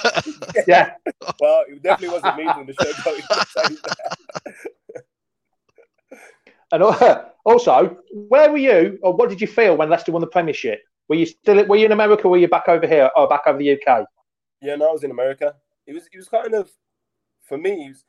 Yeah. 0.68 0.94
well, 1.40 1.64
it 1.68 1.82
definitely 1.82 2.20
wasn't 2.20 2.38
me 2.38 2.44
doing 2.54 2.66
the 2.68 2.74
Showboat. 2.74 3.78
And 6.72 6.84
also, 7.46 7.98
where 8.12 8.52
were 8.52 8.58
you, 8.58 9.00
or 9.02 9.14
what 9.14 9.30
did 9.30 9.42
you 9.42 9.48
feel 9.48 9.76
when 9.76 9.90
Leicester 9.90 10.12
won 10.12 10.22
the 10.22 10.28
Premiership? 10.28 10.82
Were 11.10 11.16
you 11.16 11.26
still 11.26 11.66
were 11.66 11.76
you 11.76 11.88
in 11.88 11.92
America? 11.92 12.24
Or 12.26 12.32
were 12.32 12.38
you 12.38 12.48
back 12.48 12.70
over 12.70 12.88
here 12.88 13.10
or 13.16 13.28
back 13.28 13.42
over 13.48 13.58
the 13.58 13.74
UK? 13.74 14.06
Yeah, 14.62 14.76
no, 14.76 14.90
I 14.90 14.94
was 14.94 15.04
in 15.04 15.12
America. 15.12 15.56
It 15.88 15.94
was 15.94 16.08
it 16.14 16.18
was 16.18 16.30
kind 16.30 16.54
of 16.54 16.72
for 17.42 17.58
me. 17.58 17.90
Was, 17.90 18.06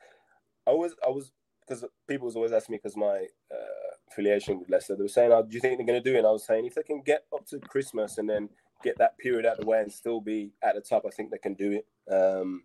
I 0.67 0.71
was 0.71 0.95
I 1.05 1.09
was 1.09 1.31
because 1.67 1.83
people 2.07 2.25
was 2.25 2.35
always 2.35 2.51
asking 2.51 2.73
me 2.73 2.79
because 2.81 2.95
my 2.95 3.25
uh, 3.51 3.91
affiliation 4.11 4.59
with 4.59 4.69
Leicester. 4.69 4.95
They 4.95 5.03
were 5.03 5.09
saying, 5.09 5.31
oh, 5.31 5.43
"Do 5.43 5.53
you 5.53 5.59
think 5.59 5.77
they're 5.77 5.87
going 5.87 6.01
to 6.01 6.09
do 6.09 6.15
it?" 6.15 6.19
And 6.19 6.27
I 6.27 6.31
was 6.31 6.45
saying, 6.45 6.65
if 6.65 6.75
they 6.75 6.83
can 6.83 7.01
get 7.01 7.23
up 7.33 7.45
to 7.47 7.59
Christmas 7.59 8.17
and 8.17 8.29
then 8.29 8.49
get 8.83 8.97
that 8.99 9.17
period 9.17 9.45
out 9.45 9.53
of 9.53 9.61
the 9.61 9.65
way 9.65 9.81
and 9.81 9.91
still 9.91 10.21
be 10.21 10.51
at 10.63 10.75
the 10.75 10.81
top, 10.81 11.03
I 11.05 11.09
think 11.09 11.31
they 11.31 11.37
can 11.37 11.53
do 11.53 11.71
it. 11.71 12.13
Um, 12.13 12.63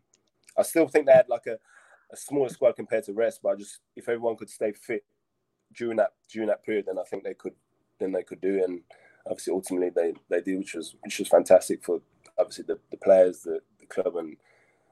I 0.59 0.63
still 0.63 0.89
think 0.89 1.07
they 1.07 1.13
had 1.13 1.29
like 1.29 1.47
a, 1.47 1.59
a 2.13 2.17
smaller 2.17 2.49
squad 2.49 2.77
compared 2.77 3.05
to 3.05 3.13
rest, 3.13 3.41
but 3.43 3.51
I 3.51 3.57
just 3.57 3.81
if 3.97 4.09
everyone 4.09 4.37
could 4.37 4.51
stay 4.51 4.73
fit 4.73 5.05
during 5.75 5.97
that 5.97 6.13
during 6.31 6.49
that 6.49 6.65
period, 6.65 6.87
then 6.87 6.99
I 6.99 7.05
think 7.05 7.25
they 7.25 7.35
could 7.35 7.55
then 7.99 8.13
they 8.13 8.23
could 8.23 8.41
do 8.41 8.57
it. 8.57 8.69
And 8.69 8.83
obviously, 9.27 9.53
ultimately, 9.53 9.91
they 9.91 10.15
they 10.29 10.41
did, 10.41 10.59
which 10.59 10.75
was 10.75 10.95
which 11.03 11.19
was 11.19 11.29
fantastic 11.29 11.85
for 11.85 12.01
obviously 12.39 12.65
the, 12.67 12.79
the 12.91 12.97
players, 12.97 13.43
the, 13.43 13.61
the 13.81 13.87
club, 13.87 14.17
and 14.17 14.37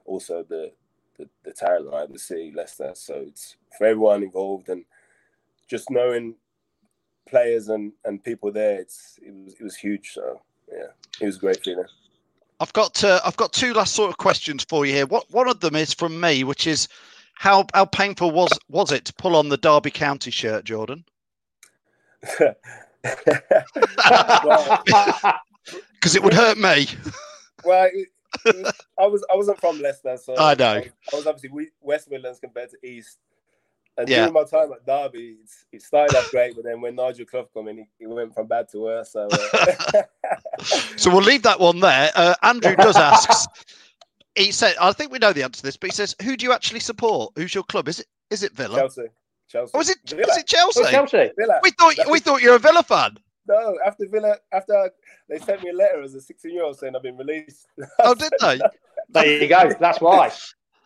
also 0.05 0.43
the, 0.47 0.71
the 1.17 1.27
the 1.43 1.51
talent, 1.51 1.89
right? 1.91 2.11
The 2.11 2.19
city, 2.19 2.53
Leicester. 2.55 2.91
So 2.95 3.15
it's 3.27 3.55
for 3.77 3.87
everyone 3.87 4.23
involved, 4.23 4.69
and 4.69 4.85
just 5.67 5.89
knowing 5.89 6.35
players 7.27 7.69
and, 7.69 7.91
and 8.03 8.23
people 8.23 8.51
there, 8.51 8.79
it's 8.79 9.19
it 9.21 9.33
was 9.33 9.53
it 9.59 9.63
was 9.63 9.75
huge. 9.75 10.11
So 10.13 10.41
yeah, 10.71 10.87
it 11.21 11.25
was 11.25 11.37
a 11.37 11.39
great 11.39 11.63
feeling. 11.63 11.85
I've 12.59 12.73
got 12.73 13.03
uh, 13.03 13.19
I've 13.25 13.37
got 13.37 13.53
two 13.53 13.73
last 13.73 13.93
sort 13.93 14.09
of 14.09 14.17
questions 14.17 14.65
for 14.67 14.85
you 14.85 14.93
here. 14.93 15.05
What 15.05 15.29
one 15.31 15.49
of 15.49 15.59
them 15.59 15.75
is 15.75 15.93
from 15.93 16.19
me, 16.19 16.43
which 16.43 16.67
is 16.67 16.87
how 17.35 17.65
how 17.73 17.85
painful 17.85 18.31
was 18.31 18.51
was 18.69 18.91
it 18.91 19.05
to 19.05 19.13
pull 19.13 19.35
on 19.35 19.49
the 19.49 19.57
Derby 19.57 19.91
County 19.91 20.31
shirt, 20.31 20.65
Jordan? 20.65 21.05
Because 25.93 26.15
it 26.15 26.23
would 26.23 26.33
hurt 26.33 26.57
me. 26.57 26.87
well, 27.63 27.89
it, 27.91 28.09
it 28.45 28.75
I 28.99 29.07
was 29.07 29.25
I 29.31 29.35
wasn't 29.35 29.59
from 29.59 29.79
Leicester, 29.79 30.17
so 30.17 30.37
I 30.37 30.53
know. 30.55 30.65
I 30.65 30.77
was, 30.79 30.87
I 31.13 31.15
was 31.15 31.27
obviously 31.27 31.69
West 31.81 32.09
Midlands 32.09 32.39
compared 32.39 32.69
to 32.71 32.77
East. 32.87 33.19
And 33.97 34.09
Yeah. 34.09 34.17
during 34.17 34.33
my 34.33 34.43
time 34.43 34.73
at 34.73 34.85
Derby, 34.85 35.37
it 35.71 35.81
started 35.81 36.17
off 36.17 36.29
great, 36.29 36.53
but 36.55 36.65
then 36.65 36.81
when 36.81 36.95
Nigel 36.95 37.25
Clough 37.25 37.47
came 37.53 37.69
in, 37.69 37.79
it, 37.79 38.07
went 38.07 38.33
from 38.35 38.45
bad 38.45 38.67
to 38.69 38.79
worse. 38.79 39.11
So 39.13 39.29
uh, 39.31 40.01
So 40.97 41.09
we'll 41.11 41.23
leave 41.23 41.43
that 41.43 41.59
one 41.59 41.79
there. 41.79 42.11
Uh, 42.13 42.35
Andrew 42.43 42.75
does 42.75 42.97
ask. 42.97 43.49
He 44.35 44.51
said, 44.51 44.75
"I 44.81 44.91
think 44.91 45.11
we 45.13 45.19
know 45.19 45.31
the 45.31 45.43
answer 45.43 45.59
to 45.59 45.63
this, 45.63 45.77
but 45.77 45.89
he 45.89 45.93
says, 45.95 46.13
who 46.21 46.35
do 46.35 46.45
you 46.45 46.51
actually 46.51 46.81
support? 46.81 47.31
Who's 47.37 47.55
your 47.55 47.63
club? 47.63 47.87
Is 47.87 48.01
it 48.01 48.07
is 48.29 48.43
it 48.43 48.51
Villa? 48.53 48.75
Chelsea, 48.79 49.03
Chelsea. 49.47 49.71
Oh, 49.73 49.79
is 49.81 49.89
it 49.89 49.97
Villa. 50.07 50.21
is 50.31 50.37
it 50.37 50.47
Chelsea? 50.47 50.81
Oh, 50.83 50.89
Chelsea. 50.89 51.31
Villa. 51.37 51.59
We 51.63 51.71
thought 51.71 51.95
we 52.09 52.19
thought 52.19 52.41
you 52.41 52.49
were 52.51 52.55
a 52.55 52.59
Villa 52.59 52.83
fan. 52.83 53.17
No, 53.47 53.77
after 53.85 54.07
Villa, 54.07 54.37
after 54.51 54.91
they 55.29 55.37
sent 55.37 55.61
me 55.63 55.69
a 55.69 55.73
letter 55.73 56.01
as 56.01 56.15
a 56.15 56.21
16 56.21 56.51
year 56.51 56.63
old 56.63 56.79
saying 56.79 56.95
I've 56.95 57.03
been 57.03 57.17
released. 57.17 57.67
Oh, 57.99 58.15
did 58.15 58.33
they? 58.41 58.59
There 59.09 59.43
you 59.43 59.47
go. 59.47 59.71
That's 59.79 60.01
why. 60.01 60.31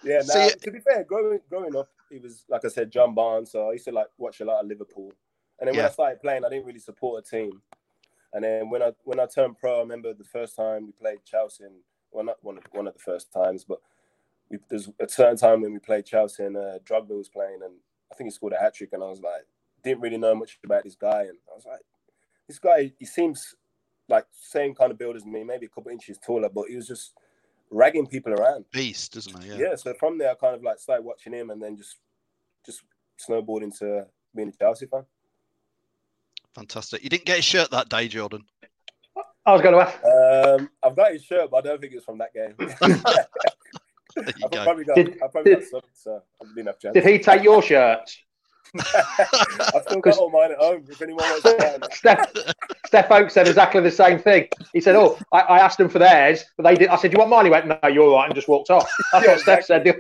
Yeah, 0.04 0.22
See, 0.22 0.38
now, 0.39 0.45
it- 0.48 0.62
to 0.63 0.72
be 0.72 0.80
fair, 0.80 1.06
growing 1.06 1.39
growing 1.50 1.74
up, 1.76 1.88
it 2.12 2.22
was 2.22 2.43
like 2.50 2.65
I 2.65 2.67
said, 2.67 2.91
John 2.91 3.13
Barnes. 3.15 3.52
So 3.52 3.69
I 3.69 3.74
used 3.74 3.86
to 3.86 3.91
like 3.93 4.08
watch 4.17 4.41
a 4.41 4.45
lot 4.45 4.60
of 4.62 4.67
Liverpool, 4.67 5.13
and 5.60 5.67
then 5.67 5.76
when 5.76 5.86
I 5.86 5.89
started 5.89 6.22
playing, 6.22 6.43
I 6.43 6.50
didn't 6.50 6.65
really 6.65 6.80
support 6.80 7.24
a 7.26 7.30
team. 7.30 7.62
And 8.34 8.43
then 8.43 8.69
when 8.69 8.84
I 8.84 8.91
when 9.06 9.19
I 9.22 9.26
turned 9.26 9.58
pro, 9.58 9.78
I 9.78 9.80
remember 9.80 10.13
the 10.13 10.26
first 10.26 10.56
time 10.58 10.86
we 10.86 10.91
played 10.91 11.19
Chelsea. 11.26 11.63
And, 11.63 11.76
well, 12.12 12.26
not 12.26 12.38
one 12.41 12.58
of 12.58 12.63
one 12.72 12.88
of 12.88 12.93
the 12.93 13.00
first 13.00 13.32
times, 13.32 13.63
but 13.63 13.80
we, 14.50 14.58
there's 14.69 14.89
a 15.00 15.08
certain 15.08 15.38
time 15.38 15.62
when 15.62 15.72
we 15.74 15.80
played 15.80 16.06
Chelsea 16.06 16.43
and 16.43 16.58
uh, 16.58 16.80
Drogba 16.84 17.10
was 17.17 17.30
playing, 17.30 17.60
and 17.63 17.74
I 18.12 18.15
think 18.15 18.28
he 18.28 18.32
scored 18.32 18.54
a 18.54 18.60
hat 18.60 18.76
trick, 18.76 18.89
and 18.93 19.04
I 19.04 19.08
was 19.08 19.22
like, 19.22 19.45
didn't 19.84 20.02
really 20.02 20.17
know 20.17 20.36
much 20.36 20.60
about 20.63 20.84
this 20.84 20.95
guy, 20.95 21.22
and 21.22 21.38
I 21.52 21.56
was 21.56 21.65
like, 21.65 21.82
this 22.48 22.60
guy, 22.60 22.91
he 23.00 23.06
seems 23.06 23.56
like 24.08 24.26
same 24.32 24.74
kind 24.74 24.91
of 24.91 24.98
build 24.98 25.15
as 25.15 25.26
me, 25.26 25.43
maybe 25.43 25.67
a 25.67 25.69
couple 25.69 25.91
inches 25.91 26.17
taller, 26.17 26.50
but 26.50 26.67
he 26.67 26.76
was 26.76 26.88
just 26.88 27.13
ragging 27.69 28.08
people 28.08 28.34
around. 28.34 28.65
Beast, 28.72 29.13
doesn't 29.13 29.43
he? 29.43 29.56
Yeah. 29.56 29.76
So 29.76 29.93
from 29.93 30.17
there, 30.17 30.32
I 30.32 30.36
kind 30.36 30.56
of 30.56 30.63
like 30.63 30.80
started 30.80 31.04
watching 31.04 31.34
him, 31.34 31.50
and 31.52 31.62
then 31.62 31.78
just 31.78 31.98
just 32.65 32.84
snowboarded 33.28 33.63
into 33.63 34.06
being 34.36 34.50
a 34.50 34.52
Chelsea 34.52 34.88
fan. 34.88 35.06
Fantastic. 36.56 37.04
You 37.04 37.10
didn't 37.10 37.26
get 37.26 37.39
a 37.39 37.41
shirt 37.41 37.72
that 37.72 37.89
day, 37.89 38.08
Jordan. 38.08 38.43
I 39.45 39.54
was 39.54 39.62
going 39.62 39.76
to 39.76 39.82
ask. 39.82 40.04
Um, 40.04 40.69
I've 40.84 40.95
got 40.95 41.12
his 41.12 41.24
shirt, 41.24 41.50
but 41.50 41.58
I 41.58 41.62
don't 41.62 41.82
think 41.82 41.93
it's 41.93 42.06
from 42.06 42.19
that 42.19 42.34
game. 42.34 42.56
There 44.15 44.26
you 44.26 44.45
I've 44.45 44.52
go. 44.52 44.63
probably 44.63 44.84
got, 44.86 44.95
Did- 44.95 45.17
I've 45.24 45.32
probably 45.32 45.56
got 45.56 45.63
some, 45.63 45.82
so 45.93 46.22
I 46.41 46.45
didn't 46.56 46.80
chance. 46.80 46.93
Did 46.93 47.06
he 47.06 47.19
take 47.19 47.43
your 47.43 47.62
shirt? 47.62 48.10
I've 48.76 49.82
still 49.88 50.00
got 50.02 50.17
all 50.17 50.30
mine 50.30 50.52
at 50.52 50.58
home. 50.60 50.86
If 50.88 51.02
anyone 51.02 51.24
wants 51.24 51.41
to 51.43 51.56
buy. 51.82 51.88
Steph, 51.91 52.32
Steph 52.86 53.10
Oakes 53.12 53.34
said 53.34 53.48
exactly 53.48 53.82
the 53.82 53.89
same 53.89 54.19
thing. 54.19 54.48
He 54.74 54.80
said, 54.82 54.95
"Oh, 54.95 55.17
I, 55.32 55.39
I 55.39 55.60
asked 55.60 55.80
them 55.80 55.89
for 55.89 55.98
theirs, 55.98 56.43
but 56.56 56.63
they 56.63 56.76
did." 56.76 56.89
I 56.89 56.95
said, 56.98 57.12
"You 57.12 57.17
want 57.17 57.32
mine?" 57.32 57.45
He 57.45 57.52
went, 57.52 57.65
"No, 57.65 57.80
you're 57.89 58.04
all 58.04 58.15
right," 58.17 58.26
and 58.28 58.36
just 58.36 58.48
walked 58.48 58.69
off. 58.69 58.88
That's 59.12 59.26
Yeah, 59.26 59.32
what 59.32 59.41
Steph 59.41 59.65
said. 59.65 60.00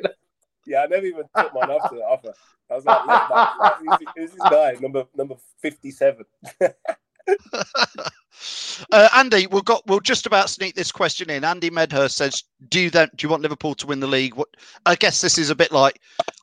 Yeah, 0.67 0.83
I 0.83 0.85
never 0.85 1.03
even 1.05 1.23
took 1.35 1.51
mine 1.53 1.71
off 1.71 1.89
to 1.89 1.95
the 1.95 2.01
offer. 2.03 2.31
I 2.69 2.75
was 2.75 2.85
like, 2.85 3.07
left 3.07 3.29
back, 3.31 3.49
like, 3.59 3.73
who's, 3.79 4.07
who's 4.15 4.31
this 4.33 4.39
guy? 4.51 4.75
Number 4.79 5.05
number 5.15 5.35
fifty-seven. 5.63 6.25
Uh, 8.93 9.09
Andy, 9.13 9.47
we'll 9.47 9.61
got 9.61 9.85
we'll 9.85 9.99
just 9.99 10.25
about 10.25 10.49
sneak 10.49 10.73
this 10.73 10.93
question 10.93 11.29
in. 11.29 11.43
Andy 11.43 11.69
Medhurst 11.69 12.15
says, 12.15 12.43
"Do 12.69 12.79
you 12.79 12.89
then 12.89 13.09
do 13.15 13.25
you 13.25 13.29
want 13.29 13.41
Liverpool 13.41 13.75
to 13.75 13.85
win 13.87 13.99
the 13.99 14.07
league?" 14.07 14.35
What 14.35 14.47
I 14.85 14.95
guess 14.95 15.19
this 15.19 15.37
is 15.37 15.49
a 15.49 15.55
bit 15.55 15.73
like, 15.73 15.99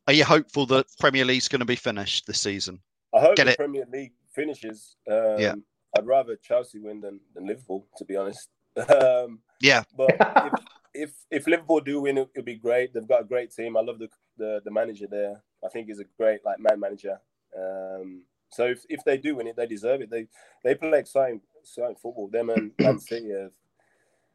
are 0.06 0.12
you 0.12 0.24
hopeful 0.24 0.66
that 0.66 0.86
Premier 1.00 1.24
League's 1.24 1.48
going 1.48 1.60
to 1.60 1.64
be 1.66 1.76
finished 1.76 2.26
this 2.26 2.40
season? 2.40 2.80
I 3.14 3.20
hope 3.20 3.36
Get 3.36 3.44
the 3.44 3.52
it. 3.52 3.56
Premier 3.56 3.86
League 3.90 4.12
finishes. 4.34 4.96
Um, 5.10 5.38
Yeah. 5.38 5.54
I'd 5.96 6.06
rather 6.06 6.36
Chelsea 6.36 6.78
win 6.78 7.00
than, 7.00 7.20
than 7.34 7.46
Liverpool, 7.46 7.86
to 7.96 8.04
be 8.04 8.16
honest. 8.16 8.48
Um, 8.76 9.40
Yeah, 9.62 9.84
but 9.96 10.10
if, 10.20 10.52
if 10.92 11.10
if 11.30 11.46
Liverpool 11.46 11.80
do 11.80 12.02
win, 12.02 12.18
it, 12.18 12.28
it'll 12.34 12.44
be 12.44 12.56
great. 12.56 12.92
They've 12.92 13.08
got 13.08 13.22
a 13.22 13.24
great 13.24 13.50
team. 13.50 13.76
I 13.76 13.80
love 13.80 13.98
the 13.98 14.08
the, 14.36 14.60
the 14.64 14.70
manager 14.70 15.06
there. 15.10 15.42
I 15.64 15.68
think 15.70 15.86
he's 15.86 16.00
a 16.00 16.04
great 16.18 16.44
like 16.44 16.58
man 16.60 16.78
manager. 16.78 17.18
Um, 17.58 18.24
so 18.50 18.64
if, 18.66 18.84
if 18.88 19.04
they 19.04 19.18
do 19.18 19.36
win 19.36 19.46
it, 19.46 19.56
they 19.56 19.66
deserve 19.66 20.00
it. 20.00 20.10
They 20.10 20.28
they 20.62 20.74
play 20.74 20.98
exciting 20.98 21.40
exciting 21.60 21.96
football. 21.96 22.28
Them 22.28 22.50
and 22.50 22.72
Man 22.78 22.98
City 22.98 23.30
have, 23.30 23.52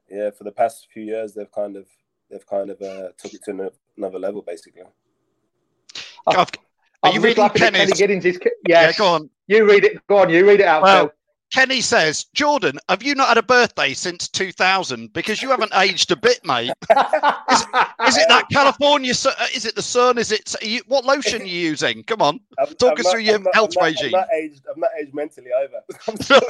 yeah, 0.09 0.31
for 0.31 0.43
the 0.43 0.51
past 0.51 0.87
few 0.93 1.03
years 1.03 1.33
they've 1.33 1.51
kind 1.51 1.75
of 1.77 1.87
they've 2.29 2.45
kind 2.45 2.69
of 2.69 2.81
uh, 2.81 3.09
took 3.17 3.33
it 3.33 3.43
to 3.45 3.71
another 3.97 4.19
level 4.19 4.41
basically. 4.41 4.81
I've, 6.27 6.37
are 7.03 7.09
I'm 7.09 7.15
you 7.15 7.21
reading 7.21 7.41
laughing 7.41 7.63
at 7.63 7.73
Kenny 7.73 7.79
Kenny's? 7.79 7.97
Giddings. 7.97 8.25
Is, 8.25 8.39
Yeah, 8.67 8.91
go 8.93 9.07
on. 9.07 9.29
You 9.47 9.67
read 9.67 9.83
it. 9.85 10.05
Go 10.07 10.17
on. 10.19 10.29
You 10.29 10.47
read 10.47 10.59
it 10.59 10.67
out. 10.67 10.83
Well, 10.83 11.07
Phil. 11.07 11.13
Kenny 11.53 11.81
says, 11.81 12.23
Jordan, 12.33 12.79
have 12.87 13.03
you 13.03 13.13
not 13.13 13.27
had 13.27 13.37
a 13.37 13.43
birthday 13.43 13.93
since 13.93 14.29
2000? 14.29 15.11
Because 15.11 15.41
you 15.41 15.49
haven't 15.49 15.73
aged 15.75 16.09
a 16.11 16.15
bit, 16.15 16.39
mate. 16.45 16.69
Is 16.69 18.17
it 18.17 18.27
that 18.29 18.45
California? 18.51 19.11
uh, 19.11 19.45
Is 19.53 19.65
it 19.65 19.75
the 19.75 19.81
sun? 19.81 20.17
Is 20.17 20.31
it 20.31 20.55
you, 20.61 20.81
what 20.87 21.03
lotion 21.03 21.41
are 21.41 21.45
you 21.45 21.59
using? 21.59 22.03
Come 22.03 22.21
on, 22.21 22.39
I'm- 22.57 22.73
talk 22.75 22.93
I'm 22.93 22.99
us 22.99 23.03
not- 23.05 23.11
through 23.11 23.21
your 23.21 23.35
I'm 23.35 23.45
health 23.53 23.71
not, 23.75 23.83
regime. 23.85 24.05
I'm 24.15 24.21
not 24.21 24.27
aged. 24.33 24.61
I'm 24.73 24.79
not 24.79 24.89
aged 25.01 25.13
mentally 25.13 25.49
either. 25.61 25.81
I'm 26.07 26.17
still 26.21 26.41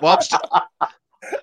well, 0.00 0.16
I'm 0.16 0.22
st- 0.22 0.40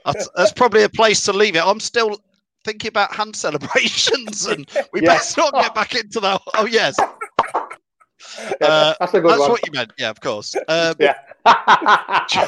that's, 0.05 0.29
that's 0.35 0.53
probably 0.53 0.83
a 0.83 0.89
place 0.89 1.23
to 1.25 1.33
leave 1.33 1.55
it. 1.55 1.63
I'm 1.65 1.79
still 1.81 2.17
thinking 2.63 2.89
about 2.89 3.13
hand 3.13 3.35
celebrations, 3.35 4.45
and 4.45 4.69
we 4.93 5.01
Yeah. 5.03 5.15
best 5.15 5.37
not 5.37 5.53
get 5.53 5.75
back 5.75 5.95
into 5.95 6.19
that. 6.21 6.41
Oh 6.55 6.65
yes, 6.65 6.95
Yeah, 8.61 8.67
uh, 8.67 8.93
that's 8.99 9.13
a 9.13 9.21
good 9.21 9.29
that's 9.31 9.39
one. 9.39 9.51
what 9.51 9.65
you 9.65 9.73
meant. 9.73 9.93
Yeah, 9.97 10.09
of 10.09 10.19
course. 10.21 10.55
Um, 10.67 10.95
Yeah. 10.99 11.15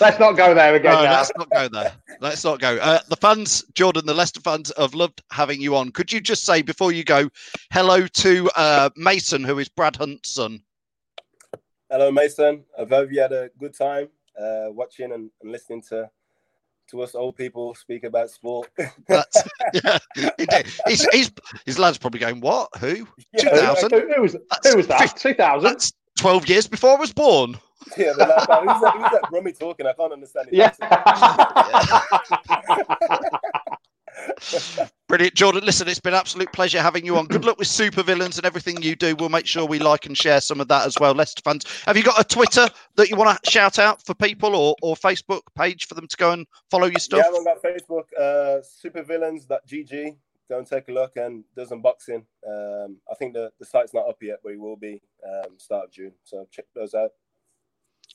Let's 0.00 0.18
not 0.18 0.32
go 0.32 0.54
there 0.54 0.74
again 0.74 0.92
No, 0.94 1.04
now. 1.04 1.12
let's 1.12 1.30
not 1.36 1.50
go 1.50 1.68
there. 1.68 1.92
Let's 2.20 2.42
not 2.42 2.58
go. 2.58 2.76
Uh, 2.78 3.00
the 3.08 3.16
fans, 3.16 3.64
Jordan, 3.74 4.06
the 4.06 4.14
Leicester 4.14 4.40
fans 4.40 4.72
have 4.78 4.94
loved 4.94 5.22
having 5.30 5.60
you 5.60 5.76
on. 5.76 5.90
Could 5.90 6.10
you 6.12 6.20
just 6.20 6.44
say 6.44 6.62
before 6.62 6.90
you 6.92 7.04
go, 7.04 7.28
hello 7.70 8.06
to 8.06 8.50
uh, 8.56 8.88
Mason, 8.96 9.44
who 9.44 9.58
is 9.58 9.68
Brad 9.68 9.96
Hunt's 9.96 10.30
son? 10.30 10.60
Hello, 11.90 12.10
Mason. 12.10 12.64
I 12.78 12.84
hope 12.84 13.12
you 13.12 13.20
had 13.20 13.32
a 13.32 13.50
good 13.58 13.74
time 13.76 14.08
uh, 14.40 14.66
watching 14.68 15.12
and, 15.12 15.30
and 15.42 15.52
listening 15.52 15.82
to 15.90 16.08
to 16.90 17.02
us 17.02 17.14
old 17.14 17.36
people 17.36 17.74
speak 17.74 18.04
about 18.04 18.30
sport. 18.30 18.68
That's, 19.08 19.42
yeah, 19.74 19.98
he 20.14 20.46
did. 20.46 20.66
He's, 20.86 21.06
he's, 21.10 21.30
his 21.66 21.78
lad's 21.78 21.98
probably 21.98 22.20
going, 22.20 22.40
what? 22.40 22.68
Who? 22.78 23.06
Yeah, 23.32 23.50
2000? 23.50 23.90
Who, 23.90 24.14
who 24.14 24.22
was, 24.22 24.36
who 24.64 24.76
was 24.76 24.86
that? 24.88 25.16
2000? 25.16 25.68
That's 25.68 25.92
12 26.18 26.48
years 26.48 26.66
before 26.66 26.96
I 26.96 27.00
was 27.00 27.12
born. 27.12 27.58
yeah, 27.96 28.12
they're 28.16 28.28
like, 28.28 28.48
"Oh, 28.48 28.60
who's, 28.60 28.80
that, 28.82 28.92
who's 28.92 29.10
that 29.10 29.22
Brummie 29.32 29.58
talking? 29.58 29.86
I 29.86 29.92
can't 29.94 30.12
understand 30.12 30.48
it. 30.50 30.54
Yeah. 30.54 30.70
Brilliant, 35.08 35.34
Jordan. 35.34 35.64
Listen, 35.64 35.88
it's 35.88 35.98
been 36.00 36.12
an 36.14 36.20
absolute 36.20 36.52
pleasure 36.52 36.80
having 36.80 37.04
you 37.04 37.16
on. 37.16 37.26
Good 37.26 37.44
luck 37.44 37.58
with 37.58 37.66
Super 37.68 38.02
Villains 38.02 38.36
and 38.36 38.46
everything 38.46 38.80
you 38.82 38.94
do. 38.94 39.16
We'll 39.16 39.28
make 39.28 39.46
sure 39.46 39.66
we 39.66 39.78
like 39.78 40.06
and 40.06 40.16
share 40.16 40.40
some 40.40 40.60
of 40.60 40.68
that 40.68 40.86
as 40.86 40.96
well. 41.00 41.12
Leicester 41.14 41.42
fans, 41.44 41.64
have 41.86 41.96
you 41.96 42.02
got 42.02 42.20
a 42.20 42.24
Twitter 42.24 42.68
that 42.96 43.10
you 43.10 43.16
want 43.16 43.42
to 43.42 43.50
shout 43.50 43.78
out 43.78 44.04
for 44.04 44.14
people 44.14 44.54
or, 44.54 44.76
or 44.82 44.94
Facebook 44.94 45.40
page 45.56 45.86
for 45.86 45.94
them 45.94 46.06
to 46.06 46.16
go 46.16 46.30
and 46.32 46.46
follow 46.70 46.86
your 46.86 47.00
stuff? 47.00 47.22
Yeah, 47.24 47.28
I'm 47.28 47.34
on 47.34 47.44
that 47.44 47.62
Facebook, 47.62 48.04
uh, 48.18 48.60
supervillains.gg. 48.84 50.16
Go 50.48 50.58
and 50.58 50.66
take 50.66 50.88
a 50.88 50.92
look 50.92 51.12
and 51.16 51.44
does 51.56 51.70
unboxing. 51.70 52.24
Um, 52.48 52.96
I 53.10 53.14
think 53.18 53.34
the, 53.34 53.50
the 53.60 53.64
site's 53.66 53.94
not 53.94 54.08
up 54.08 54.18
yet, 54.20 54.40
but 54.42 54.52
it 54.52 54.58
will 54.60 54.76
be 54.76 55.00
um, 55.26 55.58
start 55.58 55.84
of 55.86 55.92
June. 55.92 56.12
So 56.24 56.46
check 56.50 56.64
those 56.74 56.94
out. 56.94 57.10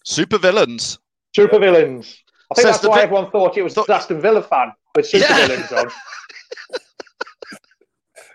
Super 0.03 0.37
Villains. 0.37 0.99
Super 1.35 1.59
villains. 1.59 2.23
I 2.51 2.55
think 2.55 2.67
Says 2.67 2.75
that's 2.77 2.87
why 2.87 2.97
vi- 2.97 3.03
everyone 3.03 3.31
thought 3.31 3.57
it 3.57 3.63
was 3.63 3.73
Thought- 3.73 3.89
Aston 3.89 4.21
Villa 4.21 4.41
fan 4.41 4.71
with 4.95 5.07
super 5.07 5.25
Yeah. 5.29 5.47
villains 5.47 5.71
on. 5.71 5.89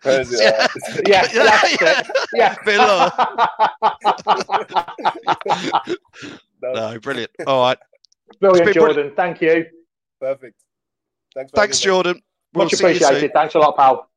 Where 0.03 0.21
is 0.23 0.33
it? 0.33 0.41
Yeah. 0.41 0.63
Uh, 0.63 0.69
Yeah, 1.07 1.27
that's 1.33 1.83
it. 1.83 2.07
Yeah. 2.35 2.57
no, 6.63 6.73
No, 6.75 6.99
brilliant. 7.01 7.31
All 7.47 7.63
right. 7.63 7.79
Brilliant, 8.41 8.69
It's 8.69 8.75
been 8.77 8.83
Jordan. 8.83 9.13
Thank 9.17 9.41
you. 9.43 9.67
perfect. 10.21 10.57
Thanks. 11.35 11.53
Thanks, 11.53 11.79
having 11.83 11.91
me. 11.91 11.95
Jordan. 11.97 12.23
We'll 12.55 12.65
Much 12.67 12.75
see 12.75 12.87
you 12.89 12.95
soon. 12.95 13.03
appreciated. 13.05 13.33
Thanks 13.33 13.55
a 13.55 13.59
lot, 13.59 13.77
pal. 13.77 14.09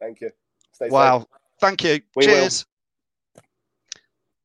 Thank 0.00 0.20
you. 0.20 0.30
Stay 0.72 0.86
safe. 0.86 0.92
Wow. 0.92 1.26
Thank 1.60 1.84
you. 1.84 2.00
We 2.16 2.26
will. 2.26 2.34
Cheers. 2.34 2.66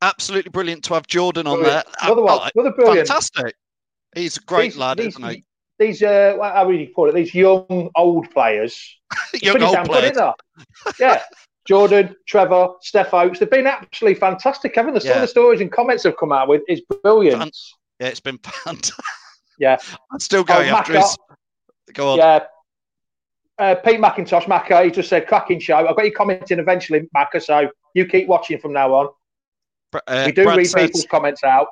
Absolutely 0.01 0.49
brilliant 0.49 0.83
to 0.85 0.93
have 0.93 1.07
Jordan 1.07 1.47
on 1.47 1.63
there. 1.63 1.83
Another 2.01 2.21
one. 2.21 2.39
Uh, 2.39 2.49
Another 2.55 2.71
brilliant. 2.71 3.07
Fantastic. 3.07 3.55
He's 4.15 4.37
a 4.37 4.41
great 4.41 4.73
These- 4.73 4.77
lad, 4.77 4.97
these- 4.97 5.07
isn't 5.15 5.29
he? 5.29 5.43
These, 5.79 6.01
uh, 6.03 6.33
what- 6.37 6.53
how 6.53 6.65
would 6.67 6.79
you 6.79 6.91
call 6.93 7.09
it? 7.09 7.13
These 7.15 7.33
young, 7.35 7.89
old 7.95 8.31
players. 8.31 8.97
Young 9.41 9.61
old 9.61 9.73
damn 9.75 9.83
good, 9.85 9.91
players. 9.91 10.11
isn't? 10.11 10.35
Yeah. 10.99 11.21
Jordan, 11.67 12.15
Trevor, 12.27 12.69
Steph 12.81 13.13
Oakes, 13.13 13.39
they've 13.39 13.49
been 13.49 13.67
absolutely 13.67 14.17
fantastic, 14.19 14.73
haven't 14.75 14.93
they? 14.93 14.99
Some 15.01 15.09
Yeah. 15.09 15.15
of 15.15 15.21
the 15.21 15.27
stories 15.27 15.59
and 15.61 15.71
comments 15.71 16.03
they've 16.03 16.15
come 16.17 16.31
out 16.31 16.47
with 16.47 16.61
is 16.67 16.81
brilliant. 17.03 17.39
Fan- 17.39 17.51
Yeah, 17.99 18.07
it's 18.07 18.19
been 18.21 18.37
fantastic. 18.43 18.95
Yeah. 19.59 19.77
I'm 20.11 20.19
still 20.19 20.43
going 20.43 20.69
Oh, 20.69 20.75
after 20.77 20.93
his. 20.93 21.17
Go 21.93 22.11
on. 22.13 22.17
Yeah. 22.19 22.39
Uh, 23.59 23.75
Pete 23.75 23.99
McIntosh, 23.99 24.43
Macca, 24.43 24.85
he 24.85 24.91
just 24.91 25.09
said 25.09 25.27
cracking 25.27 25.59
show. 25.59 25.75
I've 25.77 25.95
got 25.95 26.05
you 26.05 26.11
commenting 26.13 26.59
eventually, 26.59 27.09
Macca, 27.15 27.41
so 27.43 27.69
you 27.95 28.05
keep 28.05 28.27
watching 28.27 28.59
from 28.59 28.71
now 28.73 28.93
on. 28.93 29.09
Uh, 30.07 30.23
We 30.27 30.31
do 30.31 30.43
Brad 30.43 30.57
read 30.57 30.65
says, 30.67 30.85
people's 30.87 31.05
comments 31.05 31.43
out. 31.43 31.67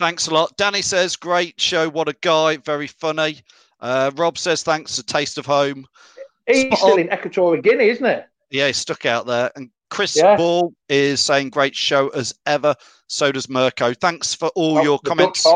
Thanks 0.00 0.28
a 0.28 0.30
lot. 0.34 0.56
Danny 0.56 0.80
says, 0.80 1.14
great 1.14 1.60
show. 1.60 1.86
What 1.90 2.08
a 2.08 2.16
guy. 2.22 2.56
Very 2.56 2.86
funny. 2.86 3.40
Uh, 3.80 4.10
Rob 4.16 4.38
says, 4.38 4.62
thanks. 4.62 4.96
A 4.96 5.02
taste 5.02 5.36
of 5.36 5.44
home. 5.44 5.86
He's 6.46 6.68
Spot 6.68 6.78
still 6.78 6.92
on. 6.94 7.00
in 7.00 7.12
Equatorial 7.12 7.60
Guinea, 7.60 7.90
isn't 7.90 8.06
he? 8.06 8.58
Yeah, 8.58 8.68
he's 8.68 8.78
stuck 8.78 9.04
out 9.04 9.26
there. 9.26 9.50
And 9.56 9.68
Chris 9.90 10.16
Yeah. 10.16 10.38
Ball 10.38 10.72
is 10.88 11.20
saying, 11.20 11.50
great 11.50 11.76
show 11.76 12.08
as 12.08 12.34
ever. 12.46 12.74
So 13.08 13.30
does 13.30 13.50
Mirko. 13.50 13.92
Thanks 13.92 14.34
for 14.34 14.48
all 14.54 14.78
Oh, 14.78 14.82
your 14.82 14.98
comments. 15.00 15.46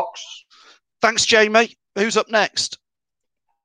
Thanks, 1.01 1.25
Jamie. 1.25 1.75
Who's 1.95 2.15
up 2.15 2.29
next? 2.29 2.77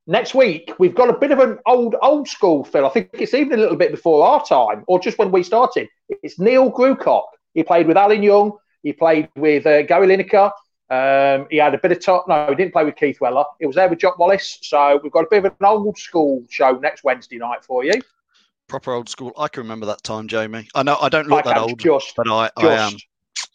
Next 0.07 0.35
week, 0.35 0.73
we've 0.79 0.95
got 0.95 1.11
a 1.11 1.19
bit 1.19 1.31
of 1.31 1.41
an 1.41 1.59
old, 1.67 1.95
old 2.01 2.27
school, 2.27 2.65
Phil. 2.65 2.87
I 2.87 2.89
think 2.89 3.11
it's 3.13 3.35
even 3.35 3.53
a 3.59 3.63
little 3.63 3.77
bit 3.77 3.91
before 3.91 4.27
our 4.27 4.43
time, 4.43 4.83
or 4.89 4.99
just 4.99 5.19
when 5.19 5.31
we 5.31 5.43
started. 5.43 5.89
It's 6.09 6.39
Neil 6.39 6.73
Grewcock. 6.73 7.25
He 7.53 7.63
played 7.65 7.87
with 7.87 7.99
Alan 7.99 8.23
Young. 8.23 8.53
He 8.83 8.95
played 8.95 9.29
with 9.37 9.67
uh, 9.67 9.83
Gary 9.83 10.07
Lineker. 10.07 10.51
Um, 10.91 11.47
he 11.51 11.57
had 11.59 11.73
a 11.73 11.79
bit 11.79 11.93
of 11.93 12.01
top. 12.01 12.27
No, 12.29 12.47
he 12.49 12.57
didn't 12.57 12.73
play 12.73 12.85
with 12.85 12.97
Keith 12.97 13.21
Weller. 13.21 13.45
He 13.61 13.67
was 13.67 13.77
there 13.77 13.89
with 13.89 14.01
Jock 14.01 14.19
Wallace. 14.19 14.59
So 14.63 14.99
we've 15.03 15.13
got 15.13 15.25
a 15.25 15.29
bit 15.31 15.45
of 15.45 15.53
an 15.61 15.67
old 15.67 15.97
school 15.97 16.45
show 16.51 16.73
next 16.73 17.05
Wednesday 17.05 17.39
night 17.39 17.65
for 17.65 17.85
you. 17.85 18.01
Proper 18.67 18.93
old 18.93 19.09
school. 19.09 19.33
I 19.39 19.47
can 19.49 19.63
remember 19.63 19.87
that 19.87 20.03
time, 20.03 20.27
Jamie. 20.27 20.69
I 20.75 20.83
know 20.83 20.97
I 21.01 21.09
don't 21.09 21.29
look 21.29 21.47
I 21.47 21.55
that 21.55 21.59
old, 21.59 21.79
just, 21.79 22.15
but 22.17 22.29
I, 22.29 22.51
I 22.57 22.63
just. 22.63 22.95
am. 22.95 22.99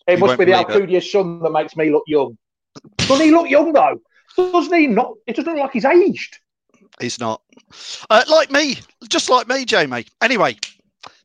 It 0.08 0.20
must 0.20 0.38
be 0.38 0.46
the 0.46 0.98
it. 0.98 1.02
Sun 1.04 1.40
that 1.40 1.52
makes 1.52 1.76
me 1.76 1.90
look 1.90 2.04
young. 2.08 2.38
Doesn't 2.98 3.26
he 3.26 3.32
look 3.32 3.50
young 3.50 3.74
though? 3.74 4.00
Doesn't 4.38 4.74
he? 4.74 4.88
Not. 4.88 5.14
It 5.28 5.36
doesn't 5.36 5.54
look 5.54 5.62
like 5.62 5.74
he's 5.74 5.86
aged. 5.86 6.40
He's 7.02 7.20
not. 7.20 7.42
Uh, 8.10 8.24
like 8.30 8.52
me, 8.52 8.78
just 9.10 9.30
like 9.30 9.48
me, 9.48 9.66
Jamie. 9.66 10.06
Anyway, 10.22 10.58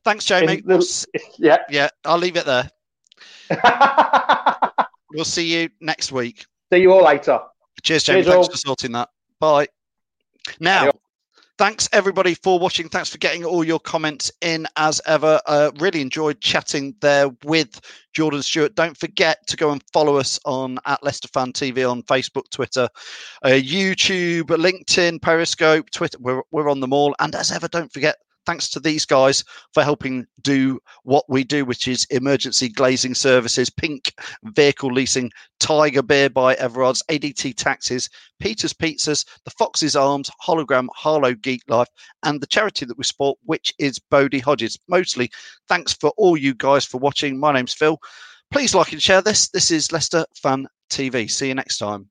thanks, 0.03 0.25
Jamie. 0.25 0.61
The- 0.61 1.05
yeah. 1.37 1.59
yeah, 1.69 1.89
I'll 2.03 2.17
leave 2.17 2.35
it 2.35 2.45
there. 2.45 2.69
We'll 5.13 5.25
see 5.25 5.61
you 5.61 5.69
next 5.79 6.11
week. 6.11 6.45
See 6.71 6.81
you 6.81 6.91
all 6.93 7.03
later. 7.03 7.39
Cheers, 7.83 8.03
Jamie. 8.03 8.23
Cheers, 8.23 8.33
Thanks 8.33 8.47
all. 8.47 8.51
for 8.51 8.57
sorting 8.57 8.91
that. 8.93 9.09
Bye. 9.39 9.67
Now, 10.59 10.81
Adios. 10.81 10.95
thanks 11.57 11.89
everybody 11.93 12.33
for 12.35 12.59
watching. 12.59 12.89
Thanks 12.89 13.09
for 13.09 13.17
getting 13.17 13.43
all 13.43 13.63
your 13.63 13.79
comments 13.79 14.31
in 14.41 14.67
as 14.77 15.01
ever. 15.05 15.39
Uh, 15.45 15.71
really 15.79 16.01
enjoyed 16.01 16.39
chatting 16.41 16.95
there 17.01 17.29
with 17.43 17.81
Jordan 18.13 18.41
Stewart. 18.41 18.75
Don't 18.75 18.97
forget 18.97 19.45
to 19.47 19.57
go 19.57 19.71
and 19.71 19.83
follow 19.93 20.17
us 20.17 20.39
on 20.45 20.79
at 20.85 21.03
Leicester 21.03 21.27
Fan 21.27 21.53
TV 21.53 21.89
on 21.89 22.03
Facebook, 22.03 22.49
Twitter, 22.51 22.87
uh, 23.43 23.49
YouTube, 23.49 24.43
LinkedIn, 24.43 25.21
Periscope, 25.21 25.89
Twitter. 25.91 26.17
We're, 26.19 26.41
we're 26.51 26.69
on 26.69 26.79
them 26.79 26.93
all. 26.93 27.15
And 27.19 27.35
as 27.35 27.51
ever, 27.51 27.67
don't 27.67 27.91
forget. 27.91 28.15
Thanks 28.45 28.69
to 28.71 28.79
these 28.79 29.05
guys 29.05 29.43
for 29.73 29.83
helping 29.83 30.25
do 30.41 30.79
what 31.03 31.25
we 31.29 31.43
do, 31.43 31.63
which 31.63 31.87
is 31.87 32.05
emergency 32.09 32.69
glazing 32.69 33.13
services, 33.13 33.69
pink 33.69 34.13
vehicle 34.43 34.91
leasing, 34.91 35.31
Tiger 35.59 36.01
Beer 36.01 36.29
by 36.29 36.55
Everard's, 36.55 37.03
ADT 37.09 37.55
Taxis, 37.55 38.09
Peter's 38.39 38.73
Pizzas, 38.73 39.25
the 39.45 39.51
Fox's 39.51 39.95
Arms, 39.95 40.29
Hologram, 40.43 40.87
Harlow 40.95 41.33
Geek 41.35 41.61
Life, 41.67 41.89
and 42.23 42.41
the 42.41 42.47
charity 42.47 42.85
that 42.85 42.97
we 42.97 43.03
support, 43.03 43.37
which 43.43 43.73
is 43.79 43.99
Bodie 43.99 44.39
Hodges. 44.39 44.77
Mostly 44.87 45.31
thanks 45.67 45.93
for 45.93 46.11
all 46.17 46.35
you 46.35 46.53
guys 46.53 46.85
for 46.85 46.97
watching. 46.97 47.39
My 47.39 47.53
name's 47.53 47.73
Phil. 47.73 47.99
Please 48.51 48.75
like 48.75 48.91
and 48.91 49.01
share 49.01 49.21
this. 49.21 49.49
This 49.49 49.71
is 49.71 49.91
Leicester 49.91 50.25
Fan 50.35 50.67
TV. 50.89 51.29
See 51.31 51.47
you 51.47 51.55
next 51.55 51.77
time. 51.77 52.10